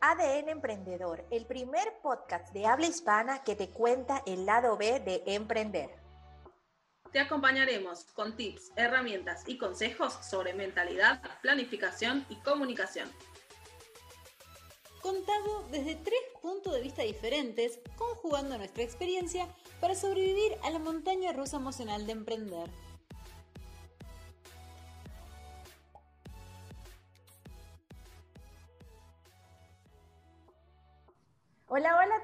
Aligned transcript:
ADN 0.00 0.48
Emprendedor, 0.48 1.24
el 1.30 1.44
primer 1.46 1.92
podcast 2.02 2.52
de 2.52 2.66
habla 2.66 2.86
hispana 2.86 3.42
que 3.42 3.56
te 3.56 3.70
cuenta 3.70 4.22
el 4.26 4.46
lado 4.46 4.76
B 4.76 5.00
de 5.00 5.24
emprender. 5.26 5.90
Te 7.10 7.18
acompañaremos 7.18 8.04
con 8.14 8.36
tips, 8.36 8.70
herramientas 8.76 9.42
y 9.46 9.58
consejos 9.58 10.12
sobre 10.22 10.54
mentalidad, 10.54 11.20
planificación 11.42 12.24
y 12.28 12.36
comunicación. 12.36 13.10
Contado 15.02 15.66
desde 15.70 15.96
tres 15.96 16.20
puntos 16.42 16.74
de 16.74 16.82
vista 16.82 17.02
diferentes, 17.02 17.80
conjugando 17.96 18.56
nuestra 18.56 18.84
experiencia 18.84 19.48
para 19.80 19.96
sobrevivir 19.96 20.52
a 20.62 20.70
la 20.70 20.78
montaña 20.78 21.32
rusa 21.32 21.56
emocional 21.56 22.06
de 22.06 22.12
emprender. 22.12 22.70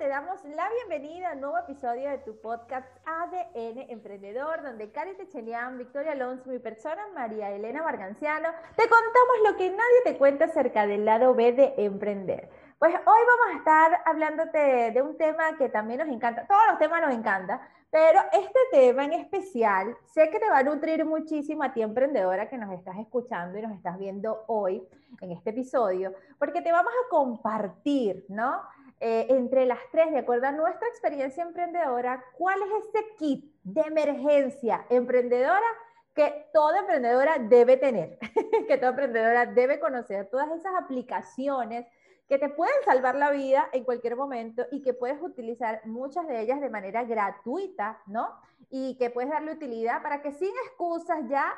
Te 0.05 0.11
damos 0.11 0.45
la 0.45 0.69
bienvenida 0.69 1.31
a 1.31 1.33
un 1.33 1.41
nuevo 1.41 1.57
episodio 1.57 2.11
de 2.11 2.19
tu 2.19 2.39
podcast 2.43 2.87
ADN 3.07 3.87
Emprendedor, 3.89 4.63
donde 4.63 4.93
Cari 4.93 5.15
Techenian, 5.15 5.79
Victoria 5.79 6.13
Alonso, 6.13 6.51
mi 6.51 6.59
persona 6.59 7.01
María 7.15 7.51
Elena 7.53 7.83
Marganciano, 7.83 8.51
te 8.77 8.83
contamos 8.83 9.37
lo 9.49 9.57
que 9.57 9.71
nadie 9.71 10.03
te 10.05 10.19
cuenta 10.19 10.45
acerca 10.45 10.87
del 10.87 11.07
lado 11.07 11.35
B 11.35 11.55
de 11.55 11.73
emprender. 11.79 12.51
Pues 12.79 12.93
hoy 12.95 13.01
vamos 13.03 13.55
a 13.55 13.57
estar 13.57 14.03
hablándote 14.05 14.91
de 14.91 15.01
un 15.01 15.17
tema 15.17 15.57
que 15.57 15.71
también 15.71 16.01
nos 16.01 16.09
encanta, 16.11 16.47
todos 16.47 16.65
los 16.69 16.79
temas 16.79 17.01
nos 17.01 17.15
encantan, 17.15 17.63
pero 17.91 18.21
este 18.35 18.59
tema 18.73 19.07
en 19.07 19.15
especial 19.15 19.97
sé 20.13 20.29
que 20.29 20.39
te 20.39 20.51
va 20.51 20.59
a 20.59 20.65
nutrir 20.65 21.03
muchísimo 21.07 21.63
a 21.63 21.73
ti 21.73 21.81
emprendedora 21.81 22.51
que 22.51 22.59
nos 22.59 22.75
estás 22.75 22.99
escuchando 22.99 23.57
y 23.57 23.63
nos 23.63 23.73
estás 23.73 23.99
viendo 23.99 24.45
hoy 24.49 24.87
en 25.23 25.33
este 25.33 25.49
episodio, 25.49 26.13
porque 26.39 26.61
te 26.61 26.73
vamos 26.73 26.93
a 26.93 27.09
compartir, 27.09 28.27
¿no? 28.29 28.61
Eh, 29.07 29.27
entre 29.29 29.67
las 29.67 29.81
tres, 29.93 30.11
de 30.13 30.21
acuerdo 30.21 30.47
a 30.47 30.53
nuestra 30.53 30.89
experiencia 30.89 31.43
emprendedora, 31.43 32.25
cuál 32.39 32.59
es 32.63 32.69
ese 32.89 33.07
kit 33.19 33.55
de 33.63 33.83
emergencia 33.83 34.87
emprendedora 34.89 35.67
que 36.15 36.49
toda 36.55 36.79
emprendedora 36.79 37.37
debe 37.39 37.77
tener, 37.77 38.19
que 38.67 38.79
toda 38.79 38.93
emprendedora 38.93 39.45
debe 39.45 39.79
conocer, 39.79 40.31
todas 40.31 40.51
esas 40.53 40.73
aplicaciones 40.83 41.87
que 42.31 42.39
te 42.39 42.49
pueden 42.49 42.83
salvar 42.87 43.17
la 43.17 43.31
vida 43.31 43.69
en 43.75 43.85
cualquier 43.85 44.17
momento 44.17 44.65
y 44.73 44.81
que 44.81 44.95
puedes 44.95 45.21
utilizar 45.21 45.85
muchas 45.85 46.27
de 46.27 46.41
ellas 46.41 46.63
de 46.63 46.71
manera 46.71 47.05
gratuita, 47.05 48.01
¿no? 48.07 48.41
Y 48.71 48.97
que 48.97 49.11
puedes 49.11 49.29
darle 49.29 49.53
utilidad 49.53 50.03
para 50.03 50.23
que 50.23 50.33
sin 50.33 50.49
excusas 50.67 51.29
ya 51.29 51.53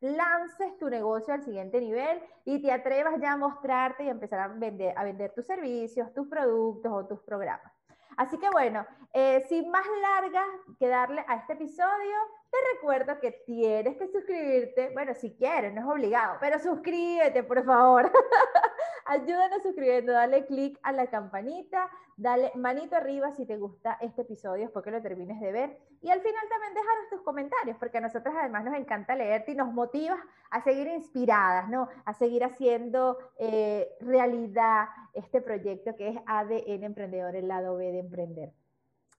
lances 0.00 0.76
tu 0.78 0.88
negocio 0.88 1.34
al 1.34 1.42
siguiente 1.42 1.80
nivel 1.80 2.22
y 2.44 2.62
te 2.62 2.72
atrevas 2.72 3.20
ya 3.20 3.32
a 3.32 3.36
mostrarte 3.36 4.04
y 4.04 4.08
empezar 4.08 4.40
a 4.40 4.48
vender, 4.48 4.96
a 4.96 5.04
vender 5.04 5.32
tus 5.34 5.46
servicios, 5.46 6.12
tus 6.14 6.26
productos 6.28 6.92
o 6.92 7.06
tus 7.06 7.20
programas. 7.20 7.72
Así 8.16 8.38
que 8.38 8.50
bueno, 8.50 8.86
eh, 9.12 9.44
sin 9.48 9.70
más 9.70 9.86
largas 10.02 10.46
que 10.78 10.88
darle 10.88 11.24
a 11.28 11.36
este 11.36 11.54
episodio, 11.54 12.16
te 12.50 12.56
recuerdo 12.74 13.20
que 13.20 13.30
tienes 13.46 13.96
que 13.96 14.08
suscribirte, 14.08 14.90
bueno, 14.92 15.14
si 15.14 15.34
quieres, 15.34 15.72
no 15.72 15.80
es 15.80 15.86
obligado, 15.86 16.36
pero 16.40 16.58
suscríbete, 16.58 17.44
por 17.44 17.64
favor. 17.64 18.10
Ayúdanos 19.06 19.62
suscribiendo, 19.62 20.12
dale 20.12 20.46
click 20.46 20.78
a 20.82 20.92
la 20.92 21.06
campanita, 21.08 21.88
dale 22.16 22.50
manito 22.56 22.96
arriba 22.96 23.32
si 23.32 23.46
te 23.46 23.56
gusta 23.56 23.98
este 24.00 24.22
episodio 24.22 24.64
después 24.64 24.84
que 24.84 24.90
lo 24.90 25.00
termines 25.00 25.40
de 25.40 25.52
ver. 25.52 25.78
Y 26.00 26.10
al 26.10 26.20
final 26.20 26.48
también 26.48 26.74
déjanos 26.74 27.08
tus 27.10 27.22
comentarios, 27.22 27.76
porque 27.78 27.98
a 27.98 28.02
nosotros 28.02 28.34
además 28.36 28.64
nos 28.64 28.74
encanta 28.74 29.14
leerte 29.14 29.52
y 29.52 29.54
nos 29.54 29.72
motivas 29.72 30.18
a 30.50 30.60
seguir 30.60 30.88
inspiradas, 30.88 31.68
¿no? 31.68 31.88
A 32.04 32.14
seguir 32.14 32.44
haciendo 32.44 33.18
eh, 33.38 33.88
realidad 34.00 34.88
este 35.14 35.40
proyecto 35.40 35.94
que 35.96 36.08
es 36.08 36.16
ADN 36.26 36.84
Emprendedor, 36.84 37.36
el 37.36 37.48
lado 37.48 37.76
B 37.76 37.92
de 37.92 38.00
emprender. 38.00 38.52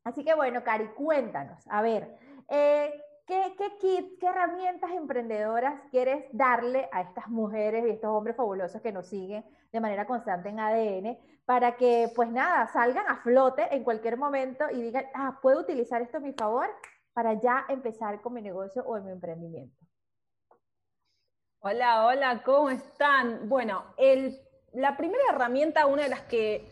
Así 0.03 0.23
que 0.23 0.33
bueno, 0.33 0.63
Cari, 0.63 0.87
cuéntanos, 0.89 1.63
a 1.69 1.81
ver, 1.81 2.17
eh, 2.49 2.91
¿Qué, 3.31 3.55
¿Qué 3.57 3.77
kits, 3.77 4.19
qué 4.19 4.25
herramientas 4.27 4.91
emprendedoras 4.91 5.83
quieres 5.89 6.25
darle 6.33 6.89
a 6.91 6.99
estas 6.99 7.29
mujeres 7.29 7.85
y 7.87 7.91
estos 7.91 8.09
hombres 8.09 8.35
fabulosos 8.35 8.81
que 8.81 8.91
nos 8.91 9.07
siguen 9.07 9.45
de 9.71 9.79
manera 9.79 10.05
constante 10.05 10.49
en 10.49 10.59
ADN 10.59 11.17
para 11.45 11.77
que, 11.77 12.11
pues 12.13 12.29
nada, 12.29 12.67
salgan 12.67 13.07
a 13.07 13.21
flote 13.21 13.73
en 13.73 13.85
cualquier 13.85 14.17
momento 14.17 14.65
y 14.69 14.81
digan, 14.81 15.05
ah, 15.13 15.39
puedo 15.41 15.61
utilizar 15.61 16.01
esto 16.01 16.17
a 16.17 16.19
mi 16.19 16.33
favor 16.33 16.67
para 17.13 17.35
ya 17.35 17.63
empezar 17.69 18.19
con 18.19 18.33
mi 18.33 18.41
negocio 18.41 18.83
o 18.83 18.97
en 18.97 19.05
mi 19.05 19.11
emprendimiento? 19.11 19.77
Hola, 21.61 22.07
hola, 22.07 22.43
¿cómo 22.43 22.69
están? 22.69 23.47
Bueno, 23.47 23.85
la 24.73 24.97
primera 24.97 25.23
herramienta, 25.31 25.85
una 25.85 26.03
de 26.03 26.09
las 26.09 26.23
que 26.23 26.67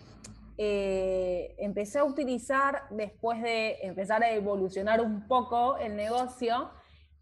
eh, 0.62 1.56
empecé 1.58 2.00
a 2.00 2.04
utilizar 2.04 2.84
después 2.90 3.42
de 3.42 3.78
empezar 3.82 4.22
a 4.24 4.32
evolucionar 4.32 5.00
un 5.00 5.26
poco 5.26 5.78
el 5.78 5.96
negocio 5.96 6.70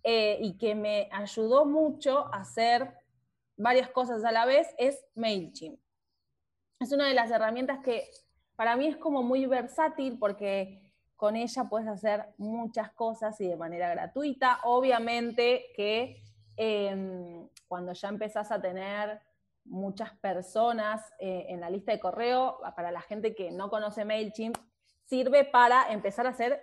eh, 0.02 0.40
y 0.42 0.58
que 0.58 0.74
me 0.74 1.08
ayudó 1.12 1.64
mucho 1.64 2.34
a 2.34 2.38
hacer 2.38 2.98
varias 3.56 3.90
cosas 3.90 4.24
a 4.24 4.32
la 4.32 4.48
vez 4.48 4.68
es 4.80 5.06
MailChimp. 5.14 5.80
Es 6.80 6.92
una 6.92 7.08
de 7.08 7.14
las 7.14 7.30
herramientas 7.30 7.78
que 7.84 8.10
para 8.56 8.76
mí 8.76 8.88
es 8.88 8.98
como 8.98 9.22
muy 9.22 9.46
versátil 9.46 10.18
porque 10.18 10.92
con 11.16 11.36
ella 11.36 11.66
puedes 11.70 11.88
hacer 11.88 12.34
muchas 12.40 12.92
cosas 12.94 13.40
y 13.40 13.48
de 13.48 13.56
manera 13.56 13.92
gratuita. 13.92 14.62
Obviamente 14.64 15.66
que 15.76 16.24
em, 16.56 17.48
cuando 17.68 17.94
ya 17.94 18.10
empezás 18.10 18.52
a 18.52 18.60
tener 18.60 19.22
muchas 19.68 20.14
personas 20.18 21.02
eh, 21.20 21.46
en 21.50 21.62
la 21.62 21.70
lista 21.70 21.92
de 21.92 22.00
correo, 22.00 22.60
para 22.76 22.92
la 22.92 23.02
gente 23.02 23.36
que 23.36 23.52
no 23.52 23.70
conoce 23.70 24.06
MailChimp, 24.06 24.58
sirve 25.06 25.46
para 25.46 25.92
empezar 25.92 26.26
a 26.26 26.32
hacer 26.32 26.62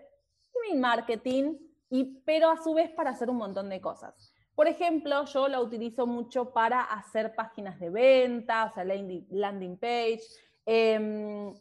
email 0.55 0.81
marketing, 0.81 1.57
y, 1.91 2.21
pero 2.25 2.51
a 2.51 2.63
su 2.63 2.75
vez 2.75 2.91
para 2.91 3.11
hacer 3.11 3.31
un 3.31 3.37
montón 3.37 3.69
de 3.69 3.81
cosas. 3.81 4.33
Por 4.55 4.69
ejemplo, 4.69 5.25
yo 5.25 5.49
la 5.49 5.61
utilizo 5.61 6.07
mucho 6.07 6.53
para 6.53 6.83
hacer 6.83 7.35
páginas 7.35 7.79
de 7.81 7.91
venta, 7.91 8.67
o 8.67 8.73
sea, 8.73 8.85
landing, 8.85 9.77
page, 9.77 10.23
em, 10.65 11.53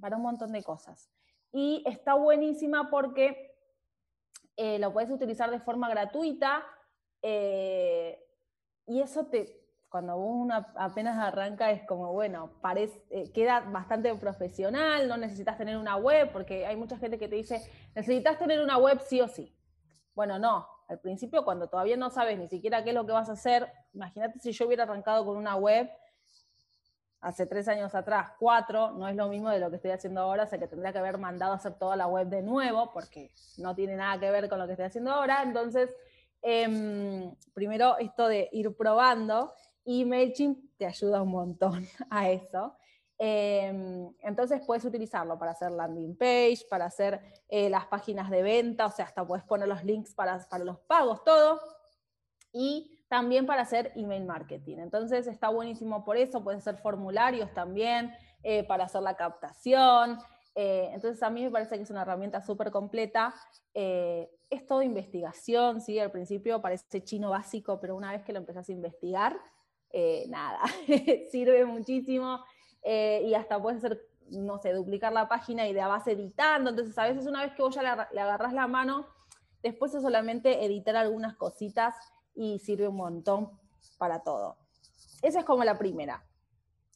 para 0.00 0.16
un 0.16 0.22
montón 0.22 0.52
de 0.52 0.62
cosas. 0.62 1.10
Y 1.52 1.82
está 1.86 2.14
buenísima 2.14 2.90
porque 2.90 3.54
eh, 4.56 4.78
lo 4.78 4.92
puedes 4.92 5.10
utilizar 5.10 5.50
de 5.50 5.60
forma 5.60 5.88
gratuita 5.88 6.64
eh, 7.22 8.22
y 8.86 9.00
eso 9.00 9.26
te, 9.26 9.63
cuando 9.94 10.16
uno 10.16 10.66
apenas 10.74 11.16
arranca 11.16 11.70
es 11.70 11.86
como, 11.86 12.12
bueno, 12.12 12.50
eh, 13.10 13.30
queda 13.32 13.60
bastante 13.60 14.12
profesional, 14.16 15.06
no 15.06 15.16
necesitas 15.16 15.56
tener 15.56 15.76
una 15.76 15.94
web, 15.94 16.32
porque 16.32 16.66
hay 16.66 16.74
mucha 16.74 16.98
gente 16.98 17.16
que 17.16 17.28
te 17.28 17.36
dice, 17.36 17.62
necesitas 17.94 18.36
tener 18.36 18.60
una 18.60 18.76
web 18.76 19.00
sí 19.06 19.20
o 19.20 19.28
sí. 19.28 19.56
Bueno, 20.12 20.36
no, 20.40 20.66
al 20.88 20.98
principio 20.98 21.44
cuando 21.44 21.68
todavía 21.68 21.96
no 21.96 22.10
sabes 22.10 22.36
ni 22.40 22.48
siquiera 22.48 22.82
qué 22.82 22.90
es 22.90 22.94
lo 22.96 23.06
que 23.06 23.12
vas 23.12 23.28
a 23.28 23.34
hacer, 23.34 23.72
imagínate 23.92 24.40
si 24.40 24.50
yo 24.50 24.66
hubiera 24.66 24.82
arrancado 24.82 25.24
con 25.24 25.36
una 25.36 25.54
web 25.54 25.88
hace 27.20 27.46
tres 27.46 27.68
años 27.68 27.94
atrás, 27.94 28.32
cuatro, 28.36 28.90
no 28.90 29.06
es 29.06 29.14
lo 29.14 29.28
mismo 29.28 29.48
de 29.48 29.60
lo 29.60 29.70
que 29.70 29.76
estoy 29.76 29.92
haciendo 29.92 30.22
ahora, 30.22 30.42
o 30.42 30.46
sea 30.48 30.58
que 30.58 30.66
tendría 30.66 30.90
que 30.90 30.98
haber 30.98 31.18
mandado 31.18 31.52
a 31.52 31.56
hacer 31.56 31.74
toda 31.74 31.94
la 31.94 32.08
web 32.08 32.26
de 32.26 32.42
nuevo, 32.42 32.90
porque 32.92 33.30
no 33.58 33.76
tiene 33.76 33.94
nada 33.94 34.18
que 34.18 34.28
ver 34.32 34.48
con 34.48 34.58
lo 34.58 34.66
que 34.66 34.72
estoy 34.72 34.86
haciendo 34.86 35.12
ahora. 35.12 35.44
Entonces, 35.44 35.94
em, 36.42 37.32
primero 37.54 37.96
esto 37.98 38.26
de 38.26 38.48
ir 38.50 38.76
probando 38.76 39.54
y 39.84 40.04
MailChimp 40.04 40.76
te 40.76 40.86
ayuda 40.86 41.22
un 41.22 41.30
montón 41.30 41.86
a 42.10 42.30
eso. 42.30 42.76
Em, 43.16 44.12
entonces 44.22 44.60
puedes 44.66 44.84
utilizarlo 44.84 45.38
para 45.38 45.52
hacer 45.52 45.70
landing 45.70 46.16
page, 46.16 46.66
para 46.68 46.86
hacer 46.86 47.20
eh, 47.48 47.70
las 47.70 47.86
páginas 47.86 48.28
de 48.28 48.42
venta, 48.42 48.86
o 48.86 48.90
sea, 48.90 49.04
hasta 49.04 49.26
puedes 49.26 49.44
poner 49.44 49.68
los 49.68 49.84
links 49.84 50.14
para, 50.14 50.38
para 50.48 50.64
los 50.64 50.80
pagos, 50.80 51.22
todo. 51.24 51.60
Y 52.52 53.04
también 53.08 53.46
para 53.46 53.62
hacer 53.62 53.92
email 53.94 54.24
marketing. 54.24 54.78
Entonces 54.78 55.26
está 55.26 55.48
buenísimo 55.48 56.04
por 56.04 56.16
eso, 56.16 56.42
puedes 56.42 56.66
hacer 56.66 56.80
formularios 56.80 57.52
también 57.52 58.12
eh, 58.42 58.64
para 58.64 58.84
hacer 58.84 59.02
la 59.02 59.16
captación. 59.16 60.18
Eh, 60.56 60.90
entonces 60.92 61.22
a 61.22 61.30
mí 61.30 61.42
me 61.42 61.50
parece 61.50 61.76
que 61.76 61.82
es 61.82 61.90
una 61.90 62.02
herramienta 62.02 62.40
súper 62.40 62.70
completa. 62.70 63.34
es 63.72 64.66
todo 64.66 64.82
investigación, 64.82 65.80
¿sí? 65.80 65.98
Al 65.98 66.10
principio 66.10 66.60
parece 66.60 67.02
chino 67.02 67.30
básico, 67.30 67.80
pero 67.80 67.96
una 67.96 68.12
vez 68.12 68.22
que 68.22 68.32
lo 68.32 68.38
empezás 68.38 68.68
a 68.68 68.72
investigar, 68.72 69.36
eh, 69.96 70.26
nada, 70.28 70.60
sirve 71.30 71.64
muchísimo 71.64 72.44
eh, 72.82 73.22
y 73.24 73.34
hasta 73.34 73.62
puedes 73.62 73.78
hacer, 73.78 74.04
no 74.28 74.58
sé, 74.58 74.72
duplicar 74.72 75.12
la 75.12 75.28
página 75.28 75.68
y 75.68 75.72
de 75.72 75.80
base 75.82 76.10
editando. 76.12 76.70
Entonces, 76.70 76.98
a 76.98 77.04
veces 77.04 77.26
una 77.26 77.44
vez 77.44 77.54
que 77.54 77.62
vos 77.62 77.76
ya 77.76 78.08
le, 78.10 78.20
agarras 78.20 78.52
la 78.52 78.66
mano, 78.66 79.06
después 79.62 79.94
es 79.94 80.02
solamente 80.02 80.64
editar 80.64 80.96
algunas 80.96 81.36
cositas 81.36 81.94
y 82.34 82.58
sirve 82.58 82.88
un 82.88 82.96
montón 82.96 83.52
para 83.96 84.24
todo. 84.24 84.56
Esa 85.22 85.38
es 85.38 85.44
como 85.44 85.62
la 85.62 85.78
primera. 85.78 86.24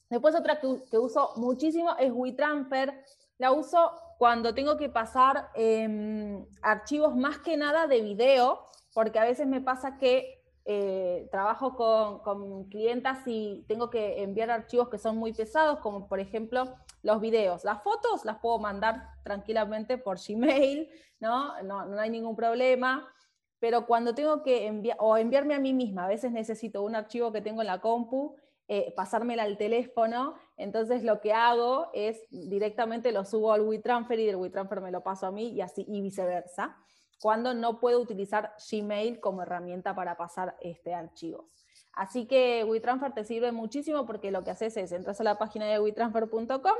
Después 0.09 0.35
otra 0.35 0.59
que, 0.59 0.97
uso 0.97 1.31
muchísimo 1.37 1.95
es 1.99 2.11
WeTransfer. 2.11 3.01
La 3.37 3.53
uso 3.53 3.93
cuando 4.17 4.53
tengo 4.53 4.75
que 4.75 4.89
pasar 4.89 5.51
em, 5.53 6.45
archivos 6.61 7.15
más 7.15 7.37
que 7.37 7.55
nada 7.55 7.87
de 7.87 8.01
video, 8.01 8.65
porque 8.93 9.19
a 9.19 9.23
veces 9.23 9.47
me 9.47 9.61
pasa 9.61 9.97
que 9.97 10.38
eh, 10.71 11.27
trabajo 11.31 11.75
con, 11.75 12.19
con, 12.19 12.65
clientas 12.65 13.23
y 13.25 13.65
tengo 13.67 13.89
que 13.89 14.21
enviar 14.21 14.51
archivos 14.51 14.87
que 14.87 14.99
son 14.99 15.17
muy 15.17 15.33
pesados, 15.33 15.79
como 15.79 16.07
por 16.07 16.19
ejemplo 16.19 16.75
los 17.01 17.19
videos. 17.19 17.63
Las 17.63 17.81
fotos 17.81 18.23
las 18.23 18.37
puedo 18.37 18.59
mandar 18.59 19.01
tranquilamente 19.23 19.97
por 19.97 20.19
Gmail, 20.19 20.87
¿no? 21.19 21.59
No, 21.63 21.85
no 21.87 21.99
hay 21.99 22.11
ningún 22.11 22.35
problema. 22.35 23.11
Pero 23.57 23.87
cuando 23.87 24.13
tengo 24.13 24.43
que 24.43 24.67
enviar, 24.67 24.95
o 24.99 25.17
enviarme 25.17 25.55
a 25.55 25.59
mí 25.59 25.73
misma, 25.73 26.05
a 26.05 26.07
veces 26.07 26.31
necesito 26.31 26.83
un 26.83 26.95
archivo 26.95 27.31
que 27.31 27.41
tengo 27.41 27.61
en 27.61 27.67
la 27.67 27.81
compu, 27.81 28.35
eh, 28.67 28.93
pasármela 28.95 29.41
al 29.41 29.57
teléfono, 29.57 30.35
entonces 30.55 31.01
lo 31.01 31.19
que 31.19 31.33
hago 31.33 31.89
es 31.95 32.21
directamente 32.29 33.11
lo 33.11 33.25
subo 33.25 33.53
al 33.53 33.61
WeTransfer 33.61 34.19
y 34.19 34.27
del 34.27 34.35
WeTransfer 34.35 34.81
me 34.81 34.91
lo 34.91 35.01
paso 35.01 35.25
a 35.25 35.31
mí 35.31 35.49
y 35.49 35.61
así 35.61 35.83
y 35.87 35.99
viceversa 36.01 36.77
cuando 37.21 37.53
no 37.53 37.79
puedo 37.79 37.99
utilizar 37.99 38.53
Gmail 38.71 39.19
como 39.19 39.41
herramienta 39.41 39.95
para 39.95 40.15
pasar 40.17 40.55
este, 40.61 40.93
archivos. 40.93 41.65
Así 41.93 42.25
que 42.27 42.63
WeTransfer 42.63 43.13
te 43.13 43.23
sirve 43.23 43.51
muchísimo 43.51 44.05
porque 44.05 44.31
lo 44.31 44.43
que 44.43 44.51
haces 44.51 44.77
es 44.77 44.91
entras 44.91 45.19
a 45.19 45.23
la 45.23 45.37
página 45.37 45.65
de 45.65 45.79
WeTransfer.com 45.79 46.75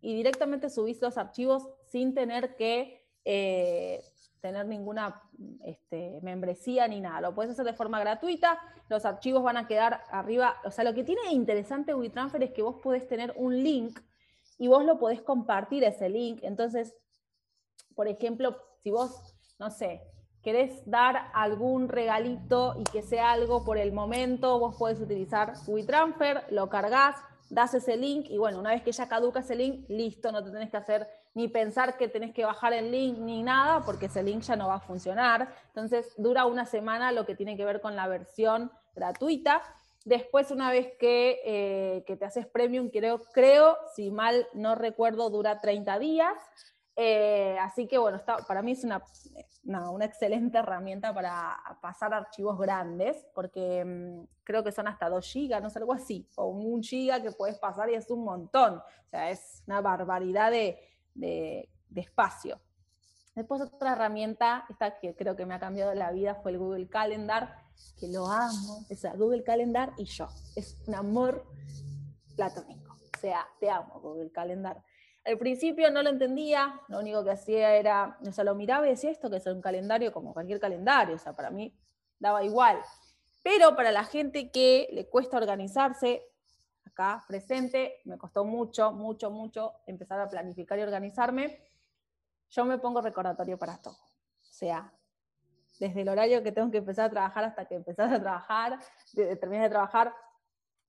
y 0.00 0.14
directamente 0.16 0.68
subís 0.68 1.00
los 1.00 1.16
archivos 1.16 1.68
sin 1.84 2.14
tener 2.14 2.56
que 2.56 3.04
eh, 3.24 4.02
tener 4.44 4.66
ninguna 4.66 5.22
este, 5.64 6.20
membresía 6.22 6.86
ni 6.86 7.00
nada. 7.00 7.22
Lo 7.22 7.34
puedes 7.34 7.52
hacer 7.52 7.64
de 7.64 7.72
forma 7.72 7.98
gratuita, 7.98 8.58
los 8.90 9.06
archivos 9.06 9.42
van 9.42 9.56
a 9.56 9.66
quedar 9.66 10.02
arriba. 10.10 10.56
O 10.66 10.70
sea, 10.70 10.84
lo 10.84 10.92
que 10.92 11.02
tiene 11.02 11.32
interesante 11.32 11.94
WeTransfer 11.94 12.42
es 12.42 12.50
que 12.50 12.60
vos 12.60 12.76
podés 12.82 13.08
tener 13.08 13.32
un 13.36 13.62
link 13.62 13.98
y 14.58 14.68
vos 14.68 14.84
lo 14.84 14.98
podés 14.98 15.22
compartir 15.22 15.82
ese 15.82 16.10
link. 16.10 16.40
Entonces, 16.42 16.94
por 17.94 18.06
ejemplo, 18.06 18.58
si 18.82 18.90
vos 18.90 19.33
no 19.58 19.70
sé, 19.70 20.02
querés 20.42 20.88
dar 20.88 21.30
algún 21.32 21.88
regalito 21.88 22.74
y 22.78 22.84
que 22.84 23.02
sea 23.02 23.32
algo 23.32 23.64
por 23.64 23.78
el 23.78 23.92
momento, 23.92 24.58
vos 24.58 24.76
podés 24.76 25.00
utilizar 25.00 25.54
WeTransfer, 25.66 26.44
lo 26.50 26.68
cargas, 26.68 27.16
das 27.50 27.74
ese 27.74 27.96
link 27.96 28.26
y 28.28 28.38
bueno, 28.38 28.58
una 28.58 28.70
vez 28.70 28.82
que 28.82 28.92
ya 28.92 29.08
caduca 29.08 29.40
ese 29.40 29.54
link, 29.54 29.88
listo, 29.88 30.32
no 30.32 30.42
te 30.42 30.50
tenés 30.50 30.70
que 30.70 30.76
hacer 30.76 31.08
ni 31.34 31.48
pensar 31.48 31.96
que 31.96 32.08
tenés 32.08 32.32
que 32.32 32.44
bajar 32.44 32.72
el 32.72 32.90
link 32.90 33.18
ni 33.18 33.42
nada, 33.42 33.84
porque 33.84 34.06
ese 34.06 34.22
link 34.22 34.42
ya 34.42 34.56
no 34.56 34.68
va 34.68 34.76
a 34.76 34.80
funcionar. 34.80 35.52
Entonces 35.68 36.14
dura 36.16 36.46
una 36.46 36.64
semana 36.64 37.12
lo 37.12 37.26
que 37.26 37.34
tiene 37.34 37.56
que 37.56 37.64
ver 37.64 37.80
con 37.80 37.96
la 37.96 38.06
versión 38.06 38.70
gratuita. 38.94 39.62
Después, 40.04 40.50
una 40.50 40.70
vez 40.70 40.92
que, 40.98 41.40
eh, 41.44 42.04
que 42.06 42.16
te 42.16 42.24
haces 42.24 42.46
premium, 42.46 42.90
creo, 42.90 43.20
creo, 43.32 43.78
si 43.94 44.10
mal 44.10 44.46
no 44.52 44.74
recuerdo, 44.74 45.30
dura 45.30 45.60
30 45.60 45.98
días. 45.98 46.34
Eh, 46.96 47.56
así 47.60 47.88
que 47.88 47.98
bueno, 47.98 48.20
para 48.46 48.62
mí 48.62 48.72
es 48.72 48.84
una, 48.84 49.02
excelente 50.02 50.58
herramienta 50.58 51.12
para 51.12 51.56
pasar 51.80 52.14
archivos 52.14 52.58
grandes, 52.58 53.26
porque 53.34 53.84
mm, 53.84 54.26
creo 54.44 54.62
que 54.62 54.70
son 54.70 54.86
hasta 54.86 55.08
2 55.08 55.32
GB, 55.34 55.60
no 55.60 55.70
sé, 55.70 55.78
algo 55.80 55.92
así, 55.92 56.28
o 56.36 56.46
un 56.46 56.82
giga 56.82 57.20
que 57.20 57.32
puedes 57.32 57.58
pasar 57.58 57.90
y 57.90 57.94
es 57.94 58.10
un 58.10 58.24
montón. 58.24 58.76
O 58.78 59.10
sea, 59.10 59.30
es 59.30 59.62
una 59.66 59.80
barbaridad 59.80 60.50
de, 60.50 60.78
de, 61.14 61.68
espacio. 61.96 62.60
Después 63.34 63.60
otra 63.62 63.92
herramienta, 63.92 64.64
esta 64.68 64.98
que 65.00 65.16
creo 65.16 65.34
que 65.34 65.46
me 65.46 65.54
ha 65.54 65.58
cambiado 65.58 65.92
la 65.94 66.12
vida, 66.12 66.36
fue 66.36 66.52
el 66.52 66.58
Google 66.58 66.88
Calendar, 66.88 67.56
que 67.98 68.06
lo 68.06 68.26
amo. 68.26 68.86
O 68.88 68.94
sea, 68.94 69.14
Google 69.14 69.42
Calendar 69.42 69.92
y 69.96 70.04
yo. 70.04 70.28
Es 70.54 70.80
un 70.86 70.94
amor 70.94 71.44
platónico. 72.36 72.96
O 73.16 73.18
sea, 73.18 73.44
te 73.58 73.70
amo, 73.70 74.00
Google 74.00 74.30
Calendar. 74.30 74.84
Al 75.24 75.38
principio 75.38 75.90
no 75.90 76.02
lo 76.02 76.10
entendía, 76.10 76.80
lo 76.88 76.98
único 76.98 77.24
que 77.24 77.30
hacía 77.30 77.74
era, 77.76 78.18
o 78.26 78.32
sea, 78.32 78.44
lo 78.44 78.54
miraba 78.54 78.86
y 78.86 78.90
decía 78.90 79.10
esto, 79.10 79.30
que 79.30 79.38
es 79.38 79.46
un 79.46 79.62
calendario 79.62 80.12
como 80.12 80.34
cualquier 80.34 80.60
calendario, 80.60 81.16
o 81.16 81.18
sea, 81.18 81.32
para 81.32 81.50
mí 81.50 81.74
daba 82.18 82.44
igual. 82.44 82.80
Pero 83.42 83.74
para 83.74 83.90
la 83.90 84.04
gente 84.04 84.50
que 84.50 84.88
le 84.92 85.08
cuesta 85.08 85.36
organizarse, 85.38 86.22
acá 86.84 87.24
presente, 87.26 88.00
me 88.04 88.18
costó 88.18 88.44
mucho, 88.44 88.92
mucho, 88.92 89.30
mucho 89.30 89.72
empezar 89.86 90.20
a 90.20 90.28
planificar 90.28 90.78
y 90.78 90.82
organizarme, 90.82 91.58
yo 92.50 92.64
me 92.64 92.78
pongo 92.78 93.00
recordatorio 93.00 93.58
para 93.58 93.78
todo. 93.78 93.94
O 93.94 94.52
sea, 94.52 94.92
desde 95.78 96.02
el 96.02 96.08
horario 96.08 96.42
que 96.42 96.52
tengo 96.52 96.70
que 96.70 96.78
empezar 96.78 97.06
a 97.06 97.10
trabajar 97.10 97.44
hasta 97.44 97.64
que 97.66 97.74
empezás 97.74 98.12
a 98.12 98.20
trabajar, 98.20 98.78
terminas 99.14 99.64
de 99.64 99.70
trabajar, 99.70 100.14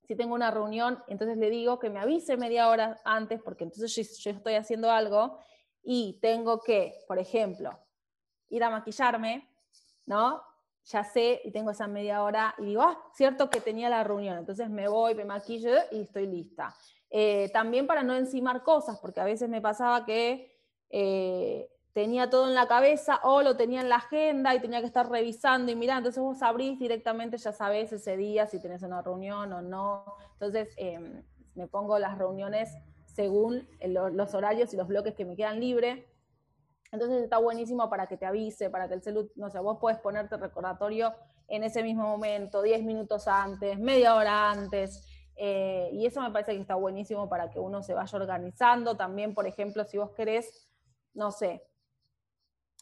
si 0.07 0.15
tengo 0.15 0.35
una 0.35 0.51
reunión, 0.51 1.03
entonces 1.07 1.37
le 1.37 1.49
digo 1.49 1.79
que 1.79 1.89
me 1.89 1.99
avise 1.99 2.37
media 2.37 2.69
hora 2.69 3.01
antes, 3.03 3.41
porque 3.41 3.63
entonces 3.63 3.95
yo, 4.23 4.31
estoy 4.31 4.55
haciendo 4.55 4.91
algo 4.91 5.39
y 5.83 6.19
tengo 6.21 6.61
que, 6.61 7.03
por 7.07 7.19
ejemplo, 7.19 7.77
ir 8.49 8.63
a 8.63 8.69
maquillarme, 8.69 9.49
¿no? 10.05 10.41
Ya 10.85 11.03
sé 11.03 11.41
y 11.43 11.51
tengo 11.51 11.71
esa 11.71 11.87
media 11.87 12.23
hora 12.23 12.53
y 12.59 12.65
digo, 12.65 12.83
ah, 12.83 13.01
cierto 13.15 13.49
que 13.49 13.59
tenía 13.59 13.89
la 13.89 14.03
reunión, 14.03 14.37
entonces 14.37 14.69
me 14.69 14.87
voy, 14.87 15.15
me 15.15 15.25
maquillo 15.25 15.71
y 15.91 16.01
estoy 16.01 16.27
lista. 16.27 16.75
Eh, 17.09 17.49
también 17.51 17.87
para 17.87 18.03
no 18.03 18.15
encimar 18.15 18.61
cosas, 18.63 18.99
porque 18.99 19.21
a 19.21 19.25
veces 19.25 19.49
me 19.49 19.61
pasaba 19.61 20.05
que 20.05 20.55
eh, 20.89 21.69
tenía 21.95 22.30
todo 22.30 22.50
en 22.50 22.56
la 22.56 22.68
cabeza 22.68 23.21
o 23.24 23.42
lo 23.42 23.56
tenía 23.56 23.80
en 23.80 23.88
la 23.88 23.95
agenda 23.95 24.53
y 24.53 24.59
tenía 24.59 24.81
que 24.81 24.86
estar 24.86 25.09
revisando 25.09 25.71
y 25.71 25.77
mirando. 25.77 26.09
Entonces 26.09 26.21
vos 26.21 26.42
abrís 26.42 26.77
directamente, 26.77 27.38
ya 27.38 27.53
sabés 27.53 27.94
ese 27.94 28.18
día 28.18 28.47
si 28.47 28.59
tenés 28.59 28.83
una 28.83 29.01
reunión 29.01 29.53
o 29.53 29.62
no. 29.62 30.03
Entonces 30.33 30.74
em, 30.75 31.24
me 31.56 31.68
pongo 31.68 31.97
las 31.97 32.18
reuniones 32.18 32.69
según 33.06 33.65
los 33.81 34.33
horarios 34.33 34.74
y 34.74 34.77
los 34.77 34.89
bloques 34.89 35.15
que 35.15 35.24
me 35.24 35.38
quedan 35.38 35.62
libres. 35.62 36.03
Entonces 36.92 37.24
está 37.24 37.38
buenísimo 37.38 37.89
para 37.89 38.07
que 38.07 38.18
te 38.18 38.25
avise, 38.25 38.69
para 38.69 38.89
que 38.89 38.95
el 38.95 39.01
celular, 39.01 39.31
no 39.38 39.50
sé, 39.50 39.59
vos 39.59 39.77
puedes 39.80 39.98
ponerte 40.00 40.36
recordatorio 40.36 41.13
en 41.48 41.63
ese 41.63 41.81
mismo 41.81 42.03
momento, 42.03 42.62
10 42.62 42.83
minutos 42.83 43.25
antes, 43.30 43.80
media 43.80 44.15
hora 44.15 44.51
antes. 44.51 45.07
Eh, 45.38 45.91
y 45.94 46.06
eso 46.06 46.19
me 46.19 46.31
parece 46.31 46.56
que 46.56 46.59
está 46.59 46.75
buenísimo 46.75 47.30
para 47.30 47.50
que 47.50 47.59
uno 47.59 47.81
se 47.83 47.94
vaya 47.94 48.18
organizando. 48.18 48.98
También, 48.98 49.33
por 49.33 49.48
ejemplo, 49.48 49.86
si 49.86 49.98
vos 49.98 50.12
querés, 50.12 50.69
no 51.13 51.31
sé, 51.31 51.63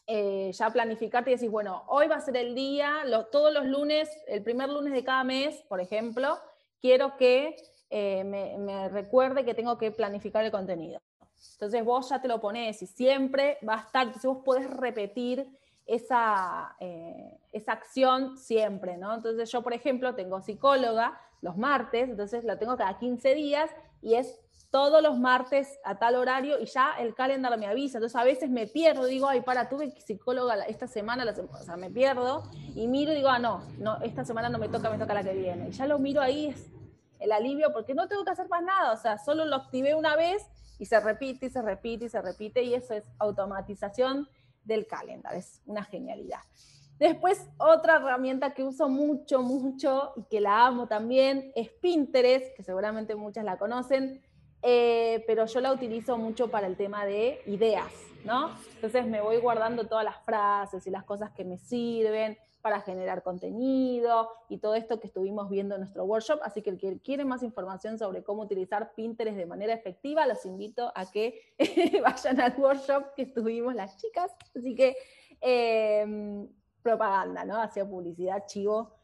eh, 0.06 0.50
ya 0.52 0.70
planificarte 0.70 1.30
y 1.30 1.34
decís, 1.34 1.50
bueno, 1.50 1.84
hoy 1.86 2.08
va 2.08 2.16
a 2.16 2.20
ser 2.20 2.36
el 2.36 2.54
día, 2.54 3.04
todos 3.32 3.52
los 3.52 3.64
lunes, 3.64 4.10
el 4.26 4.42
primer 4.42 4.68
lunes 4.68 4.92
de 4.92 5.02
cada 5.02 5.24
mes, 5.24 5.62
por 5.68 5.80
ejemplo, 5.80 6.38
quiero 6.80 7.16
que 7.16 7.56
eh, 7.88 8.24
me, 8.24 8.88
recuerde 8.90 9.44
que 9.44 9.54
tengo 9.54 9.78
que 9.78 9.90
planificar 9.90 10.44
el 10.44 10.50
contenido. 10.50 11.00
Entonces 11.52 11.84
vos 11.84 12.08
ya 12.10 12.20
te 12.20 12.28
lo 12.28 12.40
pones 12.40 12.82
y 12.82 12.86
siempre 12.86 13.58
va 13.66 13.76
a 13.76 13.80
estar, 13.80 14.06
entonces 14.06 14.28
vos 14.28 14.44
podés 14.44 14.68
repetir 14.68 15.48
esa, 15.86 16.76
eh, 16.80 17.38
esa 17.52 17.72
acción 17.72 18.36
siempre, 18.36 18.96
¿no? 18.96 19.14
Entonces 19.14 19.50
yo, 19.50 19.62
por 19.62 19.72
ejemplo, 19.72 20.14
tengo 20.14 20.40
psicóloga 20.40 21.18
los 21.40 21.56
martes, 21.56 22.08
entonces 22.10 22.44
lo 22.44 22.58
tengo 22.58 22.76
cada 22.76 22.98
15 22.98 23.34
días 23.34 23.70
y 24.02 24.14
es 24.14 24.38
todos 24.74 25.00
los 25.00 25.20
martes 25.20 25.78
a 25.84 26.00
tal 26.00 26.16
horario 26.16 26.58
y 26.58 26.66
ya 26.66 26.96
el 26.98 27.14
calendario 27.14 27.56
me 27.56 27.68
avisa. 27.68 27.98
Entonces 27.98 28.16
a 28.16 28.24
veces 28.24 28.50
me 28.50 28.66
pierdo, 28.66 29.04
digo, 29.04 29.28
ay, 29.28 29.40
para, 29.40 29.68
tuve 29.68 29.92
psicóloga 30.00 30.64
esta 30.64 30.88
semana, 30.88 31.24
o 31.30 31.62
sea, 31.62 31.76
me 31.76 31.90
pierdo 31.90 32.42
y 32.74 32.88
miro 32.88 33.12
y 33.12 33.14
digo, 33.14 33.28
ah, 33.28 33.38
no, 33.38 33.62
no, 33.78 33.98
esta 33.98 34.24
semana 34.24 34.48
no 34.48 34.58
me 34.58 34.68
toca, 34.68 34.90
me 34.90 34.98
toca 34.98 35.14
la 35.14 35.22
que 35.22 35.32
viene. 35.32 35.68
Y 35.68 35.70
ya 35.70 35.86
lo 35.86 36.00
miro 36.00 36.20
ahí, 36.20 36.46
es 36.48 36.72
el 37.20 37.30
alivio, 37.30 37.72
porque 37.72 37.94
no 37.94 38.08
tengo 38.08 38.24
que 38.24 38.32
hacer 38.32 38.48
más 38.48 38.64
nada, 38.64 38.92
o 38.92 38.96
sea, 38.96 39.16
solo 39.18 39.44
lo 39.44 39.54
activé 39.54 39.94
una 39.94 40.16
vez 40.16 40.44
y 40.80 40.86
se 40.86 40.98
repite 40.98 41.46
y 41.46 41.50
se 41.50 41.62
repite 41.62 42.06
y 42.06 42.08
se 42.08 42.20
repite 42.20 42.64
y 42.64 42.74
eso 42.74 42.94
es 42.94 43.04
automatización 43.20 44.28
del 44.64 44.88
calendario, 44.88 45.38
es 45.38 45.62
una 45.66 45.84
genialidad. 45.84 46.40
Después, 46.98 47.48
otra 47.58 47.98
herramienta 47.98 48.54
que 48.54 48.64
uso 48.64 48.88
mucho, 48.88 49.40
mucho 49.40 50.14
y 50.16 50.24
que 50.24 50.40
la 50.40 50.66
amo 50.66 50.88
también 50.88 51.52
es 51.54 51.68
Pinterest, 51.68 52.56
que 52.56 52.64
seguramente 52.64 53.14
muchas 53.14 53.44
la 53.44 53.56
conocen. 53.56 54.20
Eh, 54.66 55.22
pero 55.26 55.44
yo 55.44 55.60
la 55.60 55.72
utilizo 55.72 56.16
mucho 56.16 56.50
para 56.50 56.66
el 56.66 56.76
tema 56.76 57.04
de 57.04 57.42
ideas, 57.44 57.92
¿no? 58.24 58.50
Entonces 58.76 59.06
me 59.06 59.20
voy 59.20 59.36
guardando 59.36 59.86
todas 59.86 60.06
las 60.06 60.24
frases 60.24 60.86
y 60.86 60.90
las 60.90 61.04
cosas 61.04 61.32
que 61.32 61.44
me 61.44 61.58
sirven 61.58 62.38
para 62.62 62.80
generar 62.80 63.22
contenido 63.22 64.30
y 64.48 64.56
todo 64.56 64.74
esto 64.74 64.98
que 64.98 65.08
estuvimos 65.08 65.50
viendo 65.50 65.74
en 65.74 65.82
nuestro 65.82 66.04
workshop. 66.04 66.40
Así 66.42 66.62
que 66.62 66.70
el 66.70 66.78
que 66.78 66.98
quiere 67.00 67.26
más 67.26 67.42
información 67.42 67.98
sobre 67.98 68.24
cómo 68.24 68.40
utilizar 68.40 68.94
Pinterest 68.94 69.36
de 69.36 69.44
manera 69.44 69.74
efectiva, 69.74 70.26
los 70.26 70.46
invito 70.46 70.90
a 70.94 71.10
que 71.10 71.42
vayan 72.02 72.40
al 72.40 72.54
workshop 72.56 73.12
que 73.14 73.24
estuvimos 73.24 73.74
las 73.74 73.98
chicas. 73.98 74.34
Así 74.56 74.74
que 74.74 74.96
em, 75.42 76.48
propaganda, 76.80 77.44
¿no? 77.44 77.60
Hacía 77.60 77.86
publicidad, 77.86 78.46
chivo. 78.46 78.94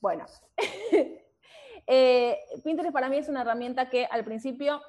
Bueno, 0.00 0.26
eh, 1.86 2.38
Pinterest 2.64 2.92
para 2.92 3.08
mí 3.08 3.18
es 3.18 3.28
una 3.28 3.42
herramienta 3.42 3.88
que 3.88 4.06
al 4.06 4.24
principio 4.24 4.82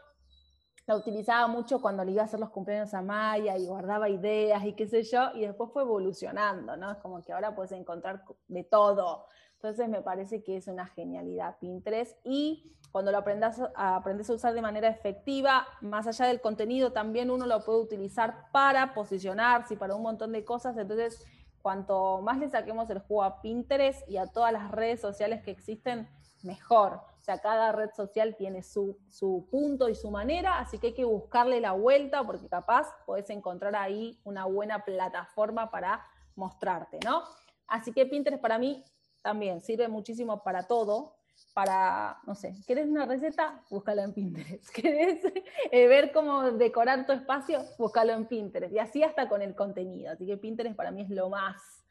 la 0.88 0.96
utilizaba 0.96 1.48
mucho 1.48 1.82
cuando 1.82 2.04
le 2.04 2.12
iba 2.12 2.22
a 2.22 2.25
hacer 2.25 2.39
los 2.39 2.51
cumpleaños 2.51 2.94
a 2.94 3.01
Maya 3.01 3.58
y 3.58 3.65
guardaba 3.65 4.08
ideas 4.10 4.63
y 4.65 4.74
qué 4.74 4.88
sé 4.88 5.04
yo, 5.04 5.32
y 5.34 5.42
después 5.42 5.72
fue 5.72 5.82
evolucionando, 5.84 6.77
¿no? 6.77 6.92
Es 6.92 6.98
como 6.98 7.24
que 7.24 7.34
ahora 7.34 7.56
puedes 7.56 7.72
encontrar 7.72 8.24
de 8.48 8.63
todo. 8.63 9.25
Entonces 9.56 9.89
me 9.89 10.01
parece 10.04 10.44
que 10.44 10.58
es 10.58 10.68
una 10.68 10.86
genialidad 10.86 11.58
Pinterest 11.60 12.20
y 12.24 12.77
cuando 12.92 13.12
lo 13.12 13.18
aprendas 13.18 13.60
aprendes 13.75 14.30
a 14.30 14.34
usar 14.34 14.54
de 14.54 14.62
manera 14.62 14.88
efectiva, 14.88 15.68
más 15.82 16.06
allá 16.06 16.27
del 16.27 16.39
contenido, 16.39 16.92
también 16.92 17.32
uno 17.32 17.48
lo 17.48 17.63
puede 17.65 17.80
utilizar 17.80 18.51
para 18.51 18.94
posicionarse 18.94 19.74
y 19.74 19.77
para 19.77 19.96
un 19.96 20.04
montón 20.04 20.34
de 20.34 20.46
cosas. 20.46 20.77
Entonces 20.77 21.25
cuanto 21.63 22.22
más 22.22 22.38
le 22.38 22.48
saquemos 22.48 22.88
el 22.92 23.00
juego 23.00 23.24
a 23.24 23.42
Pinterest 23.42 24.08
y 24.08 24.18
a 24.18 24.27
todas 24.27 24.54
las 24.54 24.70
redes 24.70 25.01
sociales 25.01 25.42
que 25.42 25.50
existen, 25.50 26.08
mejor. 26.44 27.01
Sea, 27.25 27.39
cada 27.39 27.72
red 27.72 27.89
social 27.96 28.36
tiene 28.36 28.62
su, 28.62 29.00
su, 29.10 29.48
punto 29.50 29.89
y 29.89 29.96
su 29.96 30.12
manera, 30.12 30.60
así 30.60 30.77
que 30.77 30.88
hay 30.88 30.94
que 30.94 31.05
buscarle 31.05 31.60
la 31.60 31.72
vuelta 31.72 32.24
porque 32.24 32.48
capaz 32.48 32.88
podés 33.08 33.32
encontrar 33.32 33.75
ahí 33.75 34.20
una 34.24 34.46
buena 34.46 34.86
plataforma 34.86 35.72
para 35.72 36.05
mostrarte, 36.36 37.00
¿no? 37.03 37.24
Así 37.65 37.91
que 37.94 38.05
Pinterest 38.05 38.39
para 38.39 38.60
mí 38.60 38.84
también 39.24 39.60
sirve 39.60 39.88
muchísimo 39.88 40.44
para 40.44 40.67
todo, 40.67 41.15
para, 41.55 42.20
no 42.27 42.36
sé, 42.36 42.53
¿querés 42.67 42.88
una 42.89 43.08
receta? 43.08 43.60
Búscalo 43.72 44.03
en 44.03 44.13
Pinterest. 44.13 44.70
¿Querés 44.75 45.25
eh, 45.72 45.88
ver 45.88 46.12
cómo 46.12 46.51
decorar 46.51 47.08
tu 47.08 47.12
espacio? 47.13 47.60
Búscalo 47.79 48.13
en 48.13 48.27
Pinterest. 48.27 48.72
Y 48.72 48.77
así 48.77 49.01
hasta 49.01 49.27
con 49.27 49.41
el 49.41 49.55
contenido. 49.55 50.12
Así 50.12 50.27
que 50.27 50.38
Pinterest 50.38 50.75
para 50.75 50.91
mí 50.91 51.01
es 51.01 51.10
lo 51.10 51.29
más. 51.29 51.85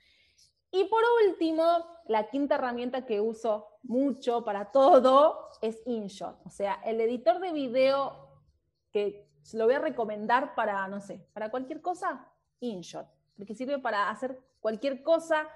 Y 0.75 0.83
por 0.87 1.03
último, 1.25 1.63
la 2.09 2.29
quinta 2.29 2.57
herramienta 2.57 3.07
que 3.07 3.21
uso 3.21 3.79
mucho 3.85 4.45
para 4.45 4.73
todo 4.73 5.51
es 5.63 5.81
InShot. 5.87 6.37
O 6.45 6.51
sea, 6.51 6.81
el 6.85 7.01
editor 7.01 7.39
de 7.39 7.53
video 7.53 8.43
que 8.91 9.31
lo 9.53 9.67
voy 9.67 9.75
a 9.75 9.79
recomendar 9.79 10.57
para, 10.57 10.89
no 10.89 11.01
sé, 11.01 11.29
para 11.33 11.53
cualquier 11.53 11.81
cosa, 11.81 12.29
InShot. 12.59 13.07
Porque 13.37 13.55
sirve 13.55 13.79
para 13.79 14.11
hacer 14.11 14.37
cualquier 14.59 15.05
cosa 15.05 15.47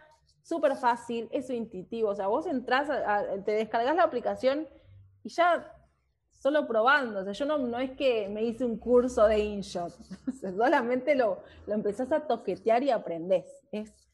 súper 0.41 0.77
fácil, 0.77 1.29
es 1.33 1.51
intuitivo. 1.51 2.11
O 2.11 2.15
sea, 2.15 2.29
vos 2.29 2.47
entras, 2.47 2.89
te 3.45 3.51
descargas 3.51 3.97
la 3.97 4.05
aplicación 4.05 4.69
y 5.25 5.31
ya 5.31 5.75
solo 6.31 6.69
probando. 6.69 7.23
O 7.23 7.25
sea, 7.25 7.33
yo 7.33 7.45
no, 7.45 7.59
no 7.59 7.81
es 7.81 7.91
que 7.97 8.29
me 8.29 8.45
hice 8.45 8.65
un 8.65 8.79
curso 8.79 9.27
de 9.27 9.41
InShot. 9.41 9.93
solamente 10.57 11.17
lo, 11.17 11.43
lo 11.67 11.75
empezás 11.75 12.13
a 12.13 12.21
toquetear 12.21 12.85
y 12.85 12.93
aprendés. 12.93 13.47
Es 13.73 14.08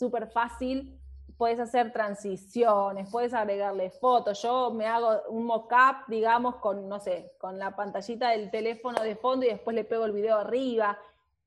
súper 0.00 0.30
fácil. 0.30 0.98
Puedes 1.36 1.60
hacer 1.60 1.92
transiciones, 1.92 3.08
puedes 3.10 3.32
agregarle 3.32 3.90
fotos. 3.90 4.42
Yo 4.42 4.70
me 4.72 4.86
hago 4.86 5.22
un 5.28 5.44
mock-up, 5.44 6.06
digamos, 6.08 6.56
con, 6.56 6.88
no 6.88 6.98
sé, 6.98 7.32
con 7.38 7.58
la 7.58 7.76
pantallita 7.76 8.30
del 8.30 8.50
teléfono 8.50 9.02
de 9.02 9.16
fondo 9.16 9.46
y 9.46 9.50
después 9.50 9.74
le 9.74 9.84
pego 9.84 10.04
el 10.06 10.12
video 10.12 10.38
arriba. 10.38 10.98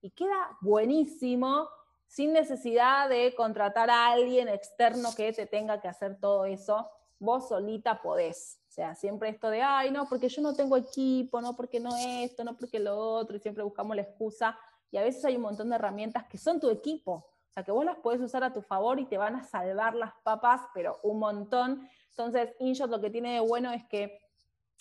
Y 0.02 0.12
queda 0.12 0.58
buenísimo 0.62 1.68
sin 2.08 2.34
necesidad 2.34 3.10
de 3.10 3.34
contratar 3.36 3.90
a 3.90 4.08
alguien 4.12 4.48
externo 4.48 5.10
que 5.16 5.34
te 5.34 5.46
tenga 5.46 5.82
que 5.82 5.88
hacer 5.88 6.20
todo 6.20 6.46
eso. 6.46 6.88
Vos 7.20 7.50
solita 7.50 8.02
podés. 8.02 8.60
O 8.70 8.72
sea, 8.72 8.96
siempre 8.96 9.30
esto 9.30 9.50
de, 9.50 9.62
ay, 9.62 9.92
no, 9.92 10.08
porque 10.08 10.30
yo 10.30 10.42
no 10.42 10.54
tengo 10.56 10.78
equipo, 10.78 11.42
no 11.42 11.56
porque 11.56 11.80
no 11.80 11.96
esto, 11.96 12.44
no 12.44 12.56
porque 12.56 12.80
lo 12.80 12.98
otro, 12.98 13.36
y 13.36 13.40
siempre 13.40 13.64
buscamos 13.64 13.96
la 13.96 14.02
excusa. 14.02 14.58
Y 14.92 14.98
a 14.98 15.04
veces 15.04 15.24
hay 15.26 15.36
un 15.36 15.44
montón 15.44 15.70
de 15.70 15.76
herramientas 15.76 16.26
que 16.26 16.38
son 16.38 16.60
tu 16.60 16.70
equipo. 16.70 17.33
O 17.54 17.56
sea, 17.56 17.64
que 17.64 17.72
vos 17.72 17.86
las 17.86 17.98
podés 17.98 18.20
usar 18.20 18.44
a 18.44 18.52
tu 18.52 18.64
favor 18.64 19.00
y 19.00 19.06
te 19.06 19.20
van 19.20 19.36
a 19.36 19.44
salvar 19.44 19.94
las 19.94 20.12
papas, 20.24 20.62
pero 20.74 21.00
un 21.04 21.20
montón. 21.20 21.88
Entonces, 22.10 22.56
InShot 22.58 22.90
lo 22.90 23.00
que 23.00 23.12
tiene 23.12 23.36
de 23.36 23.40
bueno 23.42 23.72
es 23.72 23.84
que 23.86 24.20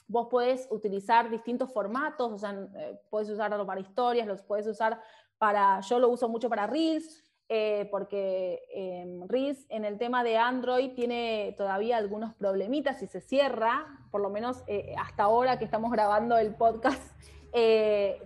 vos 0.08 0.28
podés 0.28 0.66
utilizar 0.70 1.28
distintos 1.28 1.70
formatos, 1.70 2.32
o 2.32 2.38
sea, 2.38 2.52
eh, 2.76 2.98
puedes 3.10 3.28
usarlo 3.28 3.66
para 3.66 3.80
historias, 3.80 4.26
los 4.26 4.40
puedes 4.42 4.66
usar 4.66 5.02
para, 5.36 5.80
yo 5.80 5.98
lo 5.98 6.08
uso 6.08 6.30
mucho 6.30 6.48
para 6.48 6.66
Reels, 6.66 7.22
eh, 7.50 7.86
porque 7.90 8.62
eh, 8.74 9.20
Reels 9.28 9.66
en 9.68 9.84
el 9.84 9.98
tema 9.98 10.24
de 10.24 10.38
Android 10.38 10.92
tiene 10.94 11.54
todavía 11.58 11.98
algunos 11.98 12.32
problemitas 12.32 13.02
y 13.02 13.06
se 13.06 13.20
cierra, 13.20 13.86
por 14.10 14.22
lo 14.22 14.30
menos 14.30 14.64
eh, 14.66 14.94
hasta 14.98 15.24
ahora 15.24 15.58
que 15.58 15.66
estamos 15.66 15.92
grabando 15.92 16.38
el 16.38 16.54
podcast, 16.54 17.02
eh, 17.52 18.22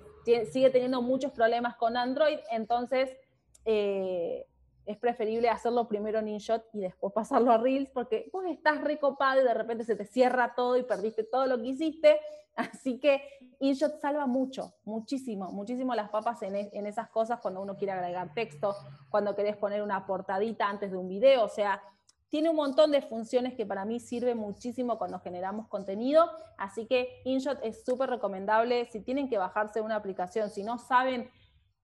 sigue 0.52 0.70
teniendo 0.70 1.02
muchos 1.02 1.32
problemas 1.32 1.74
con 1.76 1.96
Android, 1.96 2.38
entonces 2.52 3.16
es 3.66 4.96
preferible 4.98 5.48
hacerlo 5.48 5.88
primero 5.88 6.20
en 6.20 6.28
InShot 6.28 6.64
y 6.72 6.80
después 6.80 7.12
pasarlo 7.12 7.50
a 7.50 7.58
Reels, 7.58 7.90
porque 7.90 8.30
vos 8.32 8.44
estás 8.46 8.80
recopado 8.80 9.40
y 9.40 9.44
de 9.44 9.54
repente 9.54 9.84
se 9.84 9.96
te 9.96 10.04
cierra 10.04 10.54
todo 10.54 10.76
y 10.76 10.84
perdiste 10.84 11.24
todo 11.24 11.46
lo 11.46 11.58
que 11.58 11.68
hiciste. 11.68 12.20
Así 12.56 12.98
que 12.98 13.20
InShot 13.58 14.00
salva 14.00 14.26
mucho, 14.26 14.72
muchísimo, 14.84 15.50
muchísimo 15.50 15.94
las 15.94 16.08
papas 16.08 16.40
en, 16.42 16.54
en, 16.56 16.86
esas 16.86 17.10
cosas 17.10 17.40
cuando 17.40 17.60
uno 17.60 17.76
quiere 17.76 17.92
agregar 17.92 18.32
texto, 18.32 18.74
cuando 19.10 19.34
querés 19.34 19.56
poner 19.56 19.82
una 19.82 20.06
portadita 20.06 20.68
antes 20.68 20.90
de 20.90 20.96
un 20.96 21.08
video, 21.08 21.44
o 21.44 21.48
sea, 21.48 21.82
tiene 22.28 22.48
un 22.48 22.56
montón 22.56 22.90
de 22.92 23.02
funciones 23.02 23.54
que 23.54 23.66
para 23.66 23.84
mí 23.84 24.00
sirve 24.00 24.34
muchísimo 24.34 24.98
cuando 24.98 25.20
generamos 25.20 25.68
contenido, 25.68 26.30
así 26.58 26.86
que 26.86 27.20
InShot 27.24 27.58
es 27.62 27.84
súper 27.84 28.10
recomendable. 28.10 28.86
Si 28.86 29.00
tienen 29.00 29.28
que 29.28 29.38
bajarse 29.38 29.80
una 29.80 29.96
aplicación, 29.96 30.50
si 30.50 30.64
no 30.64 30.78
saben 30.78 31.30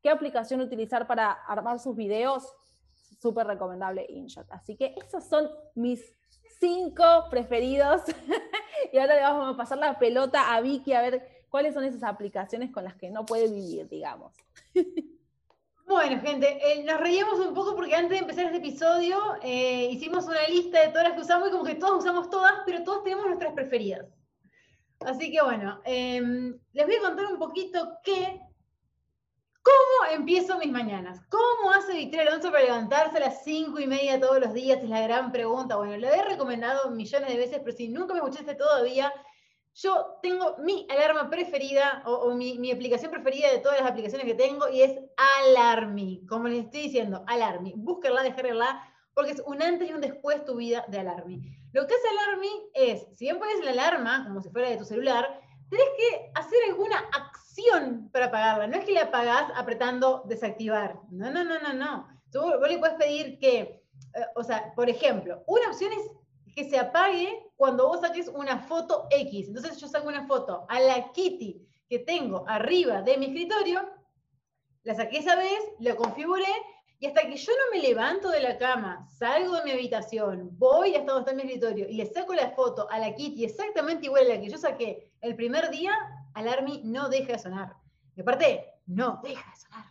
qué 0.03 0.11
aplicación 0.11 0.61
utilizar 0.61 1.07
para 1.07 1.31
armar 1.31 1.79
sus 1.79 1.97
videos, 1.97 2.45
súper 3.21 3.47
recomendable 3.47 4.05
InShot. 4.09 4.47
Así 4.51 4.77
que 4.77 4.95
esos 4.97 5.25
son 5.25 5.49
mis 5.75 6.15
cinco 6.59 7.05
preferidos. 7.31 8.03
y 8.93 8.99
ahora 8.99 9.15
le 9.15 9.23
vamos 9.23 9.55
a 9.55 9.57
pasar 9.57 9.79
la 9.79 9.99
pelota 9.99 10.55
a 10.55 10.61
Vicky 10.61 10.93
a 10.93 11.03
ver 11.03 11.45
cuáles 11.49 11.75
son 11.75 11.85
esas 11.85 12.03
aplicaciones 12.03 12.73
con 12.73 12.85
las 12.85 12.97
que 12.97 13.11
no 13.11 13.25
puede 13.25 13.49
vivir, 13.49 13.89
digamos. 13.89 14.35
Bueno, 15.85 16.23
gente, 16.23 16.59
eh, 16.63 16.85
nos 16.85 17.01
reíamos 17.01 17.39
un 17.41 17.53
poco 17.53 17.75
porque 17.75 17.95
antes 17.95 18.13
de 18.13 18.19
empezar 18.19 18.47
este 18.47 18.59
episodio 18.59 19.19
eh, 19.43 19.89
hicimos 19.91 20.25
una 20.25 20.47
lista 20.49 20.81
de 20.81 20.89
todas 20.89 21.09
las 21.09 21.13
que 21.15 21.21
usamos 21.21 21.49
y 21.49 21.51
como 21.51 21.65
que 21.65 21.75
todos 21.75 21.99
usamos 21.99 22.31
todas, 22.31 22.55
pero 22.65 22.83
todos 22.83 23.03
tenemos 23.05 23.27
nuestras 23.27 23.53
preferidas. 23.53 24.07
Así 25.01 25.31
que 25.31 25.43
bueno, 25.43 25.83
eh, 25.85 26.23
les 26.73 26.87
voy 26.87 26.95
a 26.95 27.01
contar 27.01 27.27
un 27.27 27.39
poquito 27.39 27.99
qué 28.05 28.41
¿Cómo 29.63 30.13
empiezo 30.13 30.59
mis 30.59 30.73
mañanas? 30.73 31.21
¿Cómo 31.31 31.71
hace 31.71 31.95
Victoria 31.95 32.29
Alonso 32.29 32.51
para 32.51 32.65
levantarse 32.65 33.19
a 33.19 33.21
las 33.21 33.45
cinco 33.45 33.79
y 33.79 33.87
media 33.87 34.19
todos 34.19 34.41
los 34.41 34.53
días? 34.53 34.83
Es 34.83 34.89
la 34.89 35.01
gran 35.03 35.31
pregunta. 35.31 35.77
Bueno, 35.77 35.97
lo 35.97 36.09
he 36.09 36.23
recomendado 36.25 36.91
millones 36.91 37.29
de 37.29 37.37
veces, 37.37 37.61
pero 37.65 37.77
si 37.77 37.89
nunca 37.89 38.13
me 38.13 38.19
escuchaste 38.19 38.57
todavía, 38.57 39.13
yo 39.75 40.19
tengo 40.21 40.57
mi 40.59 40.87
alarma 40.91 41.31
preferida 41.31 42.03
o, 42.07 42.13
o 42.13 42.35
mi, 42.35 42.59
mi, 42.59 42.73
aplicación 42.73 43.11
preferida 43.11 43.51
de 43.51 43.59
todas 43.59 43.81
las 43.81 43.91
aplicaciones 43.91 44.27
que 44.27 44.35
tengo 44.35 44.69
y 44.69 44.83
es 44.83 44.99
Alarmi. 45.47 46.27
Como 46.27 46.49
les 46.49 46.65
estoy 46.65 46.83
diciendo, 46.83 47.25
Alarmi. 47.27 47.75
Búsquenla, 47.77 48.23
descarguenla, 48.23 48.83
porque 49.15 49.33
es 49.33 49.43
un 49.47 49.63
antes 49.63 49.89
y 49.89 49.93
un 49.93 50.01
después 50.01 50.45
tu 50.45 50.57
vida 50.57 50.85
de 50.89 50.99
Alarmi. 50.99 51.41
Lo 51.73 51.87
que 51.87 51.95
hace 51.95 52.09
Alarmi 52.09 52.71
es, 52.75 53.07
si 53.17 53.27
bien 53.27 53.39
pones 53.39 53.65
la 53.65 53.71
alarma, 53.71 54.25
como 54.27 54.43
si 54.43 54.51
fuera 54.51 54.69
de 54.69 54.77
tu 54.77 54.85
celular, 54.85 55.41
tenés 55.71 55.89
que 55.97 56.31
hacer 56.35 56.59
alguna 56.69 56.99
acción 57.53 58.09
para 58.13 58.31
pagarla. 58.31 58.67
No 58.67 58.77
es 58.77 58.85
que 58.85 58.93
la 58.93 59.11
pagás 59.11 59.51
apretando 59.55 60.23
desactivar. 60.27 60.99
No, 61.11 61.31
no, 61.31 61.45
no, 61.45 61.61
no, 61.61 61.73
no. 61.73 62.09
Tú, 62.31 62.41
vos 62.41 62.69
le 62.69 62.79
puedes 62.79 62.97
pedir 62.97 63.39
que, 63.39 63.59
eh, 63.61 64.27
o 64.35 64.43
sea, 64.43 64.73
por 64.75 64.89
ejemplo, 64.89 65.43
una 65.47 65.69
opción 65.69 65.93
es 65.93 66.55
que 66.55 66.69
se 66.69 66.79
apague 66.79 67.51
cuando 67.57 67.89
vos 67.89 68.01
saques 68.01 68.29
una 68.29 68.59
foto 68.59 69.07
X. 69.11 69.49
Entonces 69.49 69.79
yo 69.79 69.89
saco 69.89 70.09
una 70.09 70.27
foto 70.27 70.67
a 70.69 70.81
la 70.81 71.13
Kitty 71.13 71.67
que 71.89 71.99
tengo 72.01 72.45
arriba 72.49 73.03
de 73.03 73.19
mi 73.19 73.27
escritorio, 73.27 73.87
la 74.85 74.95
saqué 74.95 75.19
esa 75.19 75.37
vez, 75.37 75.61
la 75.79 75.95
configuré 75.95 76.49
y 76.99 77.07
hasta 77.07 77.23
que 77.23 77.37
yo 77.37 77.53
no 77.53 77.77
me 77.77 77.83
levanto 77.87 78.31
de 78.31 78.41
la 78.41 78.57
cama, 78.59 79.07
salgo 79.11 79.57
de 79.57 79.65
mi 79.65 79.71
habitación, 79.73 80.51
voy 80.59 80.95
hasta 80.95 81.13
donde 81.13 81.31
está 81.31 81.35
mi 81.35 81.43
escritorio 81.43 81.89
y 81.89 81.95
le 81.95 82.07
saco 82.07 82.35
la 82.35 82.51
foto 82.53 82.89
a 82.91 82.99
la 82.99 83.15
Kitty 83.15 83.45
exactamente 83.45 84.07
igual 84.07 84.25
a 84.27 84.35
la 84.35 84.41
que 84.41 84.49
yo 84.49 84.57
saqué 84.57 85.13
el 85.21 85.37
primer 85.37 85.71
día, 85.71 85.93
Alarmi 86.35 86.83
no 86.85 87.09
deja 87.09 87.33
de 87.33 87.39
sonar. 87.39 87.77
Y 88.17 88.21
aparte, 88.21 88.67
no 88.87 89.21
deja 89.23 89.51
de 89.51 89.57
sonar. 89.57 89.85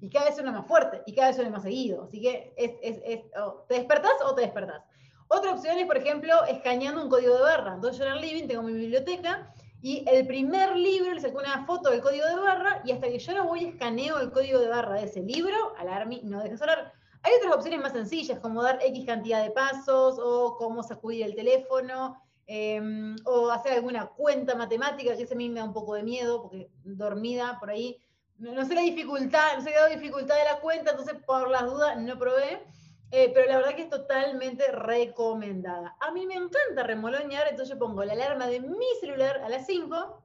Y 0.00 0.10
cada 0.10 0.26
vez 0.26 0.34
suena 0.36 0.52
más 0.52 0.66
fuerte 0.66 1.02
y 1.06 1.14
cada 1.14 1.28
vez 1.28 1.36
suena 1.36 1.50
más 1.50 1.62
seguido. 1.62 2.04
Así 2.04 2.20
que 2.20 2.54
es, 2.56 2.72
es, 2.82 3.00
es 3.04 3.20
oh, 3.36 3.64
¿te 3.68 3.74
despertás 3.74 4.12
o 4.24 4.34
te 4.34 4.42
despertás? 4.42 4.82
Otra 5.28 5.52
opción 5.52 5.76
es, 5.78 5.86
por 5.86 5.98
ejemplo, 5.98 6.44
escaneando 6.44 7.02
un 7.02 7.10
código 7.10 7.34
de 7.36 7.42
barra. 7.42 7.74
Entonces 7.74 7.98
yo 7.98 8.06
en 8.06 8.20
living 8.20 8.46
tengo 8.46 8.62
mi 8.62 8.72
biblioteca 8.72 9.52
y 9.82 10.04
el 10.08 10.26
primer 10.26 10.74
libro 10.76 11.12
le 11.12 11.20
saco 11.20 11.38
una 11.38 11.64
foto 11.66 11.90
del 11.90 12.00
código 12.00 12.26
de 12.26 12.36
barra 12.36 12.82
y 12.84 12.92
hasta 12.92 13.08
que 13.08 13.18
yo 13.18 13.34
no 13.34 13.46
voy 13.46 13.66
escaneo 13.66 14.18
el 14.18 14.32
código 14.32 14.58
de 14.58 14.68
barra 14.68 14.94
de 14.94 15.04
ese 15.04 15.20
libro, 15.20 15.74
Alarmi 15.78 16.22
no 16.24 16.38
deja 16.38 16.52
de 16.52 16.58
sonar. 16.58 16.92
Hay 17.22 17.32
otras 17.34 17.54
opciones 17.54 17.80
más 17.80 17.92
sencillas, 17.92 18.38
como 18.40 18.62
dar 18.62 18.78
X 18.82 19.04
cantidad 19.04 19.42
de 19.42 19.50
pasos 19.50 20.18
o 20.18 20.56
cómo 20.56 20.82
sacudir 20.82 21.24
el 21.24 21.34
teléfono. 21.34 22.20
Em, 22.50 23.14
o 23.26 23.50
hacer 23.50 23.74
alguna 23.74 24.06
cuenta 24.06 24.54
matemática, 24.54 25.14
que 25.14 25.24
ese 25.24 25.34
a 25.34 25.36
mí 25.36 25.50
me 25.50 25.60
da 25.60 25.66
un 25.66 25.74
poco 25.74 25.94
de 25.94 26.02
miedo, 26.02 26.40
porque 26.40 26.70
dormida 26.82 27.58
por 27.60 27.68
ahí, 27.68 28.00
no, 28.38 28.64
sé 28.64 28.74
la 28.74 28.80
dificultad, 28.80 29.58
no 29.58 29.62
sé 29.62 29.70
la 29.72 29.86
dificultad 29.88 30.34
de 30.34 30.44
la 30.44 30.58
cuenta, 30.58 30.92
entonces 30.92 31.16
por 31.26 31.50
las 31.50 31.66
dudas 31.66 31.98
no 31.98 32.18
probé, 32.18 32.64
eh, 33.10 33.30
pero 33.34 33.48
la 33.48 33.58
verdad 33.58 33.74
que 33.74 33.82
es 33.82 33.90
totalmente 33.90 34.72
recomendada. 34.72 35.94
A 36.00 36.10
mí 36.10 36.26
me 36.26 36.36
encanta 36.36 36.84
remolonear, 36.84 37.48
entonces 37.50 37.76
pongo 37.76 38.02
la 38.02 38.14
alarma 38.14 38.46
de 38.46 38.60
mi 38.60 38.86
celular 38.98 39.42
a 39.44 39.50
las 39.50 39.66
5 39.66 40.22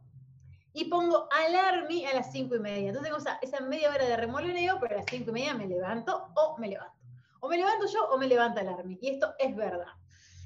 y 0.72 0.86
pongo 0.86 1.27
alarmi 1.30 2.06
a 2.06 2.13
las 2.13 2.32
5 2.32 2.56
y 2.56 2.60
media. 2.60 2.88
Entonces 2.88 3.12
tengo 3.12 3.18
esa, 3.18 3.38
esa 3.42 3.60
media 3.65 3.89
hora 3.89 4.06
de 4.06 4.15
remoloneo, 4.15 4.77
pero 4.80 4.96
a 4.96 5.00
las 5.00 5.08
5 5.10 5.30
y 5.30 5.34
media 5.34 5.56
me 5.56 5.68
levanto 5.68 6.30
o 6.36 6.58
me 6.58 6.70
levanto. 6.70 6.96
O 7.42 7.50
me 7.50 7.58
levanto 7.58 7.86
yo 7.88 8.06
o 8.12 8.18
me 8.18 8.27
levanta 8.27 8.62
alarmi. 8.62 8.98
Y 9.01 9.10
esto 9.10 9.36
es 9.39 9.53
verdad. 9.53 9.88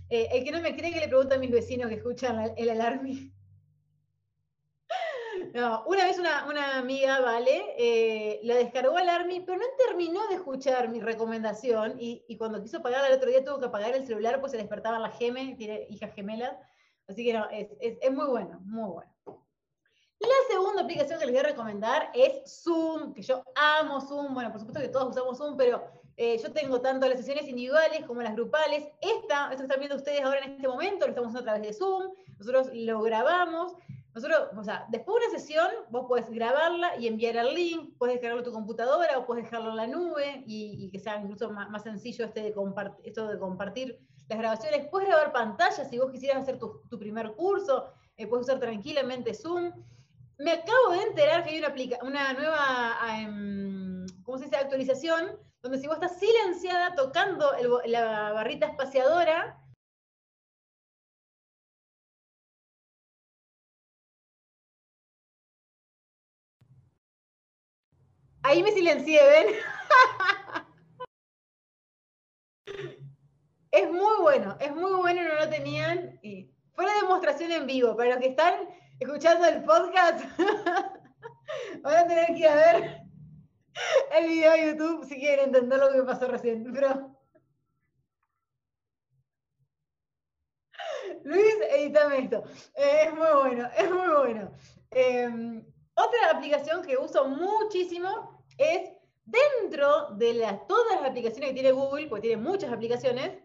Eh, 0.09 0.29
el 0.31 0.43
que 0.43 0.51
no 0.51 0.61
me 0.61 0.75
cree 0.75 0.93
que 0.93 0.99
le 0.99 1.07
pregunta 1.07 1.35
a 1.35 1.39
mis 1.39 1.51
vecinos 1.51 1.89
que 1.89 1.95
escuchan 1.95 2.53
el 2.55 2.69
alarme. 2.69 3.31
No, 5.53 5.83
una 5.87 6.05
vez 6.05 6.19
una, 6.19 6.45
una 6.47 6.77
amiga, 6.77 7.19
¿vale? 7.19 7.73
Eh, 7.77 8.39
la 8.43 8.55
descargó 8.55 8.97
al 8.97 9.09
Army, 9.09 9.41
pero 9.41 9.57
no 9.57 9.65
terminó 9.77 10.27
de 10.27 10.35
escuchar 10.35 10.89
mi 10.89 10.99
recomendación 10.99 11.95
y, 11.99 12.25
y 12.27 12.37
cuando 12.37 12.61
quiso 12.61 12.81
pagarla 12.81 13.07
el 13.07 13.15
otro 13.15 13.29
día 13.29 13.43
tuvo 13.43 13.59
que 13.59 13.65
apagar 13.67 13.95
el 13.95 14.05
celular, 14.05 14.39
pues 14.39 14.51
se 14.51 14.57
despertaba 14.57 14.99
la 14.99 15.09
geme, 15.09 15.55
tiene 15.57 15.87
hijas 15.89 16.13
gemelas. 16.13 16.57
Así 17.07 17.23
que 17.23 17.33
no, 17.33 17.49
es, 17.49 17.69
es, 17.79 17.97
es 18.01 18.11
muy 18.11 18.27
bueno, 18.27 18.59
muy 18.65 18.89
bueno. 18.89 19.13
La 20.19 20.27
segunda 20.49 20.81
aplicación 20.81 21.19
que 21.19 21.25
les 21.25 21.33
voy 21.33 21.43
a 21.43 21.49
recomendar 21.49 22.11
es 22.13 22.61
Zoom, 22.63 23.13
que 23.13 23.21
yo 23.21 23.43
amo 23.55 24.01
Zoom. 24.01 24.33
Bueno, 24.33 24.51
por 24.51 24.59
supuesto 24.59 24.81
que 24.81 24.89
todos 24.89 25.09
usamos 25.09 25.37
Zoom, 25.37 25.55
pero 25.55 25.96
eh, 26.17 26.37
yo 26.43 26.51
tengo 26.51 26.81
tanto 26.81 27.07
las 27.07 27.19
sesiones 27.19 27.47
individuales 27.47 28.03
como 28.05 28.23
las 28.23 28.35
grupales. 28.35 28.87
Esta, 29.01 29.51
esto 29.51 29.57
que 29.57 29.63
están 29.63 29.79
viendo 29.79 29.95
ustedes 29.95 30.21
ahora 30.21 30.39
en 30.39 30.53
este 30.53 30.67
momento, 30.67 31.05
lo 31.05 31.11
estamos 31.11 31.29
haciendo 31.29 31.39
a 31.39 31.53
través 31.53 31.61
de 31.69 31.73
Zoom. 31.73 32.11
Nosotros 32.39 32.69
lo 32.73 33.01
grabamos. 33.01 33.73
Nosotros, 34.15 34.49
o 34.57 34.63
sea, 34.63 34.87
después 34.89 35.21
de 35.21 35.27
una 35.27 35.39
sesión, 35.39 35.67
vos 35.91 36.07
podés 36.07 36.27
grabarla 36.31 36.97
y 36.97 37.05
enviar 37.05 37.37
el 37.37 37.53
link, 37.53 37.93
puedes 37.99 38.15
descargarlo 38.15 38.41
a 38.41 38.45
tu 38.45 38.51
computadora 38.51 39.15
o 39.19 39.27
puedes 39.27 39.43
dejarlo 39.43 39.69
en 39.69 39.75
la 39.75 39.85
nube 39.85 40.43
y, 40.47 40.85
y 40.85 40.89
que 40.89 40.97
sea 40.97 41.21
incluso 41.21 41.51
más, 41.51 41.69
más 41.69 41.83
sencillo 41.83 42.25
este 42.25 42.41
de 42.41 42.55
esto 43.03 43.27
de 43.27 43.37
compartir 43.37 43.99
las 44.27 44.39
grabaciones. 44.39 44.87
Puedes 44.89 45.07
grabar 45.07 45.31
pantallas 45.31 45.87
si 45.87 45.99
vos 45.99 46.11
quisieras 46.11 46.41
hacer 46.41 46.57
tu, 46.57 46.81
tu 46.89 46.97
primer 46.97 47.33
curso, 47.33 47.93
eh, 48.17 48.25
puedes 48.25 48.47
usar 48.47 48.59
tranquilamente 48.59 49.35
Zoom. 49.35 49.71
Me 50.39 50.51
acabo 50.51 50.93
de 50.93 51.03
enterar 51.03 51.43
que 51.43 51.51
hay 51.51 51.59
una, 51.59 51.73
una 52.01 52.33
nueva, 52.33 52.97
um, 53.27 54.05
¿cómo 54.23 54.39
se 54.39 54.45
dice?, 54.45 54.57
actualización, 54.57 55.37
donde 55.61 55.79
si 55.79 55.87
vos 55.87 55.97
estás 55.97 56.19
silenciada 56.19 56.95
tocando 56.95 57.51
la 57.85 58.31
barrita 58.33 58.67
espaciadora, 58.67 59.61
Ahí 68.47 68.63
me 68.63 68.71
silencié, 68.71 69.19
¿ven? 69.27 69.47
es 73.71 73.91
muy 73.91 74.21
bueno, 74.21 74.55
es 74.61 74.73
muy 74.73 74.93
bueno, 74.93 75.21
no 75.23 75.35
lo 75.35 75.49
tenían. 75.49 76.17
Y 76.21 76.49
fue 76.71 76.85
una 76.85 76.95
demostración 76.95 77.51
en 77.51 77.67
vivo. 77.67 77.97
Para 77.97 78.11
los 78.11 78.19
que 78.19 78.29
están 78.29 78.53
escuchando 79.01 79.45
el 79.47 79.65
podcast, 79.65 80.23
van 81.81 81.95
a 81.95 82.07
tener 82.07 82.27
que 82.27 82.39
ir 82.39 82.47
a 82.47 82.55
ver 82.55 83.06
el 84.17 84.27
video 84.27 84.51
de 84.51 84.67
YouTube 84.67 85.05
si 85.05 85.15
quieren 85.19 85.45
entender 85.45 85.79
lo 85.79 85.91
que 85.91 86.03
pasó 86.03 86.27
recién. 86.27 86.71
Pero... 86.73 87.15
Luis, 91.23 91.55
edítame 91.71 92.19
esto. 92.19 92.43
Eh, 92.75 93.05
es 93.05 93.13
muy 93.13 93.27
bueno, 93.41 93.69
es 93.77 93.91
muy 93.91 94.07
bueno. 94.07 94.51
Eh, 94.91 95.63
otra 95.93 96.31
aplicación 96.31 96.83
que 96.83 96.97
uso 96.97 97.27
muchísimo 97.27 98.43
es 98.57 98.91
dentro 99.25 100.11
de 100.11 100.33
las, 100.33 100.65
todas 100.67 101.01
las 101.01 101.09
aplicaciones 101.09 101.49
que 101.49 101.55
tiene 101.55 101.71
Google, 101.71 102.07
porque 102.07 102.27
tiene 102.27 102.41
muchas 102.41 102.71
aplicaciones, 102.71 103.39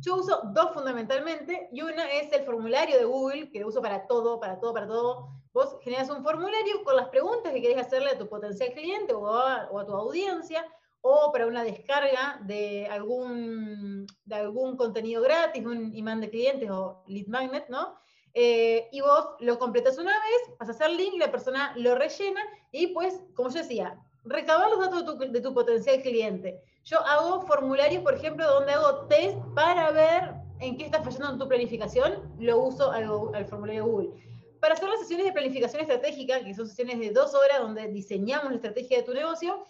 yo 0.00 0.16
uso 0.16 0.40
dos 0.52 0.72
fundamentalmente, 0.72 1.68
y 1.72 1.80
una 1.82 2.04
es 2.12 2.32
el 2.32 2.44
formulario 2.44 2.98
de 2.98 3.04
Google, 3.04 3.50
que 3.50 3.64
uso 3.64 3.80
para 3.80 4.06
todo, 4.06 4.38
para 4.38 4.60
todo, 4.60 4.74
para 4.74 4.86
todo. 4.86 5.30
Vos 5.54 5.76
generas 5.82 6.10
un 6.10 6.22
formulario 6.22 6.82
con 6.84 6.96
las 6.96 7.08
preguntas 7.08 7.52
que 7.52 7.62
querés 7.62 7.78
hacerle 7.78 8.10
a 8.10 8.18
tu 8.18 8.28
potencial 8.28 8.72
cliente 8.72 9.14
o 9.14 9.26
a, 9.28 9.68
o 9.70 9.78
a 9.78 9.86
tu 9.86 9.94
audiencia, 9.94 10.66
o 11.00 11.30
para 11.30 11.46
una 11.46 11.62
descarga 11.62 12.40
de 12.42 12.88
algún, 12.88 14.06
de 14.24 14.34
algún 14.34 14.76
contenido 14.76 15.22
gratis, 15.22 15.64
un 15.64 15.94
imán 15.94 16.20
de 16.20 16.30
clientes 16.30 16.68
o 16.70 17.04
lead 17.06 17.26
magnet, 17.26 17.68
¿no? 17.68 17.94
Eh, 18.32 18.88
y 18.90 19.00
vos 19.00 19.28
lo 19.38 19.58
completas 19.58 19.96
una 19.96 20.10
vez, 20.12 20.56
pasas 20.58 20.80
al 20.80 20.96
link, 20.96 21.14
la 21.18 21.30
persona 21.30 21.72
lo 21.76 21.94
rellena 21.94 22.40
y 22.72 22.88
pues, 22.88 23.22
como 23.34 23.50
yo 23.50 23.58
decía, 23.58 24.02
recabar 24.24 24.70
los 24.70 24.80
datos 24.80 25.06
de 25.06 25.26
tu, 25.26 25.32
de 25.32 25.40
tu, 25.40 25.54
potencial 25.54 26.02
cliente. 26.02 26.60
Yo 26.82 26.98
hago 27.00 27.42
formularios, 27.42 28.02
por 28.02 28.14
ejemplo, 28.14 28.44
donde 28.44 28.72
hago 28.72 29.06
test 29.06 29.38
para 29.54 29.92
ver 29.92 30.34
en 30.58 30.76
qué 30.78 30.86
está 30.86 31.02
fallando 31.02 31.34
en 31.34 31.38
tu 31.38 31.46
planificación, 31.46 32.34
lo 32.40 32.58
uso 32.58 32.90
al, 32.90 33.08
al 33.34 33.46
formulario 33.46 33.84
Google. 33.84 34.33
Para 34.64 34.76
hacer 34.76 34.88
las 34.88 35.00
sesiones 35.00 35.26
de 35.26 35.32
planificación 35.32 35.82
estratégica, 35.82 36.42
que 36.42 36.54
son 36.54 36.66
sesiones 36.66 36.98
de 36.98 37.10
dos 37.10 37.34
horas 37.34 37.58
donde 37.58 37.86
diseñamos 37.88 38.48
la 38.48 38.54
estrategia 38.54 38.96
de 38.96 39.02
tu 39.02 39.12
negocio, 39.12 39.62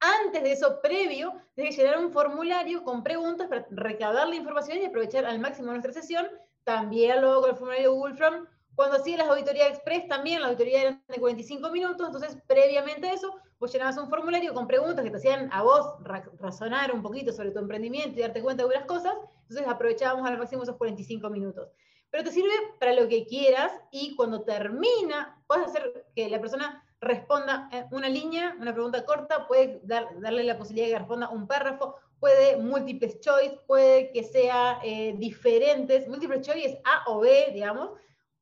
antes 0.00 0.42
de 0.42 0.50
eso, 0.50 0.80
previo, 0.82 1.32
tienes 1.54 1.76
que 1.76 1.82
llenar 1.82 2.00
un 2.00 2.10
formulario 2.10 2.82
con 2.82 3.04
preguntas 3.04 3.46
para 3.46 3.68
recabar 3.70 4.28
la 4.28 4.34
información 4.34 4.78
y 4.78 4.86
aprovechar 4.86 5.26
al 5.26 5.38
máximo 5.38 5.70
nuestra 5.70 5.92
sesión 5.92 6.26
también 6.64 7.20
lo 7.20 7.30
hago 7.30 7.40
con 7.42 7.50
el 7.50 7.56
formulario 7.56 7.94
Google 7.94 8.16
Form. 8.16 8.48
Cuando 8.74 8.96
hacía 8.96 9.16
las 9.16 9.28
auditorías 9.28 9.68
express, 9.68 10.08
también 10.08 10.40
la 10.40 10.48
auditoría 10.48 10.80
eran 10.80 11.04
de 11.06 11.20
45 11.20 11.70
minutos, 11.70 12.04
entonces 12.04 12.36
previamente 12.48 13.06
a 13.06 13.12
eso, 13.12 13.36
vos 13.60 13.72
llenabas 13.72 13.96
un 13.96 14.08
formulario 14.10 14.52
con 14.54 14.66
preguntas 14.66 15.04
que 15.04 15.12
te 15.12 15.18
hacían 15.18 15.48
a 15.52 15.62
vos 15.62 15.86
ra 16.02 16.24
razonar 16.40 16.92
un 16.92 17.00
poquito 17.00 17.32
sobre 17.32 17.52
tu 17.52 17.60
emprendimiento 17.60 18.18
y 18.18 18.22
darte 18.22 18.42
cuenta 18.42 18.64
de 18.64 18.70
algunas 18.74 18.88
cosas, 18.88 19.14
entonces 19.42 19.68
aprovechábamos 19.68 20.28
al 20.28 20.36
máximo 20.36 20.64
esos 20.64 20.74
45 20.78 21.30
minutos. 21.30 21.68
Pero 22.10 22.24
te 22.24 22.32
sirve 22.32 22.52
para 22.78 22.92
lo 22.92 23.08
que 23.08 23.26
quieras 23.26 23.72
y 23.90 24.16
cuando 24.16 24.42
termina, 24.42 25.40
puedes 25.46 25.68
hacer 25.68 26.06
que 26.14 26.28
la 26.28 26.40
persona 26.40 26.84
responda 27.00 27.70
una 27.92 28.08
línea, 28.08 28.56
una 28.60 28.74
pregunta 28.74 29.04
corta, 29.04 29.46
puedes 29.46 29.86
dar, 29.86 30.08
darle 30.20 30.44
la 30.44 30.58
posibilidad 30.58 30.86
de 30.86 30.92
que 30.92 30.98
responda 30.98 31.30
un 31.30 31.46
párrafo, 31.46 31.96
puede 32.20 32.58
múltiples 32.58 33.20
choice, 33.20 33.58
puede 33.66 34.12
que 34.12 34.22
sea 34.22 34.78
eh, 34.84 35.14
diferentes, 35.16 36.06
múltiples 36.06 36.46
choice 36.46 36.66
es 36.66 36.78
A 36.84 37.10
o 37.10 37.20
B, 37.20 37.50
digamos, 37.54 37.90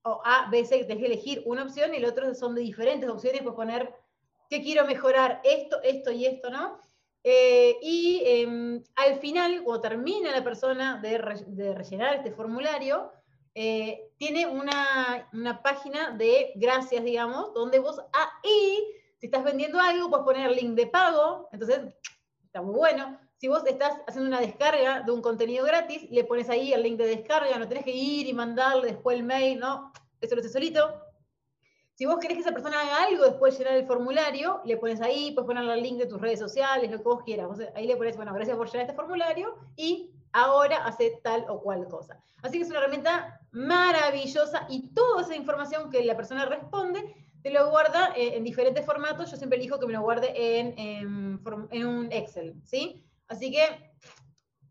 o 0.02 0.20
A, 0.24 0.48
B, 0.50 0.64
C, 0.64 0.84
tenés 0.84 0.98
que 0.98 1.06
elegir 1.06 1.42
una 1.46 1.62
opción 1.62 1.94
y 1.94 1.98
el 1.98 2.04
otro 2.04 2.34
son 2.34 2.54
de 2.54 2.62
diferentes 2.62 3.08
opciones, 3.08 3.42
puedes 3.42 3.56
poner 3.56 3.94
qué 4.50 4.62
quiero 4.62 4.84
mejorar, 4.86 5.40
esto, 5.44 5.80
esto 5.82 6.10
y 6.10 6.26
esto, 6.26 6.50
¿no? 6.50 6.80
Eh, 7.22 7.76
y 7.82 8.22
eh, 8.24 8.82
al 8.96 9.18
final, 9.20 9.62
cuando 9.62 9.82
termina 9.82 10.32
la 10.32 10.42
persona 10.42 11.00
de, 11.00 11.18
re 11.18 11.36
de 11.46 11.74
rellenar 11.74 12.14
este 12.16 12.32
formulario, 12.32 13.12
eh, 13.60 14.12
tiene 14.18 14.46
una, 14.46 15.28
una, 15.32 15.62
página 15.62 16.12
de 16.12 16.52
gracias, 16.54 17.02
digamos, 17.02 17.52
donde 17.54 17.80
vos 17.80 18.00
ahí, 18.12 18.86
si 19.18 19.26
estás 19.26 19.42
vendiendo 19.42 19.80
algo, 19.80 20.08
puedes 20.10 20.24
poner 20.24 20.50
link 20.52 20.76
de 20.76 20.86
pago, 20.86 21.48
entonces 21.50 21.80
está 22.44 22.62
muy 22.62 22.76
bueno 22.76 23.18
si 23.38 23.48
vos 23.48 23.64
estás 23.66 24.00
haciendo 24.06 24.28
una 24.28 24.40
descarga 24.40 25.00
de 25.00 25.10
un 25.10 25.22
contenido 25.22 25.64
gratis, 25.64 26.08
le 26.10 26.22
pones 26.22 26.48
ahí 26.50 26.72
el 26.72 26.82
link 26.84 26.98
de 26.98 27.06
descarga, 27.06 27.58
no 27.58 27.66
tenés 27.66 27.84
que 27.84 27.92
ir 27.92 28.28
y 28.28 28.32
mandarle 28.32 28.92
después 28.92 29.16
el 29.16 29.24
mail, 29.24 29.58
no, 29.58 29.92
eso 30.20 30.36
lo 30.36 30.40
hace 30.40 30.50
solito. 30.50 31.02
Si 31.94 32.06
vos 32.06 32.18
querés 32.20 32.36
que 32.36 32.42
esa 32.42 32.52
persona 32.52 32.80
haga 32.80 33.06
algo 33.06 33.24
después 33.24 33.58
de 33.58 33.64
llenar 33.64 33.78
el 33.80 33.86
formulario, 33.88 34.60
le 34.64 34.76
pones 34.76 35.00
ahí, 35.00 35.32
puedes 35.32 35.46
ponerle 35.46 35.74
el 35.74 35.82
link 35.82 35.98
de 35.98 36.06
tus 36.06 36.20
redes 36.20 36.38
sociales, 36.38 36.90
lo 36.90 36.98
que 36.98 37.02
vos 37.02 37.22
quieras. 37.24 37.48
ahí 37.74 37.88
le 37.88 37.96
pones, 37.96 38.16
bueno, 38.16 38.32
gracias 38.34 38.56
por 38.56 38.68
llenar 38.68 38.86
este 38.86 38.94
formulario 38.94 39.56
y 39.76 40.12
ahora 40.32 40.84
hace 40.84 41.20
tal 41.22 41.44
o 41.48 41.60
cual 41.60 41.86
cosa. 41.88 42.20
Así 42.42 42.58
que 42.58 42.64
es 42.64 42.70
una 42.70 42.78
herramienta 42.78 43.40
maravillosa 43.50 44.66
y 44.68 44.92
toda 44.94 45.22
esa 45.22 45.34
información 45.34 45.90
que 45.90 46.04
la 46.04 46.16
persona 46.16 46.46
responde 46.46 47.14
te 47.42 47.50
lo 47.50 47.70
guarda 47.70 48.12
eh, 48.16 48.36
en 48.36 48.44
diferentes 48.44 48.84
formatos. 48.84 49.30
Yo 49.30 49.36
siempre 49.36 49.58
elijo 49.58 49.78
que 49.78 49.86
me 49.86 49.92
lo 49.92 50.02
guarde 50.02 50.32
en, 50.58 50.74
en 50.76 51.86
un 51.86 52.12
Excel, 52.12 52.54
¿sí? 52.64 53.04
Así 53.28 53.50
que 53.50 53.92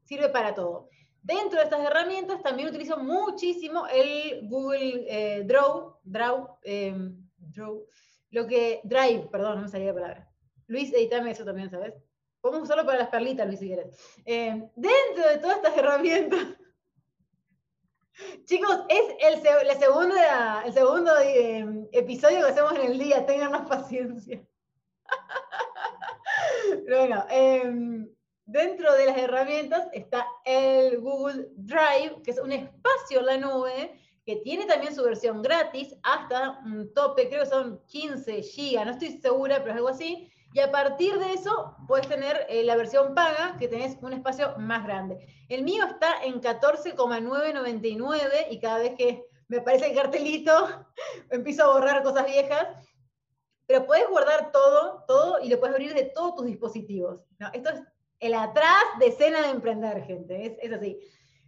sirve 0.03 0.29
para 0.29 0.53
todo. 0.53 0.89
Dentro 1.21 1.59
de 1.59 1.65
estas 1.65 1.85
herramientas 1.85 2.41
también 2.41 2.69
utilizo 2.69 2.97
muchísimo 2.97 3.85
el 3.87 4.47
Google 4.47 5.05
eh, 5.09 5.43
Draw, 5.43 5.97
Draw, 6.03 6.57
eh, 6.63 6.95
Draw, 7.37 7.85
lo 8.31 8.47
que, 8.47 8.79
Drive, 8.85 9.27
perdón, 9.29 9.55
no 9.55 9.61
me 9.63 9.67
salía 9.67 9.87
la 9.87 9.93
palabra. 9.93 10.31
Luis, 10.67 10.93
editame 10.93 11.31
eso 11.31 11.43
también, 11.43 11.69
¿sabes? 11.69 11.93
Podemos 12.49 12.67
usarlo 12.67 12.85
para 12.85 12.99
las 12.99 13.09
perlitas, 13.09 13.47
Luis, 13.47 13.59
si 13.59 13.67
quieres. 13.67 13.87
Eh, 14.25 14.69
dentro 14.75 15.29
de 15.29 15.37
todas 15.37 15.57
estas 15.57 15.77
herramientas, 15.77 16.39
chicos, 18.45 18.79
es 18.89 19.15
el, 19.19 19.67
la 19.67 19.75
segunda, 19.75 20.63
el 20.65 20.73
segundo 20.73 21.11
eh, 21.19 21.87
episodio 21.91 22.39
que 22.39 22.51
hacemos 22.51 22.75
en 22.75 22.91
el 22.91 22.99
día, 22.99 23.25
tengan 23.25 23.51
más 23.51 23.67
paciencia. 23.67 24.45
Pero 26.85 26.99
bueno, 26.99 27.25
eh, 27.29 28.07
Dentro 28.47 28.93
de 28.93 29.07
las 29.07 29.17
herramientas 29.17 29.89
está 29.91 30.25
el 30.45 31.01
Google 31.01 31.49
Drive, 31.57 32.21
que 32.23 32.31
es 32.31 32.39
un 32.39 32.53
espacio 32.53 33.19
en 33.19 33.25
la 33.25 33.37
nube 33.37 33.99
que 34.25 34.37
tiene 34.37 34.65
también 34.65 34.95
su 34.95 35.03
versión 35.03 35.41
gratis 35.41 35.93
hasta 36.01 36.61
un 36.65 36.93
tope, 36.93 37.27
creo 37.27 37.43
que 37.43 37.49
son 37.49 37.83
15 37.87 38.41
GB, 38.41 38.85
no 38.85 38.91
estoy 38.91 39.17
segura, 39.17 39.59
pero 39.59 39.71
es 39.71 39.75
algo 39.75 39.89
así. 39.89 40.31
Y 40.57 40.59
a 40.59 40.71
partir 40.71 41.19
de 41.19 41.33
eso 41.33 41.75
puedes 41.87 42.07
tener 42.07 42.47
eh, 42.49 42.63
la 42.63 42.75
versión 42.75 43.13
paga, 43.13 43.55
que 43.59 43.67
tenés 43.67 43.95
un 44.01 44.13
espacio 44.13 44.55
más 44.57 44.83
grande. 44.83 45.19
El 45.49 45.61
mío 45.61 45.85
está 45.85 46.23
en 46.23 46.39
14,999 46.39 48.47
y 48.49 48.59
cada 48.59 48.79
vez 48.79 48.95
que 48.95 49.23
me 49.49 49.57
aparece 49.57 49.91
el 49.91 49.95
cartelito, 49.95 50.83
empiezo 51.29 51.63
a 51.63 51.73
borrar 51.73 52.01
cosas 52.01 52.25
viejas. 52.25 52.69
Pero 53.67 53.85
puedes 53.85 54.09
guardar 54.09 54.51
todo, 54.51 55.03
todo 55.07 55.39
y 55.43 55.49
lo 55.49 55.59
puedes 55.59 55.75
abrir 55.75 55.93
de 55.93 56.05
todos 56.05 56.37
tus 56.37 56.47
dispositivos. 56.47 57.19
¿no? 57.37 57.51
Esto 57.53 57.69
es 57.69 57.83
el 58.19 58.33
atrás 58.33 58.83
de 58.97 59.09
escena 59.09 59.43
de 59.43 59.49
emprender, 59.49 60.05
gente. 60.05 60.43
Es, 60.43 60.57
es, 60.59 60.73
así. 60.73 60.99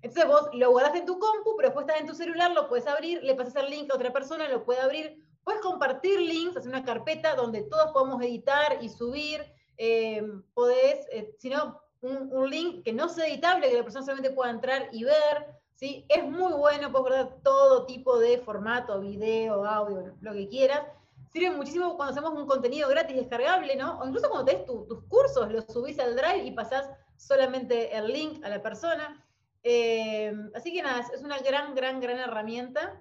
Entonces 0.04 0.28
vos 0.28 0.52
lo 0.54 0.70
guardas 0.70 0.94
en 0.94 1.08
tu 1.08 1.18
compu, 1.18 1.56
pero 1.58 1.70
después 1.70 1.88
estás 1.88 2.00
en 2.00 2.06
tu 2.06 2.14
celular, 2.14 2.52
lo 2.52 2.70
puedes 2.70 2.86
abrir, 2.86 3.24
le 3.24 3.34
pasas 3.34 3.56
el 3.56 3.72
link 3.72 3.92
a 3.92 3.96
otra 3.96 4.14
persona, 4.14 4.48
lo 4.50 4.66
puede 4.66 4.82
abrir, 4.82 5.18
puedes 5.44 5.62
compartir 5.62 6.20
links, 6.20 6.58
hacer 6.58 6.70
una 6.70 6.84
carpeta 6.84 7.36
donde 7.36 7.64
todos 7.64 7.92
podemos 7.92 8.22
editar 8.22 8.78
y 8.82 8.90
subir. 8.90 9.42
Eh, 9.78 10.22
podés, 10.54 11.08
eh, 11.12 11.34
si 11.38 11.50
no, 11.50 11.82
un, 12.02 12.50
link 12.50 12.84
que 12.84 12.94
no 12.94 13.10
sea 13.10 13.28
editable, 13.28 13.70
que 13.70 13.78
la 13.78 13.84
persona 13.84 14.06
solamente 14.06 14.32
pueda 14.32 14.52
entrar 14.52 14.90
y 14.92 15.04
ver. 15.04 15.48
¿sí? 15.74 16.06
Es 16.10 16.24
muy 16.24 16.54
bueno, 16.54 16.92
puedes 16.92 17.08
guardar 17.08 17.38
todo 17.44 17.86
tipo 17.86 18.20
de 18.20 18.40
formato, 18.40 19.00
video, 19.00 19.66
audio, 19.66 20.16
lo 20.22 20.34
que 20.34 20.48
quieras. 20.48 20.84
Sirve 21.32 21.52
muchísimo 21.52 21.96
cuando 21.96 22.12
hacemos 22.12 22.34
un 22.40 22.48
contenido 22.48 22.90
gratis 22.90 23.16
descargable, 23.16 23.76
¿no? 23.76 24.00
O 24.00 24.08
incluso 24.08 24.30
cuando 24.30 24.46
tenés 24.46 24.66
tus 24.66 25.04
cursos, 25.08 25.52
los 25.52 25.66
subís 25.66 26.00
al 26.00 26.16
Drive 26.16 26.44
y 26.44 26.52
pasás 26.52 26.90
solamente 27.18 27.96
el 27.96 28.08
link 28.08 28.44
a 28.44 28.50
la 28.50 28.62
persona. 28.64 29.24
Eh, 29.64 30.34
así 30.56 30.74
que 30.74 30.82
nada, 30.82 31.06
es 31.14 31.22
una 31.22 31.38
gran, 31.40 31.76
gran, 31.76 32.00
gran 32.00 32.18
herramienta, 32.18 33.00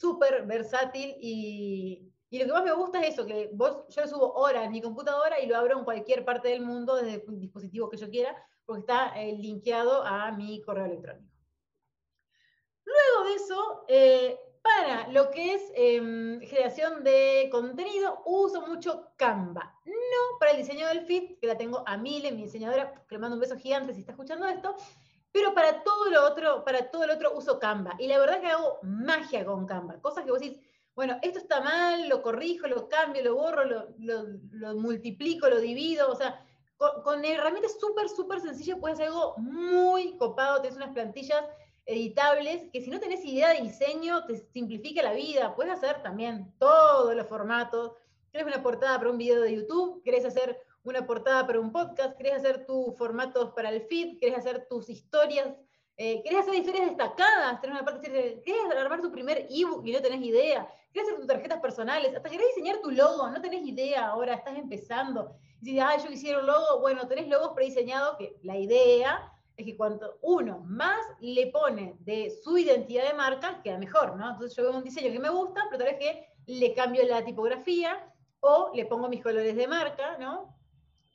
súper 0.00 0.46
versátil 0.46 1.14
y, 1.20 2.10
y, 2.30 2.38
lo 2.38 2.46
que 2.46 2.52
más 2.52 2.64
me 2.64 2.72
gusta 2.72 3.02
es 3.02 3.14
eso, 3.14 3.26
que 3.26 3.50
vos, 3.52 3.84
yo 3.88 4.06
subo 4.06 4.36
ahora 4.36 4.64
en 4.64 4.72
mi 4.72 4.80
computadora 4.80 5.38
y 5.40 5.46
lo 5.46 5.56
abro 5.56 5.78
en 5.78 5.84
cualquier 5.84 6.24
parte 6.24 6.48
del 6.48 6.62
mundo 6.62 6.96
desde 6.96 7.22
un 7.26 7.38
dispositivo 7.38 7.90
que 7.90 7.98
yo 7.98 8.08
quiera, 8.08 8.34
porque 8.64 8.80
está 8.80 9.20
eh, 9.20 9.36
linkeado 9.36 10.02
a 10.02 10.32
mi 10.32 10.62
correo 10.62 10.86
electrónico. 10.86 11.28
Luego 12.84 13.28
de 13.28 13.34
eso, 13.34 13.84
eh, 13.88 14.38
para 14.62 15.08
lo 15.08 15.30
que 15.30 15.54
es 15.54 15.62
eh, 15.74 16.38
generación 16.42 17.04
de 17.04 17.48
contenido, 17.50 18.22
uso 18.24 18.66
mucho 18.66 19.12
Canva. 19.16 19.78
No 19.84 20.38
para 20.38 20.52
el 20.52 20.58
diseño 20.58 20.86
del 20.88 21.02
feed, 21.02 21.38
que 21.38 21.46
la 21.46 21.58
tengo 21.58 21.82
a 21.86 21.96
Mile, 21.96 22.32
mi 22.32 22.44
diseñadora, 22.44 23.04
que 23.06 23.14
le 23.14 23.18
mando 23.18 23.36
un 23.36 23.40
beso 23.40 23.56
gigante 23.56 23.92
si 23.92 24.00
está 24.00 24.12
escuchando 24.12 24.46
esto, 24.46 24.74
pero 25.32 25.54
para 25.54 25.82
todo 25.82 26.10
lo 26.10 26.26
otro, 26.26 26.64
para 26.64 26.90
todo 26.90 27.04
el 27.04 27.10
otro 27.10 27.36
uso 27.36 27.58
Canva. 27.58 27.94
Y 27.98 28.06
la 28.06 28.18
verdad 28.18 28.40
que 28.40 28.48
hago 28.48 28.78
magia 28.82 29.44
con 29.44 29.66
Canva. 29.66 30.00
Cosas 30.00 30.24
que 30.24 30.30
vos 30.30 30.40
decís, 30.40 30.58
bueno, 30.94 31.18
esto 31.22 31.38
está 31.38 31.60
mal, 31.60 32.08
lo 32.08 32.20
corrijo, 32.22 32.66
lo 32.66 32.88
cambio, 32.88 33.22
lo 33.22 33.36
borro, 33.36 33.64
lo, 33.64 33.88
lo, 33.98 34.24
lo 34.52 34.74
multiplico, 34.74 35.48
lo 35.48 35.60
divido. 35.60 36.10
O 36.10 36.16
sea, 36.16 36.44
con, 36.76 37.02
con 37.02 37.24
herramientas 37.24 37.78
súper, 37.78 38.08
súper 38.08 38.40
sencillas 38.40 38.78
puedes 38.80 38.98
hacer 38.98 39.08
algo 39.08 39.36
muy 39.38 40.16
copado. 40.16 40.60
Tienes 40.60 40.76
unas 40.76 40.92
plantillas 40.92 41.44
editables 41.86 42.68
que 42.72 42.80
si 42.80 42.90
no 42.90 43.00
tenés 43.00 43.24
idea 43.24 43.50
de 43.50 43.62
diseño 43.62 44.24
te 44.26 44.36
simplifica 44.36 45.02
la 45.02 45.12
vida. 45.12 45.54
Puedes 45.54 45.72
hacer 45.72 46.02
también 46.02 46.52
todos 46.58 47.14
los 47.14 47.26
formatos. 47.26 47.92
¿Querés 48.32 48.46
una 48.46 48.62
portada 48.62 48.98
para 48.98 49.10
un 49.10 49.18
video 49.18 49.40
de 49.40 49.56
YouTube? 49.56 50.02
¿Querés 50.04 50.24
hacer 50.24 50.58
una 50.82 51.06
portada 51.06 51.46
para 51.46 51.60
un 51.60 51.72
podcast, 51.72 52.16
querés 52.16 52.34
hacer 52.34 52.66
tus 52.66 52.96
formatos 52.96 53.52
para 53.52 53.70
el 53.70 53.82
feed, 53.82 54.18
querés 54.18 54.38
hacer 54.38 54.66
tus 54.68 54.88
historias, 54.88 55.48
eh, 55.96 56.22
querés 56.22 56.40
hacer 56.40 56.54
historias 56.54 56.86
destacadas, 56.86 57.60
tenés 57.60 57.76
una 57.76 57.84
parte 57.84 58.10
querés 58.44 58.76
armar 58.76 59.02
tu 59.02 59.12
primer 59.12 59.46
ebook 59.50 59.86
y 59.86 59.92
no 59.92 60.00
tenés 60.00 60.22
idea, 60.22 60.66
querés 60.92 61.08
hacer 61.08 61.18
tus 61.18 61.26
tarjetas 61.26 61.60
personales, 61.60 62.14
hasta 62.16 62.30
querés 62.30 62.46
diseñar 62.54 62.80
tu 62.80 62.90
logo, 62.90 63.28
no 63.28 63.40
tenés 63.40 63.66
idea, 63.66 64.06
ahora 64.08 64.34
estás 64.34 64.56
empezando. 64.56 65.36
Y 65.60 65.66
si 65.66 65.80
ah, 65.80 65.96
yo 65.98 66.08
quisiera 66.08 66.40
un 66.40 66.46
logo, 66.46 66.80
bueno, 66.80 67.06
tenés 67.06 67.28
logos 67.28 67.52
prediseñados, 67.54 68.16
que 68.16 68.38
la 68.42 68.56
idea 68.56 69.30
es 69.58 69.66
que 69.66 69.76
cuanto 69.76 70.18
uno 70.22 70.60
más 70.60 71.00
le 71.20 71.48
pone 71.48 71.96
de 72.00 72.30
su 72.42 72.56
identidad 72.56 73.06
de 73.06 73.14
marca, 73.14 73.60
queda 73.62 73.76
mejor, 73.76 74.16
¿no? 74.16 74.30
Entonces 74.30 74.56
yo 74.56 74.62
veo 74.62 74.76
un 74.76 74.84
diseño 74.84 75.12
que 75.12 75.18
me 75.18 75.28
gusta, 75.28 75.64
pero 75.70 75.84
tal 75.84 75.94
vez 75.94 75.98
que 75.98 76.30
le 76.46 76.72
cambio 76.72 77.04
la 77.06 77.22
tipografía 77.22 78.10
o 78.40 78.70
le 78.74 78.86
pongo 78.86 79.08
mis 79.08 79.22
colores 79.22 79.54
de 79.54 79.68
marca, 79.68 80.16
¿no? 80.18 80.59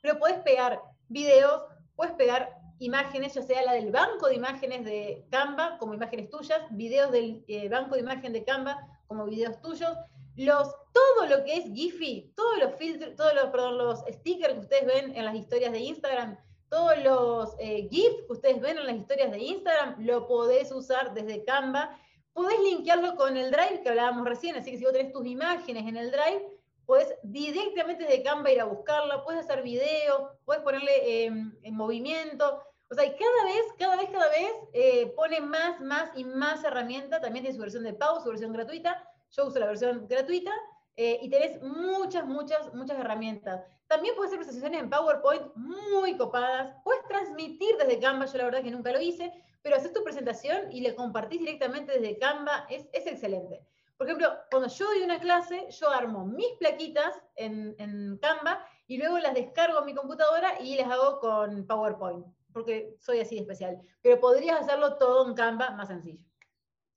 Pero 0.06 0.20
puedes 0.20 0.38
pegar 0.42 0.80
videos, 1.08 1.64
puedes 1.96 2.14
pegar 2.14 2.56
imágenes, 2.78 3.34
ya 3.34 3.42
sea 3.42 3.64
la 3.64 3.74
del 3.74 3.92
banco 3.92 4.28
de 4.28 4.36
imágenes 4.36 4.86
de 4.86 5.26
Canva 5.32 5.80
como 5.80 5.96
imágenes 5.96 6.30
tuyas, 6.30 6.62
videos 6.70 7.12
del 7.12 7.44
eh, 7.48 7.70
banco 7.70 7.96
de 7.96 8.02
imagen 8.02 8.32
de 8.32 8.44
Canva 8.44 8.78
como 9.08 9.26
videos 9.26 9.60
tuyos, 9.62 9.98
los, 10.36 10.70
todo 10.94 11.26
lo 11.28 11.44
que 11.44 11.58
es 11.58 11.66
Giphy, 11.74 12.32
todos 12.36 12.60
los 12.60 12.76
filtros, 12.76 13.16
todos 13.16 13.34
los, 13.34 13.46
perdón, 13.46 13.80
los 13.80 14.02
stickers 14.08 14.54
que 14.54 14.60
ustedes 14.60 14.86
ven 14.86 15.16
en 15.16 15.26
las 15.26 15.34
historias 15.34 15.72
de 15.72 15.80
Instagram, 15.80 16.38
todos 16.70 17.04
los 17.04 17.56
eh, 17.58 17.88
GIFs 17.90 18.28
que 18.28 18.34
ustedes 18.34 18.62
ven 18.62 18.78
en 18.78 18.86
las 18.86 18.98
historias 18.98 19.32
de 19.32 19.40
Instagram, 19.40 19.96
lo 20.06 20.28
podés 20.28 20.72
usar 20.72 21.16
desde 21.16 21.44
Canva. 21.46 21.98
Podés 22.34 22.60
linkearlo 22.60 23.16
con 23.16 23.38
el 23.38 23.50
Drive 23.50 23.82
que 23.82 23.90
hablábamos 23.90 24.28
recién, 24.28 24.56
así 24.56 24.70
que 24.70 24.78
si 24.78 24.84
vos 24.84 24.94
tenés 24.94 25.14
tus 25.14 25.26
imágenes 25.26 25.88
en 25.88 25.98
el 25.98 26.12
Drive, 26.12 26.46
puedes 26.86 27.16
directamente 27.24 28.04
desde 28.04 28.24
Canva 28.24 28.52
ir 28.52 28.62
a 28.62 28.66
buscarla, 28.66 29.24
puedes 29.24 29.42
hacer 29.42 29.64
video, 29.64 30.32
puedes 30.46 30.64
ponerle 30.64 31.26
em, 31.26 31.54
en 31.64 31.76
movimiento. 31.76 32.64
O 32.90 32.94
sea, 32.94 33.06
y 33.06 33.16
cada 33.16 33.44
vez, 33.46 33.66
cada 33.78 33.96
vez, 33.96 34.10
cada 34.12 34.30
vez 34.30 34.52
eh, 34.74 35.14
pone 35.16 35.42
más, 35.42 35.82
más 35.82 36.10
y 36.16 36.24
más 36.24 36.64
herramientas. 36.64 37.22
También 37.22 37.44
tiene 37.44 37.56
su 37.56 37.62
versión 37.62 37.84
de 37.84 37.94
pago, 37.94 38.22
su 38.22 38.30
versión 38.30 38.54
gratuita. 38.54 39.04
Yo 39.32 39.48
uso 39.48 39.60
la 39.60 39.66
versión 39.66 40.08
gratuita 40.08 40.52
eh, 40.96 41.20
y 41.22 41.30
tenés 41.30 41.62
muchas, 41.62 42.26
muchas, 42.26 42.74
muchas 42.74 42.98
herramientas. 43.00 43.62
También 43.88 44.16
puedes 44.16 44.30
hacer 44.30 44.40
presentaciones 44.40 44.82
en 44.82 44.90
PowerPoint 44.90 45.56
muy 45.56 46.18
copadas. 46.18 46.76
Puedes 46.84 47.04
transmitir 47.08 47.76
desde 47.78 48.00
Canva, 48.00 48.26
yo 48.26 48.38
la 48.38 48.46
verdad 48.46 48.64
que 48.64 48.72
nunca 48.72 48.92
lo 48.92 49.02
hice, 49.02 49.32
pero 49.62 49.76
haces 49.76 49.94
tu 49.94 50.04
presentación 50.04 50.72
y 50.72 50.82
le 50.82 50.96
compartís 50.96 51.40
directamente 51.40 52.00
desde 52.00 52.18
Canva, 52.18 52.66
es, 52.70 52.88
es 52.94 53.08
excelente. 53.08 53.66
Por 53.98 54.08
ejemplo, 54.08 54.30
cuando 54.52 54.68
yo 54.68 54.86
doy 54.88 55.04
una 55.04 55.20
clase, 55.20 55.68
yo 55.72 55.90
armo 55.90 56.26
mis 56.26 56.52
plaquitas 56.60 57.16
en, 57.36 57.76
en 57.80 58.18
Canva 58.18 58.66
y 58.88 58.98
luego 58.98 59.18
las 59.20 59.34
descargo 59.34 59.80
en 59.80 59.86
mi 59.86 59.96
computadora 59.96 60.60
y 60.60 60.76
las 60.76 60.92
hago 60.92 61.20
con 61.20 61.66
PowerPoint, 61.66 62.26
porque 62.52 62.96
soy 63.00 63.22
así 63.22 63.36
de 63.36 63.42
especial. 63.42 63.80
Pero 64.02 64.20
podrías 64.20 64.60
hacerlo 64.60 64.98
todo 64.98 65.28
en 65.28 65.34
Canva 65.34 65.72
más 65.72 65.88
sencillo. 65.88 66.24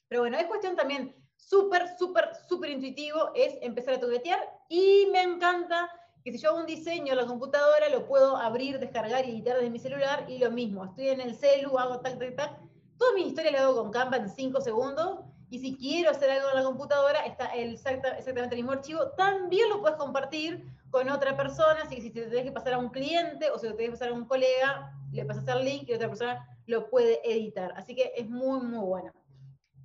Pero 0.08 0.22
bueno, 0.22 0.38
es 0.38 0.46
cuestión 0.46 0.74
también 0.74 1.14
súper, 1.37 1.96
súper, 1.96 2.30
súper 2.48 2.70
intuitivo, 2.70 3.30
es 3.34 3.56
empezar 3.62 3.94
a 3.94 4.00
tubetear 4.00 4.40
y 4.68 5.06
me 5.12 5.22
encanta 5.22 5.88
que 6.24 6.32
si 6.32 6.38
yo 6.38 6.50
hago 6.50 6.58
un 6.58 6.66
diseño 6.66 7.12
en 7.12 7.18
la 7.18 7.26
computadora, 7.26 7.88
lo 7.90 8.06
puedo 8.06 8.37
abrir, 8.37 8.80
descargar 8.80 9.24
y 9.24 9.30
editar 9.30 9.56
desde 9.56 9.70
mi 9.70 9.78
celular 9.78 10.24
y 10.28 10.38
lo 10.38 10.50
mismo, 10.50 10.84
estoy 10.84 11.08
en 11.08 11.20
el 11.20 11.37
celu, 11.37 11.78
hago 11.78 12.00
tac, 12.00 12.18
tac, 12.18 12.37
tac. 12.37 12.61
Todas 12.98 13.14
mis 13.14 13.28
historias 13.28 13.52
las 13.52 13.62
hago 13.62 13.76
con 13.76 13.92
Canva 13.92 14.16
en 14.16 14.28
5 14.28 14.61
segundos 14.61 15.20
y 15.50 15.58
si 15.61 15.76
quiero 15.76 16.11
hacer 16.11 16.30
algo 16.30 16.50
en 16.50 16.56
la 16.56 16.64
computadora, 16.64 17.20
está 17.24 17.46
el, 17.54 17.72
exactamente 17.72 18.54
el 18.54 18.62
mismo 18.62 18.72
archivo. 18.72 19.11
También 19.16 19.68
lo 19.70 19.80
puedes 19.80 19.96
compartir 19.96 20.64
con 20.90 21.08
otra 21.08 21.37
persona, 21.37 21.82
así 21.82 21.96
que 21.96 22.02
si 22.02 22.11
te 22.11 22.26
tenés 22.26 22.44
que 22.44 22.52
pasar 22.52 22.74
a 22.74 22.78
un 22.78 22.90
cliente 22.90 23.50
o 23.50 23.58
si 23.58 23.66
te 23.66 23.72
tenés 23.72 23.87
que 23.87 23.92
pasar 23.92 24.08
a 24.08 24.14
un 24.14 24.26
colega, 24.26 24.92
le 25.11 25.24
pasas 25.24 25.46
el 25.48 25.64
link 25.64 25.88
y 25.88 25.94
otra 25.94 26.08
persona 26.08 26.46
lo 26.66 26.90
puede 26.90 27.20
editar. 27.30 27.72
Así 27.76 27.94
que 27.94 28.12
es 28.14 28.28
muy, 28.28 28.61
muy 28.61 28.84
bueno. 28.84 29.12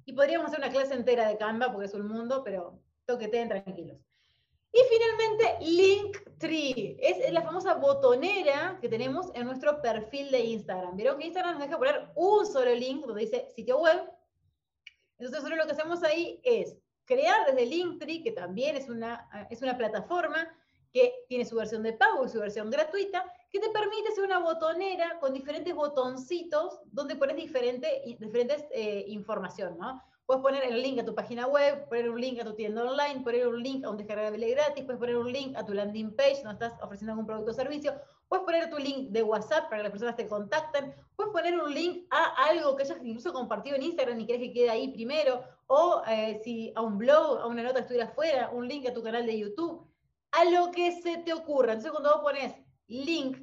Y 0.06 0.14
podríamos 0.14 0.48
hacer 0.48 0.60
una 0.60 0.70
clase 0.70 0.96
entera 0.96 1.28
de 1.28 1.38
Canva 1.38 1.72
porque 1.72 1.86
es 1.86 1.94
un 1.94 2.08
mundo, 2.08 2.44
pero 2.44 2.80
toqueten 3.06 3.48
tranquilos. 3.48 3.98
Y 4.74 4.80
finalmente, 4.90 5.58
Linktree. 5.62 6.98
Es 7.00 7.32
la 7.32 7.44
famosa 7.44 7.76
botonera 7.76 8.80
que 8.82 8.90
tenemos 8.90 9.30
en 9.36 9.46
nuestro 9.46 9.82
perfil 9.82 10.32
de 10.32 10.40
Instagram. 10.40 10.96
Vieron 10.98 11.20
que 11.20 11.28
Instagram 11.28 11.54
nos 11.54 11.64
deja 11.64 11.78
poner 11.78 12.10
un 12.16 12.46
solo 12.46 12.74
link 12.74 13.06
donde 13.06 13.22
dice 13.22 13.48
sitio 13.56 13.80
web 13.80 14.02
entonces, 15.26 15.44
nosotros 15.44 15.58
lo 15.58 15.66
que 15.66 15.80
hacemos 15.80 16.04
ahí 16.04 16.40
es 16.44 16.76
crear 17.06 17.46
desde 17.48 17.66
Linktree, 17.66 18.24
que 18.24 18.32
también 18.32 18.76
es 18.76 18.90
una, 18.90 19.28
es 19.50 19.62
una 19.62 19.78
plataforma 19.78 20.48
que 20.92 21.26
tiene 21.28 21.46
su 21.46 21.56
versión 21.56 21.82
de 21.82 21.94
pago 21.94 22.26
y 22.26 22.30
su 22.30 22.40
versión 22.40 22.70
gratuita, 22.70 23.26
que 23.50 23.60
te 23.60 23.70
permite 23.70 24.10
hacer 24.10 24.24
una 24.24 24.40
botonera 24.40 25.20
con 25.20 25.34
diferentes 25.34 25.74
botoncitos 25.74 26.82
donde 26.86 27.16
pones 27.16 27.36
diferente, 27.36 28.04
diferentes 28.20 28.66
eh, 28.72 29.06
información, 29.08 29.78
¿no? 29.78 30.02
Puedes 30.26 30.42
poner 30.42 30.64
el 30.64 30.82
link 30.82 31.00
a 31.00 31.06
tu 31.06 31.14
página 31.14 31.48
web, 31.48 31.88
poner 31.90 32.10
un 32.10 32.20
link 32.20 32.40
a 32.40 32.46
tu 32.46 32.54
tienda 32.54 32.84
online, 32.84 33.24
poner 33.24 33.48
un 33.48 33.62
link 33.62 33.84
a 33.84 33.90
un 33.90 33.98
descargable 33.98 34.50
gratis, 34.52 34.86
puedes 34.86 35.00
poner 35.00 35.18
un 35.18 35.32
link 35.32 35.56
a 35.58 35.66
tu 35.66 35.74
landing 35.74 36.16
page 36.16 36.42
donde 36.44 36.66
estás 36.66 36.82
ofreciendo 36.82 37.12
algún 37.12 37.26
producto 37.26 37.52
o 37.52 37.54
servicio, 37.54 37.94
puedes 38.30 38.46
poner 38.46 38.70
tu 38.70 38.78
link 38.78 39.10
de 39.10 39.22
WhatsApp 39.22 39.66
para 39.66 39.78
que 39.78 39.84
las 39.84 39.92
personas 39.92 40.16
te 40.16 40.28
contacten, 40.28 40.96
puedes 41.18 41.34
poner 41.34 41.60
un 41.60 41.74
link 41.74 42.08
a 42.10 42.48
algo 42.48 42.76
que 42.76 42.84
hayas 42.84 43.00
incluso 43.04 43.34
compartido 43.34 43.76
en 43.76 43.84
Instagram 43.84 44.20
y 44.22 44.26
querés 44.26 44.42
que 44.44 44.54
quede 44.54 44.70
ahí 44.70 44.94
primero, 44.94 45.44
o 45.68 46.02
eh, 46.08 46.40
si 46.44 46.72
a 46.76 46.82
un 46.82 46.98
blog, 46.98 47.40
a 47.40 47.48
una 47.48 47.64
nota 47.64 47.76
que 47.76 47.82
estuviera 47.82 48.06
afuera, 48.06 48.50
un 48.54 48.68
link 48.68 48.88
a 48.88 48.94
tu 48.94 49.04
canal 49.04 49.26
de 49.26 49.38
YouTube, 49.38 49.86
a 50.32 50.46
lo 50.46 50.72
que 50.72 50.92
se 51.02 51.18
te 51.18 51.34
ocurra. 51.34 51.74
Entonces 51.74 51.92
cuando 51.92 52.12
vos 52.12 52.22
pones 52.22 52.56
link, 52.88 53.38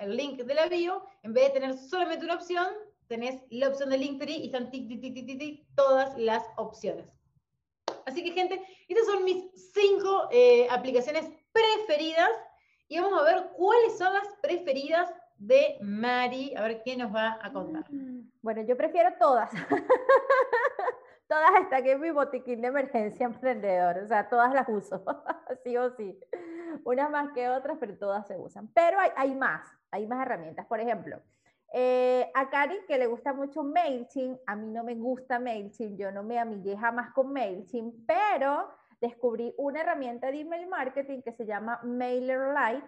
el 0.00 0.16
link 0.16 0.40
de 0.40 0.54
la 0.54 0.66
bio, 0.66 1.04
en 1.22 1.32
vez 1.32 1.48
de 1.48 1.60
tener 1.60 1.78
solamente 1.78 2.24
una 2.24 2.34
opción, 2.34 2.68
tenés 3.08 3.40
la 3.50 3.68
opción 3.68 3.90
de 3.90 3.98
Linktree 3.98 4.38
y 4.38 4.46
están 4.46 4.70
tic, 4.70 4.88
tic, 4.88 5.00
tic, 5.00 5.38
tic, 5.38 5.66
todas 5.74 6.16
las 6.18 6.44
opciones. 6.56 7.22
Así 8.06 8.22
que, 8.22 8.32
gente, 8.32 8.62
estas 8.88 9.06
son 9.06 9.24
mis 9.24 9.44
cinco 9.72 10.28
eh, 10.30 10.66
aplicaciones 10.70 11.28
preferidas 11.52 12.30
y 12.88 12.98
vamos 12.98 13.20
a 13.20 13.24
ver 13.24 13.50
cuáles 13.56 13.96
son 13.96 14.12
las 14.12 14.26
preferidas 14.40 15.10
de 15.38 15.78
Mari. 15.80 16.54
A 16.56 16.62
ver 16.62 16.82
qué 16.82 16.96
nos 16.96 17.14
va 17.14 17.38
a 17.42 17.52
contar. 17.52 17.84
Mm, 17.90 18.30
bueno, 18.42 18.62
yo 18.62 18.76
prefiero 18.76 19.10
todas. 19.18 19.50
todas 21.28 21.50
hasta 21.60 21.82
que 21.82 21.92
es 21.92 21.98
mi 21.98 22.10
botiquín 22.10 22.60
de 22.60 22.68
emergencia 22.68 23.26
emprendedor. 23.26 23.98
O 23.98 24.06
sea, 24.06 24.28
todas 24.28 24.52
las 24.52 24.68
uso, 24.68 25.04
sí 25.64 25.76
o 25.76 25.90
sí. 25.96 26.18
Unas 26.84 27.10
más 27.10 27.32
que 27.32 27.48
otras, 27.48 27.78
pero 27.80 27.96
todas 27.96 28.26
se 28.26 28.36
usan. 28.36 28.68
Pero 28.74 28.98
hay, 28.98 29.10
hay 29.16 29.34
más, 29.34 29.66
hay 29.90 30.06
más 30.06 30.24
herramientas. 30.24 30.66
Por 30.66 30.80
ejemplo, 30.80 31.20
eh, 31.72 32.30
a 32.34 32.50
Cari, 32.50 32.76
que 32.86 32.98
le 32.98 33.06
gusta 33.06 33.32
mucho 33.32 33.62
MailChimp, 33.62 34.40
a 34.46 34.56
mí 34.56 34.68
no 34.68 34.84
me 34.84 34.94
gusta 34.94 35.38
MailChimp, 35.38 35.98
yo 35.98 36.12
no 36.12 36.22
me 36.22 36.38
amigué 36.38 36.76
jamás 36.76 37.12
con 37.12 37.32
MailChimp, 37.32 38.06
pero 38.06 38.68
descubrí 39.00 39.54
una 39.58 39.80
herramienta 39.80 40.30
de 40.30 40.40
email 40.40 40.68
marketing 40.68 41.22
que 41.22 41.32
se 41.32 41.46
llama 41.46 41.80
MailerLite 41.82 42.86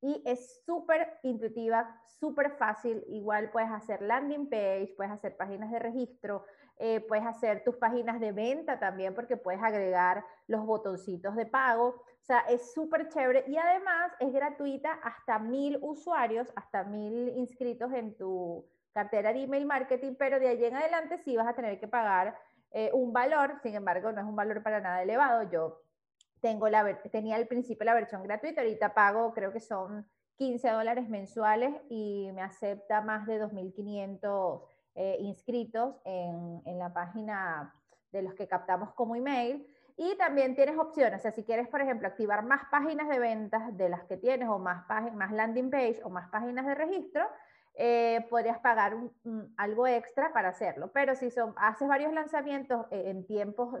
y 0.00 0.22
es 0.24 0.62
súper 0.64 1.18
intuitiva, 1.22 2.00
súper 2.20 2.52
fácil. 2.52 3.04
Igual 3.08 3.50
puedes 3.50 3.70
hacer 3.70 4.02
landing 4.02 4.48
page, 4.48 4.94
puedes 4.96 5.12
hacer 5.12 5.36
páginas 5.36 5.72
de 5.72 5.78
registro, 5.78 6.44
eh, 6.80 7.00
puedes 7.00 7.26
hacer 7.26 7.64
tus 7.64 7.76
páginas 7.76 8.20
de 8.20 8.30
venta 8.30 8.78
también 8.78 9.14
porque 9.14 9.36
puedes 9.36 9.60
agregar 9.62 10.24
los 10.46 10.64
botoncitos 10.64 11.34
de 11.34 11.46
pago. 11.46 11.88
O 11.88 12.24
sea, 12.24 12.40
es 12.48 12.72
súper 12.72 13.08
chévere 13.08 13.44
y 13.48 13.56
además 13.56 14.12
es 14.20 14.32
gratuita 14.32 14.92
hasta 15.02 15.38
mil 15.38 15.78
usuarios, 15.82 16.52
hasta 16.54 16.84
mil 16.84 17.30
inscritos 17.36 17.92
en 17.92 18.16
tu 18.16 18.64
cartera 18.92 19.32
de 19.32 19.42
email 19.42 19.66
marketing, 19.66 20.14
pero 20.18 20.38
de 20.38 20.48
allí 20.48 20.64
en 20.64 20.76
adelante 20.76 21.18
sí 21.18 21.36
vas 21.36 21.48
a 21.48 21.54
tener 21.54 21.80
que 21.80 21.88
pagar 21.88 22.38
eh, 22.70 22.90
un 22.92 23.12
valor, 23.12 23.58
sin 23.62 23.74
embargo, 23.74 24.12
no 24.12 24.20
es 24.20 24.26
un 24.26 24.36
valor 24.36 24.62
para 24.62 24.80
nada 24.80 25.02
elevado. 25.02 25.50
Yo 25.50 25.80
tengo 26.40 26.68
la, 26.68 27.00
tenía 27.10 27.36
al 27.36 27.46
principio 27.46 27.84
la 27.84 27.94
versión 27.94 28.22
gratuita, 28.22 28.60
ahorita 28.60 28.94
pago, 28.94 29.32
creo 29.34 29.52
que 29.52 29.60
son 29.60 30.06
15 30.36 30.70
dólares 30.70 31.08
mensuales 31.08 31.74
y 31.88 32.30
me 32.32 32.42
acepta 32.42 33.00
más 33.00 33.26
de 33.26 33.42
2.500 33.42 34.62
eh, 35.00 35.16
inscritos 35.20 35.94
en, 36.04 36.60
en, 36.64 36.76
la 36.76 36.92
página 36.92 37.72
de 38.10 38.20
los 38.20 38.34
que 38.34 38.48
captamos 38.48 38.92
como 38.94 39.14
email. 39.14 39.64
Y 39.96 40.16
también 40.16 40.56
tienes 40.56 40.76
opciones, 40.76 41.20
o 41.20 41.22
sea, 41.22 41.30
si 41.30 41.44
quieres, 41.44 41.68
por 41.68 41.80
ejemplo, 41.80 42.08
activar 42.08 42.44
más 42.44 42.62
páginas 42.68 43.08
de 43.08 43.20
ventas 43.20 43.76
de 43.76 43.88
las 43.88 44.02
que 44.06 44.16
tienes, 44.16 44.48
o 44.48 44.58
más, 44.58 44.84
más 45.14 45.30
landing 45.30 45.70
page, 45.70 46.00
o 46.02 46.10
más 46.10 46.28
páginas 46.30 46.66
de 46.66 46.74
registro, 46.74 47.24
eh, 47.74 48.26
podrías 48.28 48.58
pagar 48.58 48.96
algo 49.56 49.86
extra 49.86 50.32
para 50.32 50.48
hacerlo. 50.48 50.90
Pero 50.92 51.14
si 51.14 51.30
son, 51.30 51.54
haces 51.58 51.86
varios 51.86 52.12
lanzamientos 52.12 52.86
eh, 52.90 53.04
en 53.06 53.24
tiempos 53.24 53.76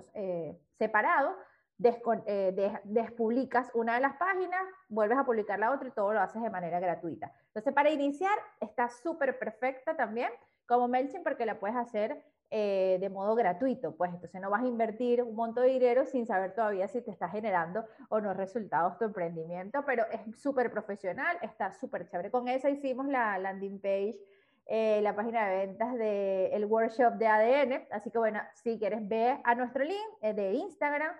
separados, 0.78 1.34
despublicas 1.78 3.72
una 3.74 3.94
de 3.94 4.00
las 4.00 4.16
páginas, 4.18 4.62
vuelves 4.88 5.18
a 5.18 5.24
publicar 5.24 5.58
la 5.58 5.72
otra 5.72 5.88
y 5.88 5.92
todo 5.92 6.12
lo 6.12 6.20
haces 6.20 6.40
de 6.40 6.50
manera 6.50 6.78
gratuita. 6.78 7.32
Entonces, 7.48 7.74
para 7.74 7.90
iniciar, 7.90 8.38
está 8.60 8.88
súper 8.88 9.36
perfecta 9.40 9.96
también 9.96 10.30
como 10.68 10.86
MailChimp 10.86 11.24
porque 11.24 11.46
la 11.46 11.58
puedes 11.58 11.76
hacer 11.76 12.22
eh, 12.50 12.96
de 13.00 13.10
modo 13.10 13.34
gratuito, 13.34 13.94
pues 13.96 14.10
entonces 14.12 14.40
no 14.40 14.48
vas 14.48 14.62
a 14.62 14.66
invertir 14.66 15.22
un 15.22 15.34
monto 15.34 15.60
de 15.60 15.68
dinero 15.68 16.06
sin 16.06 16.26
saber 16.26 16.54
todavía 16.54 16.88
si 16.88 17.02
te 17.02 17.10
está 17.10 17.28
generando 17.28 17.84
o 18.08 18.20
no 18.20 18.32
resultados 18.32 18.96
tu 18.96 19.04
emprendimiento, 19.04 19.84
pero 19.84 20.04
es 20.10 20.40
súper 20.40 20.70
profesional, 20.70 21.36
está 21.42 21.72
súper 21.72 22.08
chévere. 22.08 22.30
Con 22.30 22.48
esa 22.48 22.70
hicimos 22.70 23.06
la 23.06 23.38
landing 23.38 23.80
page, 23.80 24.18
eh, 24.66 25.00
la 25.02 25.14
página 25.14 25.46
de 25.46 25.66
ventas 25.66 25.94
del 25.94 26.64
workshop 26.64 27.14
de 27.14 27.26
ADN, 27.26 27.86
así 27.90 28.10
que 28.10 28.18
bueno, 28.18 28.40
si 28.54 28.78
quieres 28.78 29.06
ver 29.06 29.38
a 29.44 29.54
nuestro 29.54 29.84
link 29.84 30.08
eh, 30.22 30.32
de 30.32 30.52
Instagram, 30.52 31.14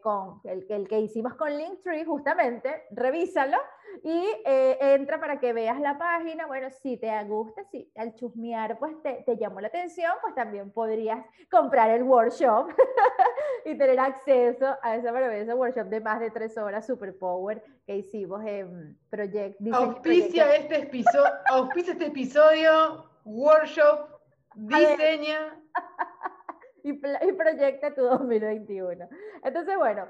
con 0.00 0.40
el, 0.44 0.64
el, 0.70 0.88
que 0.88 1.00
hicimos 1.00 1.34
con 1.34 1.54
Linktree, 1.54 2.04
justamente, 2.06 2.84
revísalo 2.92 3.58
y 4.02 4.24
eh, 4.46 4.78
entra 4.80 5.20
para 5.20 5.38
que 5.38 5.52
veas 5.52 5.78
la 5.80 5.98
página. 5.98 6.46
Bueno, 6.46 6.70
si 6.70 6.96
te 6.96 7.10
gusta, 7.24 7.64
si 7.64 7.90
al 7.96 8.14
chusmear 8.14 8.78
pues 8.78 9.00
te, 9.02 9.22
te 9.26 9.36
llamó 9.36 9.60
la 9.60 9.68
atención, 9.68 10.12
pues 10.22 10.34
también 10.34 10.70
podrías 10.70 11.24
comprar 11.50 11.90
el 11.90 12.04
workshop 12.04 12.70
y 13.64 13.76
tener 13.76 14.00
acceso 14.00 14.76
a 14.82 14.96
ese 14.96 15.12
maravilloso 15.12 15.56
workshop 15.56 15.88
de 15.88 16.00
más 16.00 16.20
de 16.20 16.30
tres 16.30 16.56
horas 16.56 16.86
super 16.86 17.16
power 17.18 17.62
que 17.86 17.96
hicimos 17.96 18.42
en 18.46 18.98
Project. 19.10 19.60
Auspicia, 19.72 20.56
Este 20.56 20.78
episodio, 20.78 21.32
auspicia 21.48 21.92
este 21.92 22.06
episodio, 22.06 23.10
workshop, 23.24 24.08
diseña. 24.54 25.56
y, 26.82 26.90
y 26.90 27.32
proyecta 27.32 27.94
tu 27.94 28.02
2021. 28.04 29.08
Entonces, 29.42 29.76
bueno, 29.76 30.06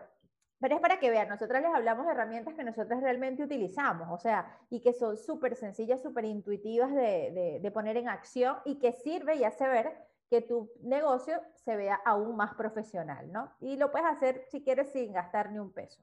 pero 0.61 0.75
es 0.75 0.81
para 0.81 1.01
que 1.01 1.11
vean, 1.11 1.29
nosotros 1.29 1.63
les 1.63 1.75
hablamos 1.75 2.05
de 2.05 2.13
herramientas 2.13 2.55
que 2.55 2.65
nosotros 2.65 3.01
realmente 3.01 3.43
utilizamos, 3.43 4.09
o 4.11 4.19
sea, 4.19 4.59
y 4.69 4.81
que 4.81 4.93
son 4.93 5.17
súper 5.17 5.57
sencillas, 5.57 6.03
súper 6.03 6.27
intuitivas 6.27 6.95
de, 6.95 7.59
de, 7.63 7.71
poner 7.71 7.97
en 7.97 8.11
acción 8.11 8.59
y 8.67 8.79
que 8.79 8.93
sirve 8.93 9.37
y 9.37 9.45
hace 9.45 9.67
ver 9.67 9.97
que 10.29 10.43
tu 10.43 10.71
negocio 10.83 11.41
se 11.55 11.77
vea 11.77 11.99
aún 12.05 12.37
más 12.37 12.55
profesional, 12.55 13.33
¿no? 13.33 13.51
Y 13.61 13.77
lo 13.79 13.91
puedes 13.91 14.07
hacer 14.07 14.45
si 14.51 14.63
quieres 14.63 14.93
sin 14.93 15.15
gastar 15.15 15.51
ni 15.51 15.59
un 15.59 15.73
peso. 15.73 16.03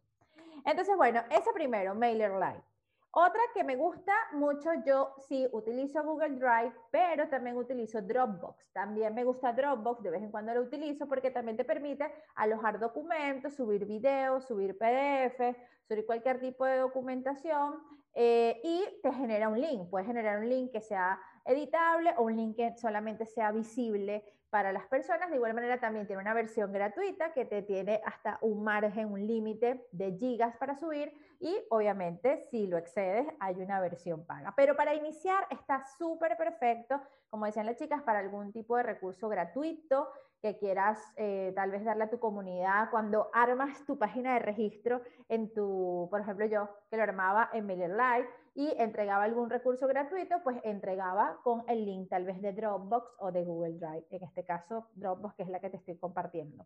Entonces, 0.65 0.97
bueno, 0.97 1.21
ese 1.29 1.53
primero, 1.53 1.93
MailerLite. 1.93 2.63
Otra 3.11 3.41
que 3.53 3.63
me 3.63 3.75
gusta 3.75 4.13
mucho, 4.33 4.69
yo 4.85 5.13
sí 5.27 5.47
utilizo 5.51 6.03
Google 6.03 6.35
Drive, 6.35 6.73
pero 6.91 7.27
también 7.29 7.55
utilizo 7.57 8.01
Dropbox. 8.01 8.71
También 8.73 9.15
me 9.15 9.23
gusta 9.23 9.53
Dropbox, 9.53 10.03
de 10.03 10.11
vez 10.11 10.21
en 10.21 10.29
cuando 10.29 10.53
lo 10.53 10.61
utilizo 10.61 11.07
porque 11.07 11.31
también 11.31 11.57
te 11.57 11.65
permite 11.65 12.11
alojar 12.35 12.79
documentos, 12.79 13.55
subir 13.55 13.85
videos, 13.85 14.45
subir 14.45 14.77
PDF, 14.77 15.57
subir 15.87 16.05
cualquier 16.05 16.39
tipo 16.39 16.65
de 16.65 16.77
documentación 16.77 17.75
eh, 18.13 18.59
y 18.63 18.83
te 19.01 19.11
genera 19.13 19.49
un 19.49 19.61
link. 19.61 19.89
Puedes 19.89 20.07
generar 20.07 20.39
un 20.39 20.49
link 20.49 20.71
que 20.71 20.81
sea 20.81 21.19
editable 21.45 22.13
o 22.17 22.23
un 22.23 22.35
link 22.35 22.55
que 22.57 22.75
solamente 22.75 23.25
sea 23.25 23.51
visible 23.51 24.23
para 24.49 24.71
las 24.71 24.85
personas. 24.87 25.29
De 25.29 25.35
igual 25.35 25.53
manera 25.53 25.79
también 25.79 26.07
tiene 26.07 26.21
una 26.21 26.33
versión 26.33 26.71
gratuita 26.71 27.33
que 27.33 27.45
te 27.45 27.61
tiene 27.61 28.01
hasta 28.05 28.37
un 28.41 28.63
margen, 28.63 29.11
un 29.11 29.25
límite 29.25 29.87
de 29.91 30.13
gigas 30.13 30.55
para 30.57 30.75
subir 30.75 31.13
y 31.39 31.55
obviamente 31.69 32.45
si 32.49 32.67
lo 32.67 32.77
excedes 32.77 33.27
hay 33.39 33.55
una 33.55 33.79
versión 33.79 34.25
paga. 34.25 34.53
Pero 34.55 34.75
para 34.75 34.93
iniciar 34.95 35.45
está 35.49 35.83
súper 35.97 36.37
perfecto, 36.37 37.01
como 37.29 37.45
decían 37.45 37.65
las 37.65 37.77
chicas, 37.77 38.01
para 38.03 38.19
algún 38.19 38.51
tipo 38.51 38.77
de 38.77 38.83
recurso 38.83 39.29
gratuito 39.29 40.09
que 40.41 40.57
quieras 40.57 41.01
eh, 41.15 41.51
tal 41.55 41.71
vez 41.71 41.83
darle 41.83 42.05
a 42.05 42.09
tu 42.09 42.19
comunidad 42.19 42.89
cuando 42.91 43.29
armas 43.33 43.83
tu 43.85 43.97
página 43.97 44.33
de 44.33 44.39
registro 44.39 45.01
en 45.29 45.51
tu, 45.53 46.07
por 46.11 46.21
ejemplo 46.21 46.45
yo 46.45 46.69
que 46.89 46.97
lo 46.97 47.03
armaba 47.03 47.49
en 47.53 47.65
MailerLite 47.65 48.29
y 48.57 48.73
entregaba 48.79 49.23
algún 49.23 49.51
recurso 49.51 49.87
gratuito, 49.87 50.41
pues 50.43 50.57
entregaba 50.63 51.37
con 51.43 51.63
el 51.67 51.85
link 51.85 52.09
tal 52.09 52.25
vez 52.25 52.41
de 52.41 52.53
Dropbox 52.53 53.13
o 53.19 53.31
de 53.31 53.43
Google 53.43 53.77
Drive, 53.77 54.07
en 54.09 54.23
este 54.23 54.43
caso 54.43 54.87
Dropbox 54.95 55.35
que 55.35 55.43
es 55.43 55.49
la 55.49 55.59
que 55.59 55.69
te 55.69 55.77
estoy 55.77 55.95
compartiendo. 55.97 56.65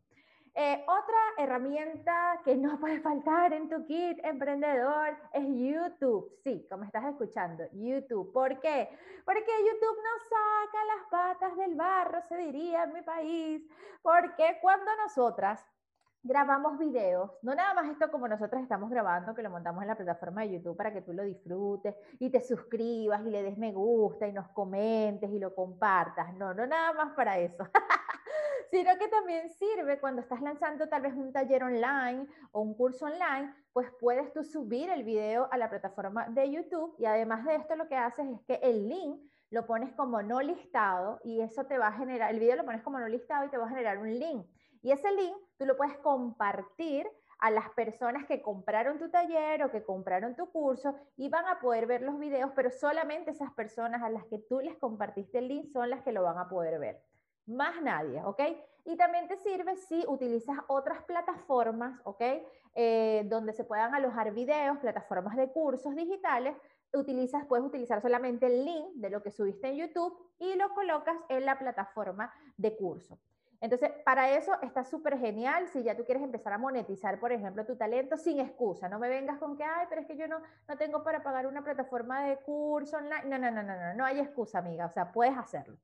Eh, 0.56 0.86
otra 0.88 1.18
herramienta 1.38 2.40
que 2.46 2.56
no 2.56 2.80
puede 2.80 3.02
faltar 3.02 3.52
en 3.52 3.68
tu 3.68 3.86
kit 3.86 4.20
emprendedor 4.24 5.18
es 5.34 5.46
YouTube. 5.48 6.34
Sí, 6.44 6.66
como 6.70 6.86
estás 6.86 7.04
escuchando, 7.06 7.66
YouTube. 7.74 8.32
¿Por 8.32 8.62
qué? 8.62 8.90
Porque 9.26 9.52
YouTube 9.60 9.98
nos 10.02 10.24
saca 10.30 10.86
las 10.86 11.10
patas 11.10 11.58
del 11.58 11.76
barro, 11.76 12.22
se 12.30 12.38
diría 12.38 12.84
en 12.84 12.94
mi 12.94 13.02
país. 13.02 13.64
Porque 14.02 14.60
cuando 14.62 14.92
nosotras 15.04 15.66
grabamos 16.24 16.78
videos, 16.78 17.32
no 17.42 17.56
nada 17.56 17.74
más 17.74 17.90
esto 17.90 18.12
como 18.12 18.28
nosotros 18.28 18.62
estamos 18.62 18.90
grabando, 18.90 19.34
que 19.34 19.42
lo 19.42 19.50
montamos 19.50 19.82
en 19.82 19.88
la 19.88 19.96
plataforma 19.96 20.42
de 20.42 20.54
YouTube 20.54 20.78
para 20.78 20.94
que 20.94 21.02
tú 21.02 21.14
lo 21.14 21.24
disfrutes 21.24 21.96
y 22.20 22.30
te 22.30 22.42
suscribas 22.42 23.26
y 23.26 23.30
le 23.32 23.44
des 23.44 23.58
me 23.58 23.72
gusta 23.72 24.28
y 24.28 24.34
nos 24.34 24.48
comentes 24.50 25.32
y 25.32 25.40
lo 25.40 25.56
compartas. 25.56 26.34
No, 26.36 26.54
no 26.54 26.68
nada 26.68 26.94
más 26.94 27.14
para 27.16 27.40
eso. 27.40 27.68
sino 28.72 28.98
que 28.98 29.10
también 29.10 29.50
sirve 29.50 30.00
cuando 30.00 30.22
estás 30.22 30.42
lanzando 30.42 30.88
tal 30.88 31.02
vez 31.02 31.14
un 31.14 31.34
taller 31.34 31.64
online 31.64 32.26
o 32.54 32.62
un 32.62 32.74
curso 32.74 33.06
online, 33.06 33.54
pues 33.74 33.90
puedes 34.00 34.32
tú 34.32 34.44
subir 34.46 34.90
el 34.90 35.04
video 35.04 35.50
a 35.52 35.58
la 35.58 35.70
plataforma 35.70 36.30
de 36.30 36.50
YouTube 36.50 36.96
y 36.98 37.06
además 37.06 37.46
de 37.46 37.56
esto 37.56 37.76
lo 37.76 37.90
que 37.90 37.98
haces 37.98 38.26
es 38.30 38.42
que 38.48 38.60
el 38.64 38.88
link 38.88 39.20
lo 39.50 39.66
pones 39.66 39.94
como 39.94 40.22
no 40.22 40.40
listado 40.40 41.20
y 41.26 41.42
eso 41.42 41.66
te 41.66 41.78
va 41.78 41.88
a 41.88 41.98
generar, 41.98 42.32
el 42.32 42.40
video 42.40 42.56
lo 42.56 42.66
pones 42.66 42.82
como 42.82 42.98
no 42.98 43.10
listado 43.10 43.46
y 43.46 43.50
te 43.50 43.58
va 43.58 43.66
a 43.66 43.70
generar 43.70 43.98
un 43.98 44.18
link. 44.18 44.48
Y 44.82 44.92
ese 44.92 45.12
link 45.12 45.36
tú 45.62 45.68
lo 45.68 45.78
puedes 45.78 45.96
compartir 46.00 47.08
a 47.38 47.52
las 47.52 47.70
personas 47.70 48.26
que 48.26 48.42
compraron 48.42 48.98
tu 48.98 49.12
taller 49.12 49.64
o 49.64 49.70
que 49.70 49.84
compraron 49.84 50.36
tu 50.36 50.50
curso 50.52 50.96
y 51.18 51.30
van 51.30 51.46
a 51.46 51.60
poder 51.60 51.86
ver 51.86 52.02
los 52.02 52.18
videos, 52.18 52.50
pero 52.56 52.72
solamente 52.72 53.30
esas 53.30 53.54
personas 53.54 54.02
a 54.02 54.10
las 54.10 54.26
que 54.26 54.40
tú 54.40 54.60
les 54.60 54.76
compartiste 54.78 55.38
el 55.38 55.50
link 55.50 55.68
son 55.68 55.92
las 55.92 56.02
que 56.02 56.14
lo 56.14 56.24
van 56.24 56.40
a 56.40 56.50
poder 56.50 56.80
ver 56.80 57.04
más 57.46 57.80
nadie, 57.84 58.24
¿ok? 58.24 58.42
Y 58.86 58.98
también 58.98 59.28
te 59.28 59.38
sirve 59.38 59.76
si 59.76 60.04
utilizas 60.08 60.58
otras 60.68 61.04
plataformas, 61.04 62.00
¿ok? 62.06 62.24
Eh, 62.74 63.24
donde 63.28 63.54
se 63.54 63.64
puedan 63.64 63.94
alojar 63.94 64.34
videos, 64.34 64.80
plataformas 64.80 65.38
de 65.38 65.52
cursos 65.52 65.96
digitales, 65.96 66.58
utilizas, 66.92 67.46
puedes 67.46 67.64
utilizar 67.64 68.02
solamente 68.02 68.48
el 68.48 68.66
link 68.66 68.96
de 68.96 69.12
lo 69.12 69.22
que 69.22 69.30
subiste 69.30 69.68
en 69.68 69.76
YouTube 69.76 70.18
y 70.40 70.56
lo 70.56 70.74
colocas 70.74 71.18
en 71.30 71.46
la 71.46 71.60
plataforma 71.60 72.34
de 72.58 72.76
curso. 72.76 73.20
Entonces, 73.62 73.92
para 74.04 74.32
eso 74.32 74.60
está 74.64 74.84
súper 74.84 75.20
genial. 75.20 75.68
Si 75.68 75.84
ya 75.84 75.96
tú 75.96 76.04
quieres 76.04 76.24
empezar 76.24 76.52
a 76.52 76.58
monetizar, 76.58 77.20
por 77.20 77.32
ejemplo, 77.32 77.64
tu 77.64 77.78
talento 77.78 78.18
sin 78.18 78.40
excusa, 78.40 78.90
no 78.90 78.98
me 78.98 79.08
vengas 79.08 79.38
con 79.38 79.56
que, 79.56 79.64
ay, 79.64 79.86
pero 79.88 80.02
es 80.02 80.08
que 80.08 80.18
yo 80.18 80.28
no, 80.28 80.42
no 80.68 80.78
tengo 80.78 81.04
para 81.04 81.22
pagar 81.22 81.46
una 81.46 81.64
plataforma 81.64 82.24
de 82.26 82.38
curso 82.38 82.98
online. 82.98 83.26
No, 83.26 83.38
no, 83.38 83.52
no, 83.52 83.62
no, 83.62 83.76
no, 83.76 83.94
no 83.94 84.04
hay 84.04 84.20
excusa, 84.20 84.58
amiga. 84.58 84.88
O 84.88 84.90
sea, 84.90 85.12
puedes 85.12 85.38
hacerlo. 85.38 85.78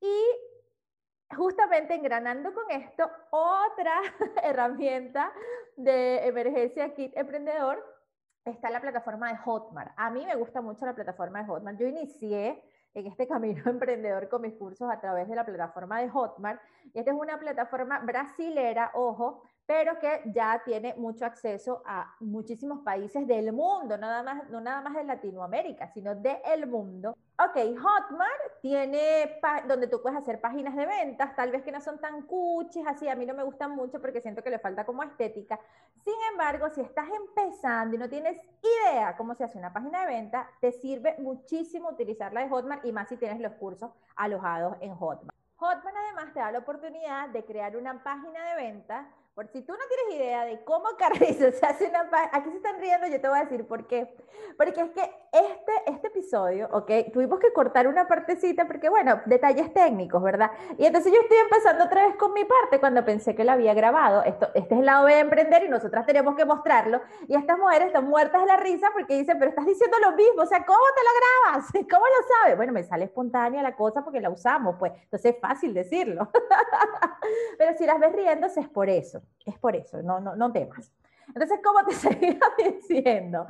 Y 0.00 1.34
justamente 1.36 1.94
engranando 1.94 2.54
con 2.54 2.70
esto, 2.70 3.10
otra 3.30 4.00
herramienta 4.44 5.32
de 5.76 6.26
emergencia 6.28 6.94
kit 6.94 7.16
emprendedor 7.16 7.84
está 8.44 8.70
la 8.70 8.80
plataforma 8.80 9.30
de 9.30 9.38
Hotmart. 9.38 9.92
A 9.96 10.10
mí 10.10 10.24
me 10.24 10.36
gusta 10.36 10.60
mucho 10.60 10.86
la 10.86 10.94
plataforma 10.94 11.40
de 11.42 11.48
Hotmart. 11.48 11.76
Yo 11.76 11.88
inicié 11.88 12.62
en 12.94 13.06
este 13.06 13.26
camino 13.28 13.62
emprendedor 13.66 14.28
con 14.28 14.42
mis 14.42 14.54
cursos 14.54 14.88
a 14.90 15.00
través 15.00 15.28
de 15.28 15.36
la 15.36 15.44
plataforma 15.44 16.00
de 16.00 16.08
Hotmart. 16.08 16.60
Esta 16.94 17.10
es 17.10 17.16
una 17.16 17.38
plataforma 17.38 18.00
brasilera, 18.00 18.90
ojo, 18.94 19.42
pero 19.70 20.00
que 20.00 20.22
ya 20.34 20.60
tiene 20.64 20.96
mucho 20.96 21.24
acceso 21.24 21.80
a 21.86 22.16
muchísimos 22.18 22.80
países 22.80 23.24
del 23.24 23.52
mundo, 23.52 23.96
nada 23.96 24.20
más, 24.24 24.50
no 24.50 24.60
nada 24.60 24.80
más 24.80 24.96
de 24.96 25.04
Latinoamérica, 25.04 25.86
sino 25.92 26.16
del 26.16 26.66
mundo. 26.66 27.16
Ok, 27.38 27.54
Hotmart 27.54 28.60
tiene 28.60 29.38
donde 29.68 29.86
tú 29.86 30.02
puedes 30.02 30.18
hacer 30.18 30.40
páginas 30.40 30.74
de 30.74 30.86
ventas, 30.86 31.36
tal 31.36 31.52
vez 31.52 31.62
que 31.62 31.70
no 31.70 31.80
son 31.80 32.00
tan 32.00 32.22
cuchis, 32.22 32.84
así 32.84 33.08
a 33.08 33.14
mí 33.14 33.24
no 33.24 33.32
me 33.32 33.44
gustan 33.44 33.70
mucho 33.76 34.00
porque 34.00 34.20
siento 34.20 34.42
que 34.42 34.50
le 34.50 34.58
falta 34.58 34.84
como 34.84 35.04
estética. 35.04 35.60
Sin 36.02 36.16
embargo, 36.32 36.68
si 36.70 36.80
estás 36.80 37.06
empezando 37.08 37.94
y 37.94 37.98
no 38.00 38.08
tienes 38.08 38.40
idea 38.60 39.16
cómo 39.16 39.36
se 39.36 39.44
hace 39.44 39.56
una 39.56 39.72
página 39.72 40.00
de 40.00 40.08
venta, 40.08 40.50
te 40.60 40.72
sirve 40.72 41.14
muchísimo 41.20 41.90
utilizar 41.90 42.32
la 42.32 42.40
de 42.40 42.48
Hotmart 42.48 42.84
y 42.84 42.90
más 42.90 43.08
si 43.08 43.16
tienes 43.16 43.38
los 43.38 43.52
cursos 43.52 43.92
alojados 44.16 44.76
en 44.80 44.96
Hotmart. 44.96 45.38
Hotmart 45.54 45.96
además 45.96 46.32
te 46.32 46.40
da 46.40 46.50
la 46.50 46.58
oportunidad 46.58 47.28
de 47.28 47.44
crear 47.44 47.76
una 47.76 48.02
página 48.02 48.42
de 48.48 48.62
venta 48.62 49.06
por 49.34 49.46
si 49.48 49.62
tú 49.62 49.72
no 49.72 49.78
tienes 49.88 50.20
idea 50.20 50.44
de 50.44 50.62
cómo 50.64 50.88
Carrizo 50.98 51.50
se 51.52 51.66
hace 51.66 51.88
una 51.88 52.08
aquí 52.32 52.50
se 52.50 52.56
están 52.56 52.80
riendo, 52.80 53.06
yo 53.06 53.20
te 53.20 53.28
voy 53.28 53.38
a 53.38 53.44
decir 53.44 53.66
por 53.66 53.86
qué. 53.86 54.14
Porque 54.56 54.80
es 54.80 54.90
que 54.90 55.00
este, 55.32 55.72
este 55.86 56.08
episodio, 56.08 56.68
ok, 56.72 56.90
tuvimos 57.12 57.38
que 57.38 57.52
cortar 57.52 57.86
una 57.86 58.06
partecita 58.08 58.66
porque, 58.66 58.88
bueno, 58.88 59.20
detalles 59.26 59.72
técnicos, 59.72 60.22
¿verdad? 60.22 60.50
Y 60.76 60.84
entonces 60.84 61.12
yo 61.12 61.20
estoy 61.20 61.38
empezando 61.38 61.84
otra 61.84 62.06
vez 62.06 62.16
con 62.16 62.32
mi 62.32 62.44
parte 62.44 62.80
cuando 62.80 63.04
pensé 63.04 63.34
que 63.34 63.44
la 63.44 63.52
había 63.52 63.72
grabado. 63.72 64.22
Esto, 64.24 64.48
este 64.54 64.74
es 64.74 64.80
el 64.80 64.86
lado 64.86 65.06
B 65.06 65.14
de 65.14 65.20
emprender 65.20 65.64
y 65.64 65.68
nosotras 65.68 66.04
tenemos 66.04 66.34
que 66.34 66.44
mostrarlo. 66.44 67.00
Y 67.28 67.34
estas 67.34 67.58
mujeres 67.58 67.88
están 67.88 68.06
muertas 68.06 68.42
de 68.42 68.46
la 68.46 68.56
risa 68.56 68.90
porque 68.92 69.16
dicen, 69.16 69.38
pero 69.38 69.50
estás 69.50 69.66
diciendo 69.66 69.96
lo 70.00 70.12
mismo, 70.12 70.42
o 70.42 70.46
sea, 70.46 70.64
¿cómo 70.64 70.84
te 70.94 71.02
lo 71.02 71.54
grabas? 71.54 71.70
¿Cómo 71.90 72.04
lo 72.04 72.28
sabes? 72.36 72.56
Bueno, 72.56 72.72
me 72.72 72.82
sale 72.82 73.04
espontánea 73.04 73.62
la 73.62 73.76
cosa 73.76 74.02
porque 74.02 74.20
la 74.20 74.30
usamos, 74.30 74.76
pues, 74.78 74.92
entonces 75.04 75.34
es 75.34 75.40
fácil 75.40 75.72
decirlo. 75.72 76.28
pero 77.58 77.76
si 77.78 77.86
las 77.86 77.98
ves 77.98 78.12
riéndose 78.12 78.60
es 78.60 78.68
por 78.68 78.88
eso 78.88 79.19
es 79.44 79.58
por 79.58 79.76
eso, 79.76 80.02
no, 80.02 80.20
no, 80.20 80.36
no 80.36 80.52
temas. 80.52 80.92
Entonces, 81.28 81.60
como 81.62 81.84
te 81.84 81.94
seguía 81.94 82.40
diciendo, 82.58 83.46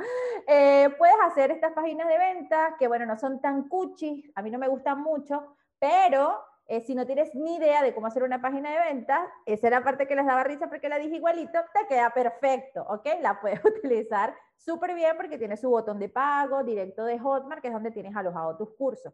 eh, 0.46 0.88
puedes 0.98 1.16
hacer 1.24 1.50
estas 1.50 1.72
páginas 1.72 2.09
de 2.09 2.18
venta 2.18 2.76
que, 2.78 2.88
bueno, 2.88 3.06
no 3.06 3.18
son 3.18 3.40
tan 3.40 3.68
cuchis, 3.68 4.30
a 4.35 4.42
mí 4.42 4.50
no 4.50 4.59
me 4.59 4.68
gustan 4.68 5.00
mucho, 5.00 5.56
pero 5.78 6.38
eh, 6.66 6.83
si 6.83 6.94
no 6.94 7.06
tienes 7.06 7.35
ni 7.35 7.56
idea 7.56 7.83
de 7.83 7.94
cómo 7.94 8.06
hacer 8.06 8.22
una 8.22 8.40
página 8.40 8.70
de 8.70 8.78
venta, 8.78 9.26
esa 9.44 9.66
era 9.66 9.80
la 9.80 9.85
parte 9.85 10.06
que 10.06 10.14
les 10.14 10.26
daba 10.26 10.44
risa 10.44 10.68
porque 10.68 10.88
la 10.88 10.98
dije 10.98 11.16
igualito, 11.16 11.59
te 11.74 11.87
queda 11.88 12.11
perfecto, 12.11 12.83
¿ok? 12.88 13.09
La 13.20 13.40
puedes 13.40 13.61
utilizar 13.64 14.37
súper 14.56 14.94
bien 14.94 15.16
porque 15.16 15.38
tiene 15.38 15.56
su 15.56 15.68
botón 15.70 15.98
de 15.98 16.09
pago 16.09 16.62
directo 16.62 17.04
de 17.04 17.18
Hotmart, 17.18 17.61
que 17.61 17.68
es 17.68 17.74
donde 17.74 17.90
tienes 17.90 18.14
alojado 18.14 18.56
tus 18.56 18.70
cursos. 18.76 19.12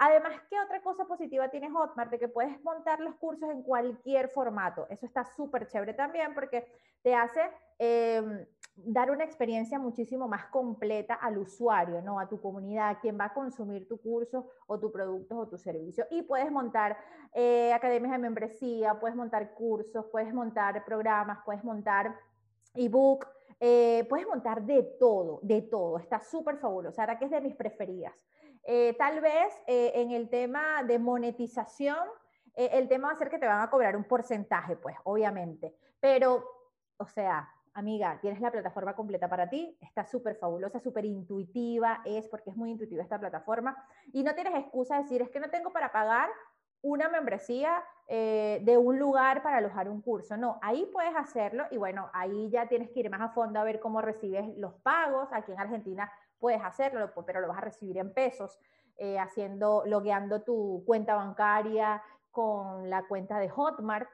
Además, 0.00 0.32
¿qué 0.48 0.56
otra 0.60 0.80
cosa 0.80 1.04
positiva 1.06 1.48
tiene 1.48 1.70
Hotmart? 1.70 2.10
De 2.10 2.18
que 2.18 2.28
puedes 2.28 2.62
montar 2.62 3.00
los 3.00 3.16
cursos 3.16 3.50
en 3.50 3.62
cualquier 3.62 4.28
formato. 4.28 4.86
Eso 4.90 5.06
está 5.06 5.24
súper 5.24 5.66
chévere 5.66 5.92
también 5.92 6.34
porque 6.34 6.66
te 7.02 7.14
hace 7.14 7.40
em, 7.78 8.46
dar 8.76 9.10
una 9.10 9.24
experiencia 9.24 9.78
muchísimo 9.78 10.28
más 10.28 10.46
completa 10.46 11.14
al 11.14 11.38
usuario, 11.38 12.00
¿no? 12.00 12.20
A 12.20 12.28
tu 12.28 12.40
comunidad, 12.40 12.98
quien 13.00 13.18
va 13.18 13.26
a 13.26 13.34
consumir 13.34 13.88
tu 13.88 14.00
curso 14.00 14.48
o 14.68 14.78
tu 14.78 14.92
producto 14.92 15.36
o 15.36 15.48
tu 15.48 15.58
servicio. 15.58 16.06
Y 16.10 16.22
puedes 16.22 16.50
montar 16.52 16.96
eh, 17.34 17.72
academias 17.72 18.12
de 18.12 18.18
membresía, 18.18 19.00
puedes 19.00 19.16
montar 19.16 19.52
cursos, 19.54 20.06
puedes 20.12 20.32
montar 20.32 20.84
programas, 20.84 21.40
puedes 21.44 21.64
montar 21.64 22.16
ebook. 22.74 23.26
Eh, 23.60 24.06
puedes 24.08 24.26
montar 24.28 24.62
de 24.62 24.84
todo, 25.00 25.40
de 25.42 25.62
todo. 25.62 25.98
Está 25.98 26.20
súper 26.20 26.58
fabuloso. 26.58 27.00
Ahora 27.00 27.18
que 27.18 27.24
es 27.24 27.30
de 27.32 27.40
mis 27.40 27.56
preferidas. 27.56 28.14
Eh, 28.64 28.94
tal 28.98 29.20
vez 29.20 29.54
eh, 29.66 29.92
en 29.94 30.10
el 30.10 30.28
tema 30.28 30.82
de 30.82 30.98
monetización, 30.98 32.06
eh, 32.54 32.70
el 32.72 32.88
tema 32.88 33.08
va 33.08 33.14
a 33.14 33.16
ser 33.16 33.30
que 33.30 33.38
te 33.38 33.46
van 33.46 33.60
a 33.60 33.70
cobrar 33.70 33.96
un 33.96 34.04
porcentaje, 34.04 34.76
pues, 34.76 34.96
obviamente. 35.04 35.74
Pero, 36.00 36.44
o 36.96 37.06
sea, 37.06 37.48
amiga, 37.74 38.18
tienes 38.20 38.40
la 38.40 38.50
plataforma 38.50 38.94
completa 38.94 39.28
para 39.28 39.48
ti, 39.48 39.76
está 39.80 40.04
súper 40.04 40.36
fabulosa, 40.36 40.80
súper 40.80 41.04
intuitiva, 41.04 42.02
es 42.04 42.28
porque 42.28 42.50
es 42.50 42.56
muy 42.56 42.70
intuitiva 42.70 43.02
esta 43.02 43.18
plataforma, 43.18 43.76
y 44.12 44.22
no 44.22 44.34
tienes 44.34 44.54
excusa 44.54 44.96
de 44.96 45.02
decir, 45.02 45.22
es 45.22 45.30
que 45.30 45.40
no 45.40 45.48
tengo 45.48 45.72
para 45.72 45.92
pagar 45.92 46.28
una 46.80 47.08
membresía 47.08 47.82
de 48.08 48.80
un 48.80 48.98
lugar 48.98 49.42
para 49.42 49.58
alojar 49.58 49.88
un 49.88 50.00
curso. 50.00 50.36
No, 50.36 50.58
ahí 50.62 50.88
puedes 50.92 51.14
hacerlo 51.14 51.64
y 51.70 51.76
bueno, 51.76 52.08
ahí 52.14 52.48
ya 52.50 52.68
tienes 52.68 52.90
que 52.90 53.00
ir 53.00 53.10
más 53.10 53.20
a 53.20 53.28
fondo 53.30 53.60
a 53.60 53.64
ver 53.64 53.80
cómo 53.80 54.00
recibes 54.00 54.56
los 54.56 54.74
pagos. 54.76 55.28
Aquí 55.32 55.52
en 55.52 55.60
Argentina 55.60 56.10
puedes 56.38 56.62
hacerlo, 56.62 57.12
pero 57.26 57.40
lo 57.40 57.48
vas 57.48 57.58
a 57.58 57.62
recibir 57.62 57.98
en 57.98 58.12
pesos, 58.12 58.58
eh, 58.96 59.18
haciendo, 59.18 59.84
logueando 59.86 60.42
tu 60.42 60.82
cuenta 60.86 61.14
bancaria 61.14 62.02
con 62.30 62.88
la 62.90 63.06
cuenta 63.06 63.38
de 63.38 63.48
Hotmart. 63.48 64.08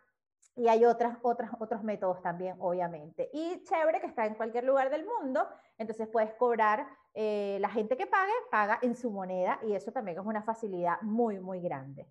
Y 0.57 0.69
hay 0.69 0.85
otras, 0.85 1.19
otras, 1.23 1.51
otros 1.59 1.83
métodos 1.83 2.23
también, 2.23 2.57
obviamente. 2.61 3.29
Y 3.33 3.65
chévere 3.65 4.01
que 4.01 4.07
está 4.07 4.25
en 4.25 4.35
cualquier 4.35 4.65
lugar 4.65 4.89
del 4.89 5.05
mundo, 5.05 5.49
entonces 5.79 6.07
puedes 6.09 6.33
cobrar, 6.35 6.87
eh, 7.13 7.59
la 7.61 7.69
gente 7.69 7.97
que 7.97 8.07
pague, 8.07 8.33
paga 8.51 8.79
en 8.83 8.97
su 8.97 9.11
moneda 9.11 9.59
y 9.63 9.75
eso 9.75 9.93
también 9.93 10.19
es 10.19 10.25
una 10.25 10.43
facilidad 10.43 11.01
muy, 11.03 11.39
muy 11.39 11.61
grande. 11.61 12.09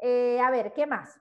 Eh, 0.00 0.40
a 0.40 0.50
ver, 0.50 0.72
¿qué 0.72 0.86
más? 0.86 1.20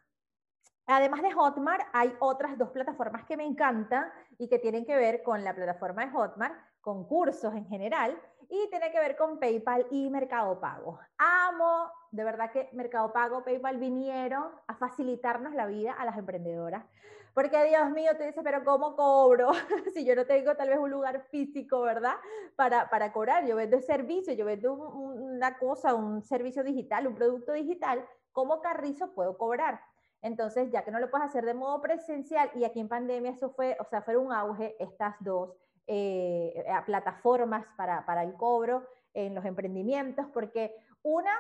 Además 0.85 1.21
de 1.21 1.33
Hotmart, 1.33 1.85
hay 1.91 2.15
otras 2.19 2.57
dos 2.57 2.69
plataformas 2.69 3.25
que 3.25 3.35
me 3.35 3.45
encantan 3.45 4.09
y 4.37 4.47
que 4.47 4.59
tienen 4.59 4.85
que 4.85 4.95
ver 4.95 5.21
con 5.23 5.43
la 5.43 5.53
plataforma 5.53 6.05
de 6.05 6.11
Hotmart, 6.11 6.55
con 6.87 7.03
cursos 7.03 7.53
en 7.53 7.65
general, 7.65 8.17
y 8.47 8.69
tiene 8.69 8.93
que 8.93 8.99
ver 8.99 9.17
con 9.17 9.39
PayPal 9.39 9.85
y 9.91 10.09
Mercado 10.09 10.57
Pago. 10.61 10.97
Amo, 11.17 11.91
de 12.11 12.23
verdad 12.23 12.49
que 12.49 12.69
Mercado 12.71 13.11
Pago, 13.11 13.43
PayPal 13.43 13.77
vinieron 13.77 14.45
a 14.67 14.73
facilitarnos 14.73 15.53
la 15.53 15.65
vida 15.65 15.91
a 15.91 16.05
las 16.05 16.17
emprendedoras. 16.17 16.85
Porque 17.33 17.61
Dios 17.65 17.91
mío, 17.91 18.15
te 18.17 18.27
dice, 18.27 18.41
pero 18.41 18.63
¿cómo 18.63 18.95
cobro? 18.95 19.51
si 19.93 20.05
yo 20.05 20.15
no 20.15 20.25
tengo 20.25 20.55
tal 20.55 20.69
vez 20.69 20.77
un 20.77 20.89
lugar 20.89 21.23
físico, 21.29 21.81
¿verdad? 21.81 22.15
Para, 22.55 22.89
para 22.89 23.11
cobrar. 23.11 23.45
Yo 23.45 23.57
vendo 23.57 23.81
servicio, 23.81 24.31
yo 24.33 24.45
vendo 24.45 24.71
una 24.73 25.57
cosa, 25.57 25.93
un 25.93 26.23
servicio 26.23 26.63
digital, 26.63 27.05
un 27.05 27.15
producto 27.15 27.51
digital. 27.51 28.07
¿Cómo 28.31 28.61
carrizo 28.61 29.13
puedo 29.13 29.37
cobrar? 29.37 29.81
Entonces, 30.21 30.71
ya 30.71 30.85
que 30.85 30.91
no 30.91 30.99
lo 30.99 31.11
puedes 31.11 31.27
hacer 31.27 31.43
de 31.43 31.53
modo 31.53 31.81
presencial, 31.81 32.49
y 32.55 32.63
aquí 32.63 32.79
en 32.79 32.87
pandemia 32.87 33.31
eso 33.31 33.49
fue, 33.49 33.75
o 33.77 33.83
sea, 33.83 34.01
fue 34.03 34.15
un 34.15 34.31
auge, 34.31 34.77
estas 34.79 35.17
dos 35.19 35.57
eh, 35.87 36.65
plataformas 36.85 37.65
para, 37.75 38.05
para 38.05 38.23
el 38.23 38.33
cobro 38.33 38.85
en 39.13 39.33
los 39.33 39.45
emprendimientos, 39.45 40.27
porque 40.33 40.75
una, 41.01 41.31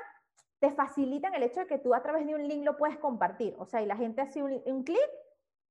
te 0.59 0.71
facilitan 0.71 1.35
el 1.35 1.43
hecho 1.43 1.59
de 1.59 1.67
que 1.67 1.77
tú 1.77 1.93
a 1.93 2.01
través 2.01 2.25
de 2.25 2.33
un 2.33 2.47
link 2.47 2.65
lo 2.65 2.77
puedes 2.77 2.97
compartir, 2.97 3.55
o 3.59 3.65
sea, 3.65 3.81
y 3.81 3.85
la 3.85 3.97
gente 3.97 4.21
hace 4.21 4.41
un, 4.41 4.61
un 4.65 4.83
clic, 4.83 5.09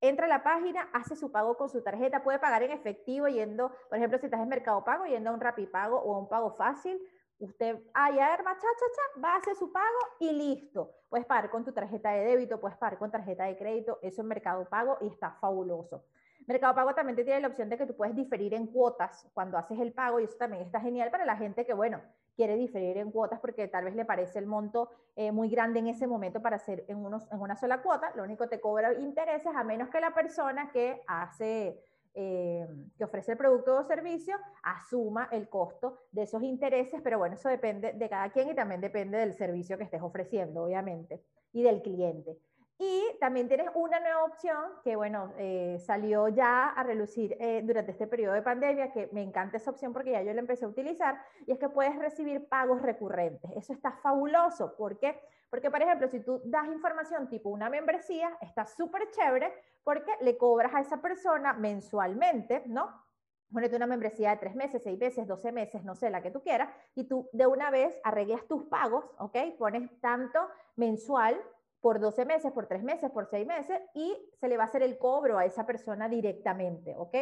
entra 0.00 0.26
a 0.26 0.28
la 0.28 0.42
página, 0.42 0.88
hace 0.92 1.16
su 1.16 1.32
pago 1.32 1.56
con 1.56 1.68
su 1.68 1.82
tarjeta, 1.82 2.22
puede 2.22 2.38
pagar 2.38 2.62
en 2.62 2.70
efectivo 2.70 3.28
yendo, 3.28 3.72
por 3.88 3.98
ejemplo, 3.98 4.18
si 4.18 4.26
estás 4.26 4.40
en 4.40 4.48
Mercado 4.48 4.84
Pago, 4.84 5.06
yendo 5.06 5.30
a 5.30 5.32
un 5.32 5.40
Rapipago 5.40 5.98
o 5.98 6.14
a 6.14 6.18
un 6.18 6.28
pago 6.28 6.50
fácil, 6.50 7.00
Usted, 7.38 7.78
ay, 7.92 8.18
a 8.18 8.30
ver, 8.30 8.44
cha, 8.44 8.54
cha, 8.54 9.20
va 9.22 9.34
a 9.34 9.36
hacer 9.36 9.54
su 9.56 9.70
pago 9.70 9.98
y 10.20 10.32
listo. 10.32 10.94
Puedes 11.10 11.26
pagar 11.26 11.50
con 11.50 11.64
tu 11.64 11.72
tarjeta 11.72 12.10
de 12.12 12.24
débito, 12.24 12.58
puedes 12.58 12.78
pagar 12.78 12.98
con 12.98 13.10
tarjeta 13.10 13.44
de 13.44 13.58
crédito, 13.58 13.98
eso 14.00 14.22
en 14.22 14.28
Mercado 14.28 14.66
Pago 14.66 14.96
y 15.02 15.08
está 15.08 15.32
fabuloso. 15.32 16.04
Mercado 16.46 16.74
Pago 16.74 16.94
también 16.94 17.16
te 17.16 17.24
tiene 17.24 17.40
la 17.40 17.48
opción 17.48 17.68
de 17.68 17.76
que 17.76 17.86
tú 17.86 17.96
puedes 17.96 18.14
diferir 18.14 18.54
en 18.54 18.68
cuotas 18.68 19.28
cuando 19.34 19.58
haces 19.58 19.80
el 19.80 19.92
pago 19.92 20.20
y 20.20 20.24
eso 20.24 20.36
también 20.36 20.62
está 20.62 20.80
genial 20.80 21.10
para 21.10 21.24
la 21.24 21.36
gente 21.36 21.66
que, 21.66 21.74
bueno, 21.74 22.00
quiere 22.36 22.56
diferir 22.56 22.98
en 22.98 23.10
cuotas 23.10 23.40
porque 23.40 23.66
tal 23.66 23.84
vez 23.84 23.96
le 23.96 24.04
parece 24.04 24.38
el 24.38 24.46
monto 24.46 24.90
eh, 25.16 25.32
muy 25.32 25.48
grande 25.48 25.80
en 25.80 25.88
ese 25.88 26.06
momento 26.06 26.40
para 26.40 26.56
hacer 26.56 26.84
en, 26.88 26.98
unos, 27.04 27.30
en 27.32 27.40
una 27.40 27.56
sola 27.56 27.82
cuota. 27.82 28.12
Lo 28.14 28.22
único 28.22 28.44
que 28.44 28.56
te 28.56 28.60
cobra 28.60 28.94
intereses 28.94 29.52
a 29.54 29.64
menos 29.64 29.88
que 29.88 30.00
la 30.00 30.14
persona 30.14 30.70
que 30.70 31.02
hace 31.06 31.82
eh, 32.18 32.66
que 32.96 33.04
ofrece 33.04 33.32
el 33.32 33.38
producto 33.38 33.76
o 33.76 33.84
servicio 33.84 34.36
asuma 34.62 35.28
el 35.32 35.50
costo 35.50 35.98
de 36.12 36.22
esos 36.22 36.42
intereses, 36.42 37.02
pero 37.04 37.18
bueno, 37.18 37.34
eso 37.34 37.50
depende 37.50 37.92
de 37.92 38.08
cada 38.08 38.30
quien 38.30 38.48
y 38.48 38.54
también 38.54 38.80
depende 38.80 39.18
del 39.18 39.34
servicio 39.34 39.76
que 39.76 39.84
estés 39.84 40.00
ofreciendo, 40.00 40.62
obviamente, 40.62 41.22
y 41.52 41.62
del 41.62 41.82
cliente. 41.82 42.38
Y 42.78 43.16
también 43.20 43.48
tienes 43.48 43.68
una 43.74 44.00
nueva 44.00 44.24
opción 44.24 44.62
que, 44.84 44.96
bueno, 44.96 45.32
eh, 45.38 45.78
salió 45.80 46.28
ya 46.28 46.68
a 46.68 46.82
relucir 46.82 47.34
eh, 47.40 47.62
durante 47.64 47.92
este 47.92 48.06
periodo 48.06 48.34
de 48.34 48.42
pandemia, 48.42 48.92
que 48.92 49.08
me 49.12 49.22
encanta 49.22 49.56
esa 49.56 49.70
opción 49.70 49.94
porque 49.94 50.10
ya 50.10 50.22
yo 50.22 50.34
la 50.34 50.40
empecé 50.40 50.66
a 50.66 50.68
utilizar, 50.68 51.18
y 51.46 51.52
es 51.52 51.58
que 51.58 51.70
puedes 51.70 51.98
recibir 51.98 52.48
pagos 52.48 52.82
recurrentes. 52.82 53.50
Eso 53.56 53.72
está 53.72 53.92
fabuloso. 53.92 54.76
¿Por 54.76 54.98
qué? 54.98 55.18
Porque, 55.48 55.70
por 55.70 55.80
ejemplo, 55.80 56.06
si 56.08 56.20
tú 56.20 56.42
das 56.44 56.66
información 56.66 57.28
tipo 57.30 57.48
una 57.48 57.70
membresía, 57.70 58.36
está 58.42 58.66
súper 58.66 59.10
chévere 59.10 59.54
porque 59.82 60.12
le 60.20 60.36
cobras 60.36 60.74
a 60.74 60.80
esa 60.80 61.00
persona 61.00 61.54
mensualmente, 61.54 62.64
¿no? 62.66 63.06
Ponete 63.50 63.76
una 63.76 63.86
membresía 63.86 64.30
de 64.30 64.36
tres 64.36 64.54
meses, 64.54 64.82
seis 64.82 64.98
meses, 64.98 65.26
doce 65.26 65.50
meses, 65.50 65.82
no 65.82 65.94
sé, 65.94 66.10
la 66.10 66.20
que 66.20 66.32
tú 66.32 66.42
quieras, 66.42 66.68
y 66.94 67.04
tú 67.04 67.30
de 67.32 67.46
una 67.46 67.70
vez 67.70 67.98
arreglas 68.04 68.46
tus 68.46 68.64
pagos, 68.64 69.06
¿ok? 69.18 69.36
Pones 69.56 69.88
tanto 70.00 70.46
mensual 70.74 71.40
por 71.86 72.00
12 72.00 72.24
meses, 72.24 72.50
por 72.50 72.66
tres 72.66 72.82
meses, 72.82 73.12
por 73.12 73.26
seis 73.26 73.46
meses, 73.46 73.80
y 73.94 74.12
se 74.40 74.48
le 74.48 74.56
va 74.56 74.64
a 74.64 74.66
hacer 74.66 74.82
el 74.82 74.98
cobro 74.98 75.38
a 75.38 75.44
esa 75.44 75.64
persona 75.64 76.08
directamente, 76.08 76.96
¿ok? 76.96 77.14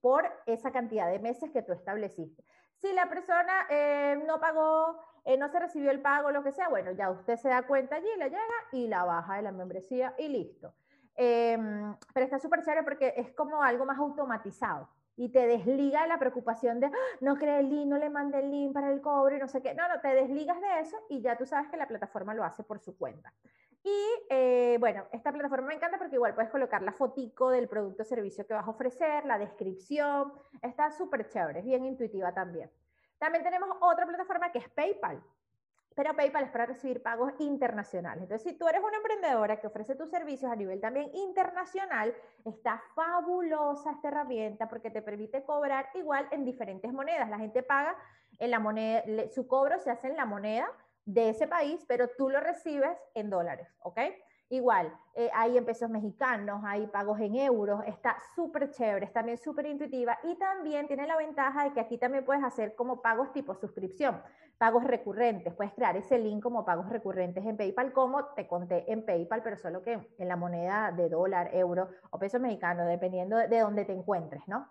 Por 0.00 0.22
esa 0.46 0.70
cantidad 0.70 1.10
de 1.10 1.18
meses 1.18 1.50
que 1.50 1.62
tú 1.62 1.72
estableciste. 1.72 2.44
Si 2.76 2.92
la 2.92 3.08
persona 3.08 3.66
eh, 3.68 4.22
no 4.24 4.38
pagó, 4.38 5.00
eh, 5.24 5.36
no 5.36 5.48
se 5.48 5.58
recibió 5.58 5.90
el 5.90 6.00
pago, 6.00 6.30
lo 6.30 6.44
que 6.44 6.52
sea, 6.52 6.68
bueno, 6.68 6.92
ya 6.92 7.10
usted 7.10 7.34
se 7.36 7.48
da 7.48 7.66
cuenta 7.66 7.96
allí, 7.96 8.06
le 8.16 8.26
llega 8.26 8.38
y 8.70 8.86
la 8.86 9.02
baja 9.04 9.34
de 9.38 9.42
la 9.42 9.50
membresía 9.50 10.14
y 10.16 10.28
listo. 10.28 10.72
Em, 11.16 11.96
pero 12.14 12.24
está 12.24 12.38
súper 12.38 12.62
chévere 12.62 12.84
porque 12.84 13.14
es 13.16 13.32
como 13.32 13.60
algo 13.60 13.84
más 13.86 13.98
automatizado 13.98 14.88
y 15.16 15.30
te 15.30 15.48
desliga 15.48 16.02
de 16.02 16.08
la 16.08 16.20
preocupación 16.20 16.78
de 16.78 16.86
¡Ah! 16.86 17.16
no 17.20 17.34
cree 17.34 17.58
el 17.58 17.70
link, 17.70 17.88
no 17.88 17.98
le 17.98 18.08
mande 18.08 18.38
el 18.38 18.52
link 18.52 18.72
para 18.72 18.92
el 18.92 19.00
cobro 19.00 19.34
y 19.34 19.40
no 19.40 19.48
sé 19.48 19.62
qué. 19.62 19.74
No, 19.74 19.88
no, 19.88 20.00
te 20.00 20.14
desligas 20.14 20.60
de 20.60 20.78
eso 20.78 20.96
y 21.08 21.20
ya 21.20 21.36
tú 21.36 21.44
sabes 21.44 21.68
que 21.70 21.76
la 21.76 21.88
plataforma 21.88 22.34
lo 22.34 22.44
hace 22.44 22.62
por 22.62 22.78
su 22.78 22.96
cuenta. 22.96 23.32
Y 23.84 24.06
eh, 24.30 24.76
bueno, 24.78 25.06
esta 25.12 25.32
plataforma 25.32 25.68
me 25.68 25.74
encanta 25.74 25.98
porque 25.98 26.14
igual 26.14 26.34
puedes 26.34 26.50
colocar 26.50 26.82
la 26.82 26.92
fotico 26.92 27.50
del 27.50 27.68
producto 27.68 28.02
o 28.02 28.06
servicio 28.06 28.46
que 28.46 28.54
vas 28.54 28.66
a 28.66 28.70
ofrecer, 28.70 29.24
la 29.24 29.38
descripción, 29.38 30.32
está 30.60 30.90
súper 30.92 31.28
chévere, 31.28 31.60
es 31.60 31.64
bien 31.64 31.84
intuitiva 31.84 32.32
también. 32.32 32.70
También 33.18 33.42
tenemos 33.42 33.68
otra 33.80 34.06
plataforma 34.06 34.52
que 34.52 34.58
es 34.58 34.68
PayPal. 34.68 35.22
Pero 35.94 36.16
PayPal 36.16 36.44
es 36.44 36.50
para 36.50 36.66
recibir 36.66 37.02
pagos 37.02 37.32
internacionales. 37.38 38.22
Entonces, 38.22 38.50
si 38.50 38.56
tú 38.56 38.66
eres 38.66 38.82
una 38.82 38.96
emprendedora 38.96 39.60
que 39.60 39.66
ofrece 39.66 39.94
tus 39.94 40.08
servicios 40.08 40.50
a 40.50 40.56
nivel 40.56 40.80
también 40.80 41.10
internacional, 41.14 42.14
está 42.44 42.82
fabulosa 42.94 43.92
esta 43.92 44.08
herramienta 44.08 44.68
porque 44.68 44.90
te 44.90 45.02
permite 45.02 45.44
cobrar 45.44 45.90
igual 45.94 46.26
en 46.30 46.44
diferentes 46.44 46.92
monedas. 46.92 47.28
La 47.28 47.38
gente 47.38 47.62
paga 47.62 47.96
en 48.38 48.50
la 48.50 48.58
moneda, 48.58 49.02
su 49.30 49.46
cobro 49.46 49.78
se 49.78 49.90
hace 49.90 50.08
en 50.08 50.16
la 50.16 50.24
moneda 50.24 50.66
de 51.04 51.30
ese 51.30 51.46
país, 51.46 51.84
pero 51.88 52.08
tú 52.16 52.30
lo 52.30 52.40
recibes 52.40 52.96
en 53.14 53.30
dólares, 53.30 53.68
¿ok? 53.82 53.98
Igual, 54.52 54.94
eh, 55.14 55.30
hay 55.32 55.56
en 55.56 55.64
pesos 55.64 55.88
mexicanos, 55.88 56.60
hay 56.66 56.86
pagos 56.88 57.18
en 57.20 57.36
euros, 57.36 57.80
está 57.86 58.18
súper 58.34 58.70
chévere, 58.70 59.06
es 59.06 59.12
también 59.12 59.38
súper 59.38 59.64
intuitiva 59.64 60.18
y 60.24 60.34
también 60.36 60.86
tiene 60.86 61.06
la 61.06 61.16
ventaja 61.16 61.64
de 61.64 61.72
que 61.72 61.80
aquí 61.80 61.96
también 61.96 62.22
puedes 62.22 62.44
hacer 62.44 62.74
como 62.74 63.00
pagos 63.00 63.32
tipo 63.32 63.54
suscripción, 63.54 64.20
pagos 64.58 64.84
recurrentes, 64.84 65.54
puedes 65.54 65.72
crear 65.72 65.96
ese 65.96 66.18
link 66.18 66.42
como 66.42 66.66
pagos 66.66 66.90
recurrentes 66.90 67.46
en 67.46 67.56
PayPal, 67.56 67.94
como 67.94 68.26
te 68.34 68.46
conté 68.46 68.92
en 68.92 69.06
PayPal, 69.06 69.42
pero 69.42 69.56
solo 69.56 69.82
que 69.82 70.12
en 70.18 70.28
la 70.28 70.36
moneda 70.36 70.92
de 70.92 71.08
dólar, 71.08 71.48
euro 71.54 71.88
o 72.10 72.18
peso 72.18 72.38
mexicano, 72.38 72.84
dependiendo 72.84 73.38
de 73.38 73.58
dónde 73.58 73.86
te 73.86 73.94
encuentres, 73.94 74.46
¿no? 74.46 74.68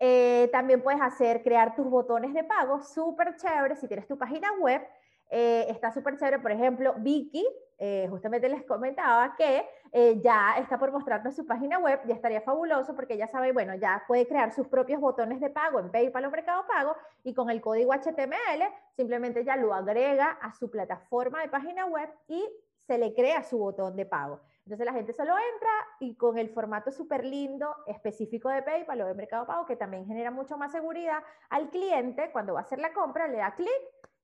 Eh, 0.00 0.48
también 0.50 0.82
puedes 0.82 1.00
hacer, 1.00 1.42
crear 1.42 1.76
tus 1.76 1.88
botones 1.88 2.34
de 2.34 2.42
pago, 2.42 2.82
súper 2.82 3.36
chévere, 3.36 3.76
si 3.76 3.86
tienes 3.86 4.08
tu 4.08 4.18
página 4.18 4.48
web, 4.58 4.82
eh, 5.30 5.66
está 5.68 5.92
súper 5.92 6.16
chévere, 6.16 6.40
por 6.40 6.50
ejemplo, 6.50 6.94
Vicky, 6.98 7.46
eh, 7.78 8.08
justamente 8.10 8.48
les 8.48 8.64
comentaba 8.64 9.34
que 9.36 9.64
eh, 9.92 10.20
ya 10.22 10.56
está 10.58 10.78
por 10.78 10.90
mostrarnos 10.92 11.34
su 11.34 11.46
página 11.46 11.78
web, 11.78 12.00
ya 12.04 12.14
estaría 12.14 12.40
fabuloso 12.40 12.94
porque 12.94 13.16
ya 13.16 13.28
sabe, 13.28 13.52
bueno, 13.52 13.74
ya 13.76 14.02
puede 14.06 14.26
crear 14.26 14.52
sus 14.52 14.66
propios 14.66 15.00
botones 15.00 15.40
de 15.40 15.48
pago 15.48 15.78
en 15.78 15.90
PayPal 15.90 16.24
o 16.24 16.30
Mercado 16.30 16.66
Pago 16.66 16.96
y 17.22 17.32
con 17.32 17.48
el 17.48 17.60
código 17.60 17.92
HTML 17.92 18.64
simplemente 18.96 19.44
ya 19.44 19.56
lo 19.56 19.72
agrega 19.72 20.30
a 20.42 20.52
su 20.52 20.70
plataforma 20.70 21.40
de 21.40 21.48
página 21.48 21.86
web 21.86 22.10
y 22.28 22.44
se 22.76 22.98
le 22.98 23.14
crea 23.14 23.44
su 23.44 23.56
botón 23.56 23.96
de 23.96 24.06
pago. 24.06 24.40
Entonces 24.64 24.84
la 24.84 24.92
gente 24.92 25.12
solo 25.12 25.32
entra 25.32 25.70
y 26.00 26.16
con 26.16 26.38
el 26.38 26.50
formato 26.50 26.90
súper 26.90 27.24
lindo, 27.24 27.74
específico 27.86 28.48
de 28.48 28.62
PayPal 28.62 29.00
o 29.00 29.06
de 29.06 29.14
Mercado 29.14 29.46
Pago, 29.46 29.64
que 29.64 29.76
también 29.76 30.06
genera 30.06 30.30
mucho 30.30 30.58
más 30.58 30.72
seguridad 30.72 31.22
al 31.48 31.70
cliente, 31.70 32.30
cuando 32.32 32.54
va 32.54 32.60
a 32.60 32.62
hacer 32.64 32.78
la 32.78 32.92
compra, 32.92 33.26
le 33.26 33.38
da 33.38 33.54
clic 33.54 33.70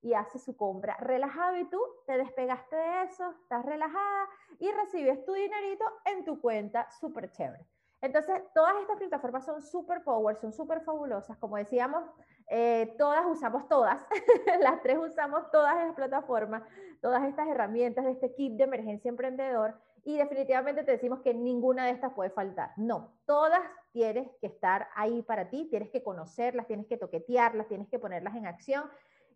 y 0.07 0.15
hace 0.15 0.39
su 0.39 0.57
compra 0.57 0.97
relajado 1.01 1.57
y 1.57 1.69
tú 1.69 1.81
te 2.07 2.17
despegaste 2.17 2.77
de 2.77 3.03
eso, 3.03 3.29
estás 3.43 3.67
relajada 3.67 4.29
y 4.61 4.71
recibes 4.71 5.25
tu 5.25 5.33
dinerito 5.33 5.85
en 6.05 6.25
tu 6.25 6.41
cuenta, 6.41 6.89
súper 6.93 7.33
chévere. 7.33 7.67
Entonces, 8.01 8.41
todas 8.55 8.77
estas 8.81 8.99
plataformas 8.99 9.45
son 9.45 9.61
súper 9.63 10.05
power, 10.05 10.37
son 10.37 10.53
súper 10.53 10.83
fabulosas. 10.83 11.37
Como 11.39 11.57
decíamos, 11.57 12.05
eh, 12.49 12.95
todas 12.99 13.27
usamos 13.27 13.67
todas, 13.69 14.07
las 14.61 14.81
tres 14.83 14.97
usamos 14.97 15.51
todas 15.51 15.75
las 15.75 15.93
plataformas, 15.97 16.63
todas 17.01 17.25
estas 17.25 17.49
herramientas 17.49 18.05
de 18.05 18.13
este 18.13 18.33
kit 18.33 18.53
de 18.53 18.65
emergencia 18.65 19.09
emprendedor 19.09 19.75
y 20.05 20.19
definitivamente 20.19 20.85
te 20.85 20.93
decimos 20.93 21.19
que 21.21 21.35
ninguna 21.35 21.87
de 21.87 21.91
estas 21.91 22.13
puede 22.13 22.31
faltar. 22.31 22.71
No, 22.77 23.19
todas 23.25 23.63
tienes 23.91 24.31
que 24.41 24.47
estar 24.47 24.87
ahí 24.95 25.23
para 25.23 25.51
ti, 25.51 25.67
tienes 25.69 25.91
que 25.91 26.05
conocerlas, 26.05 26.69
tienes 26.69 26.87
que 26.87 26.97
toquetearlas, 26.97 27.67
tienes 27.67 27.89
que 27.89 27.99
ponerlas 27.99 28.37
en 28.37 28.47
acción 28.47 28.85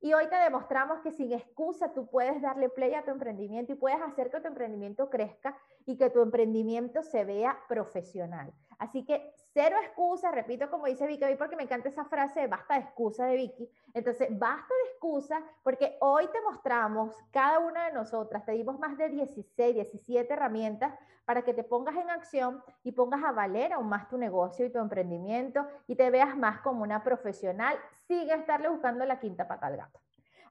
y 0.01 0.15
hoy 0.15 0.29
te 0.29 0.37
demostramos 0.37 1.01
que 1.01 1.13
sin 1.13 1.33
excusa 1.33 1.93
tú 1.93 2.07
puedes 2.09 2.41
darle 2.41 2.69
play 2.69 2.95
a 2.95 3.05
tu 3.05 3.11
emprendimiento 3.11 3.73
y 3.73 3.77
puedes 3.77 4.01
hacer 4.01 4.31
que 4.31 4.41
tu 4.41 4.49
emprendimiento 4.49 5.11
crezca 5.11 5.57
y 5.85 5.97
que 5.97 6.09
tu 6.11 6.23
emprendimiento 6.23 7.03
se 7.03 7.25
vea 7.25 7.59
profesional. 7.69 8.53
Así 8.79 9.05
que 9.05 9.35
cero 9.53 9.77
excusa, 9.83 10.31
repito 10.31 10.71
como 10.71 10.87
dice 10.87 11.07
Vicky, 11.07 11.35
porque 11.37 11.57
me 11.57 11.65
encanta 11.65 11.89
esa 11.89 12.05
frase 12.05 12.41
de 12.41 12.47
basta 12.47 12.75
de 12.75 12.81
excusa 12.81 13.27
de 13.27 13.37
Vicky. 13.37 13.71
Entonces, 13.95 14.29
basta 14.39 14.75
de 14.85 14.91
excusa 14.91 15.43
porque 15.63 15.97
hoy 16.01 16.27
te 16.29 16.41
mostramos, 16.43 17.17
cada 17.31 17.59
una 17.59 17.87
de 17.87 17.93
nosotras, 17.93 18.45
te 18.45 18.53
dimos 18.53 18.79
más 18.79 18.97
de 18.97 19.09
16, 19.09 19.75
17 19.75 20.33
herramientas 20.33 20.95
para 21.25 21.43
que 21.43 21.55
te 21.55 21.65
pongas 21.65 21.97
en 21.97 22.11
acción 22.11 22.63
y 22.83 22.93
pongas 22.93 23.23
a 23.23 23.33
valer 23.33 23.73
aún 23.73 23.89
más 23.89 24.09
tu 24.09 24.19
negocio 24.19 24.67
y 24.67 24.71
tu 24.71 24.79
emprendimiento 24.79 25.67
y 25.87 25.95
te 25.95 26.11
veas 26.11 26.37
más 26.37 26.61
como 26.61 26.83
una 26.83 27.03
profesional 27.03 27.79
sin 28.09 28.31
estarle 28.31 28.69
buscando 28.69 29.05
la 29.05 29.21
quinta 29.21 29.47
pata 29.47 29.67
al 29.69 29.77
gato. 29.77 30.01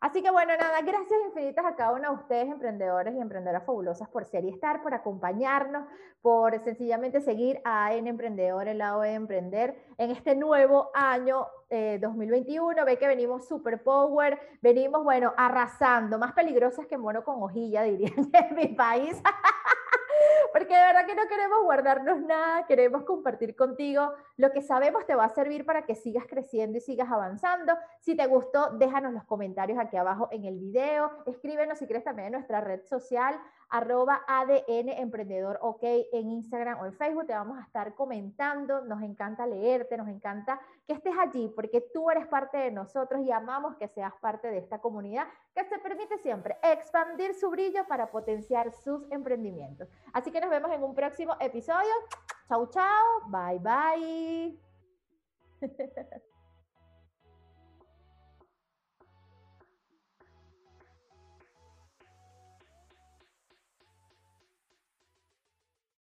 Así 0.01 0.21
que 0.21 0.31
bueno, 0.31 0.53
nada, 0.55 0.79
gracias 0.81 1.19
infinitas 1.25 1.65
a 1.65 1.75
cada 1.75 1.91
uno 1.91 2.09
de 2.09 2.15
ustedes, 2.15 2.47
emprendedores 2.47 3.13
y 3.13 3.19
emprendedoras 3.19 3.65
fabulosas, 3.65 4.07
por 4.07 4.23
ser 4.23 4.45
y 4.45 4.49
estar, 4.49 4.81
por 4.81 4.93
acompañarnos, 4.93 5.87
por 6.21 6.57
sencillamente 6.63 7.19
seguir 7.19 7.59
a 7.65 7.93
En 7.93 8.07
Emprendedor, 8.07 8.69
el 8.69 8.77
lado 8.77 9.01
de 9.01 9.13
emprender, 9.13 9.75
en 9.97 10.11
este 10.11 10.37
nuevo 10.37 10.89
año 10.93 11.47
2021. 11.69 12.81
Eh, 12.81 12.85
Ve 12.85 12.97
que 12.97 13.07
venimos 13.07 13.45
super 13.45 13.83
power, 13.83 14.39
venimos, 14.61 15.03
bueno, 15.03 15.33
arrasando, 15.35 16.17
más 16.17 16.31
peligrosas 16.31 16.87
que 16.87 16.97
mono 16.97 17.25
con 17.25 17.43
hojilla, 17.43 17.83
dirían 17.83 18.31
en 18.31 18.55
mi 18.55 18.67
país. 18.69 19.21
porque 20.53 20.75
de 20.75 20.81
verdad 20.81 21.05
que 21.05 21.15
no 21.15 21.27
queremos 21.27 21.61
guardarnos 21.63 22.21
nada, 22.21 22.65
queremos 22.65 23.03
compartir 23.03 23.55
contigo 23.55 24.13
lo 24.39 24.53
que 24.53 24.61
sabemos 24.61 25.05
te 25.05 25.15
va 25.15 25.25
a 25.25 25.29
servir 25.29 25.65
para 25.65 25.81
que 25.81 25.95
sigas 25.95 26.25
creciendo 26.25 26.77
y 26.77 26.81
sigas 26.81 27.11
avanzando. 27.11 27.77
Si 27.99 28.15
te 28.15 28.25
gustó, 28.25 28.69
déjanos 28.69 29.11
los 29.11 29.25
comentarios 29.25 29.77
aquí 29.77 29.97
abajo 29.97 30.29
en 30.31 30.45
el 30.45 30.57
video, 30.57 31.11
escríbenos 31.25 31.77
si 31.77 31.85
quieres 31.85 32.05
también 32.05 32.27
en 32.27 32.33
nuestra 32.33 32.61
red 32.61 32.85
social, 32.85 33.37
arroba 33.69 34.21
ADN 34.29 34.91
Emprendedor 34.91 35.59
OK 35.61 35.83
en 35.83 36.29
Instagram 36.29 36.79
o 36.79 36.85
en 36.85 36.93
Facebook, 36.93 37.27
te 37.27 37.33
vamos 37.33 37.59
a 37.59 37.63
estar 37.63 37.93
comentando, 37.95 38.79
nos 38.85 39.01
encanta 39.01 39.45
leerte, 39.45 39.97
nos 39.97 40.07
encanta 40.07 40.57
que 40.87 40.93
estés 40.93 41.15
allí 41.19 41.51
porque 41.53 41.81
tú 41.93 42.09
eres 42.09 42.25
parte 42.25 42.59
de 42.59 42.71
nosotros 42.71 43.19
y 43.25 43.33
amamos 43.33 43.75
que 43.75 43.89
seas 43.89 44.13
parte 44.21 44.47
de 44.47 44.59
esta 44.59 44.79
comunidad 44.79 45.27
que 45.53 45.65
se 45.65 45.79
permite 45.79 46.17
siempre 46.19 46.57
expandir 46.63 47.33
su 47.33 47.49
brillo 47.49 47.85
para 47.89 48.09
potenciar 48.09 48.71
sus 48.71 49.03
emprendimientos. 49.11 49.89
Así 50.13 50.31
que 50.31 50.39
nos 50.39 50.49
vemos 50.49 50.71
en 50.71 50.81
un 50.81 50.95
próximo 50.95 51.35
episodio. 51.41 51.93
Chau, 52.49 52.65
chau. 52.73 53.21
Bye, 53.31 53.59
bye. 53.59 54.51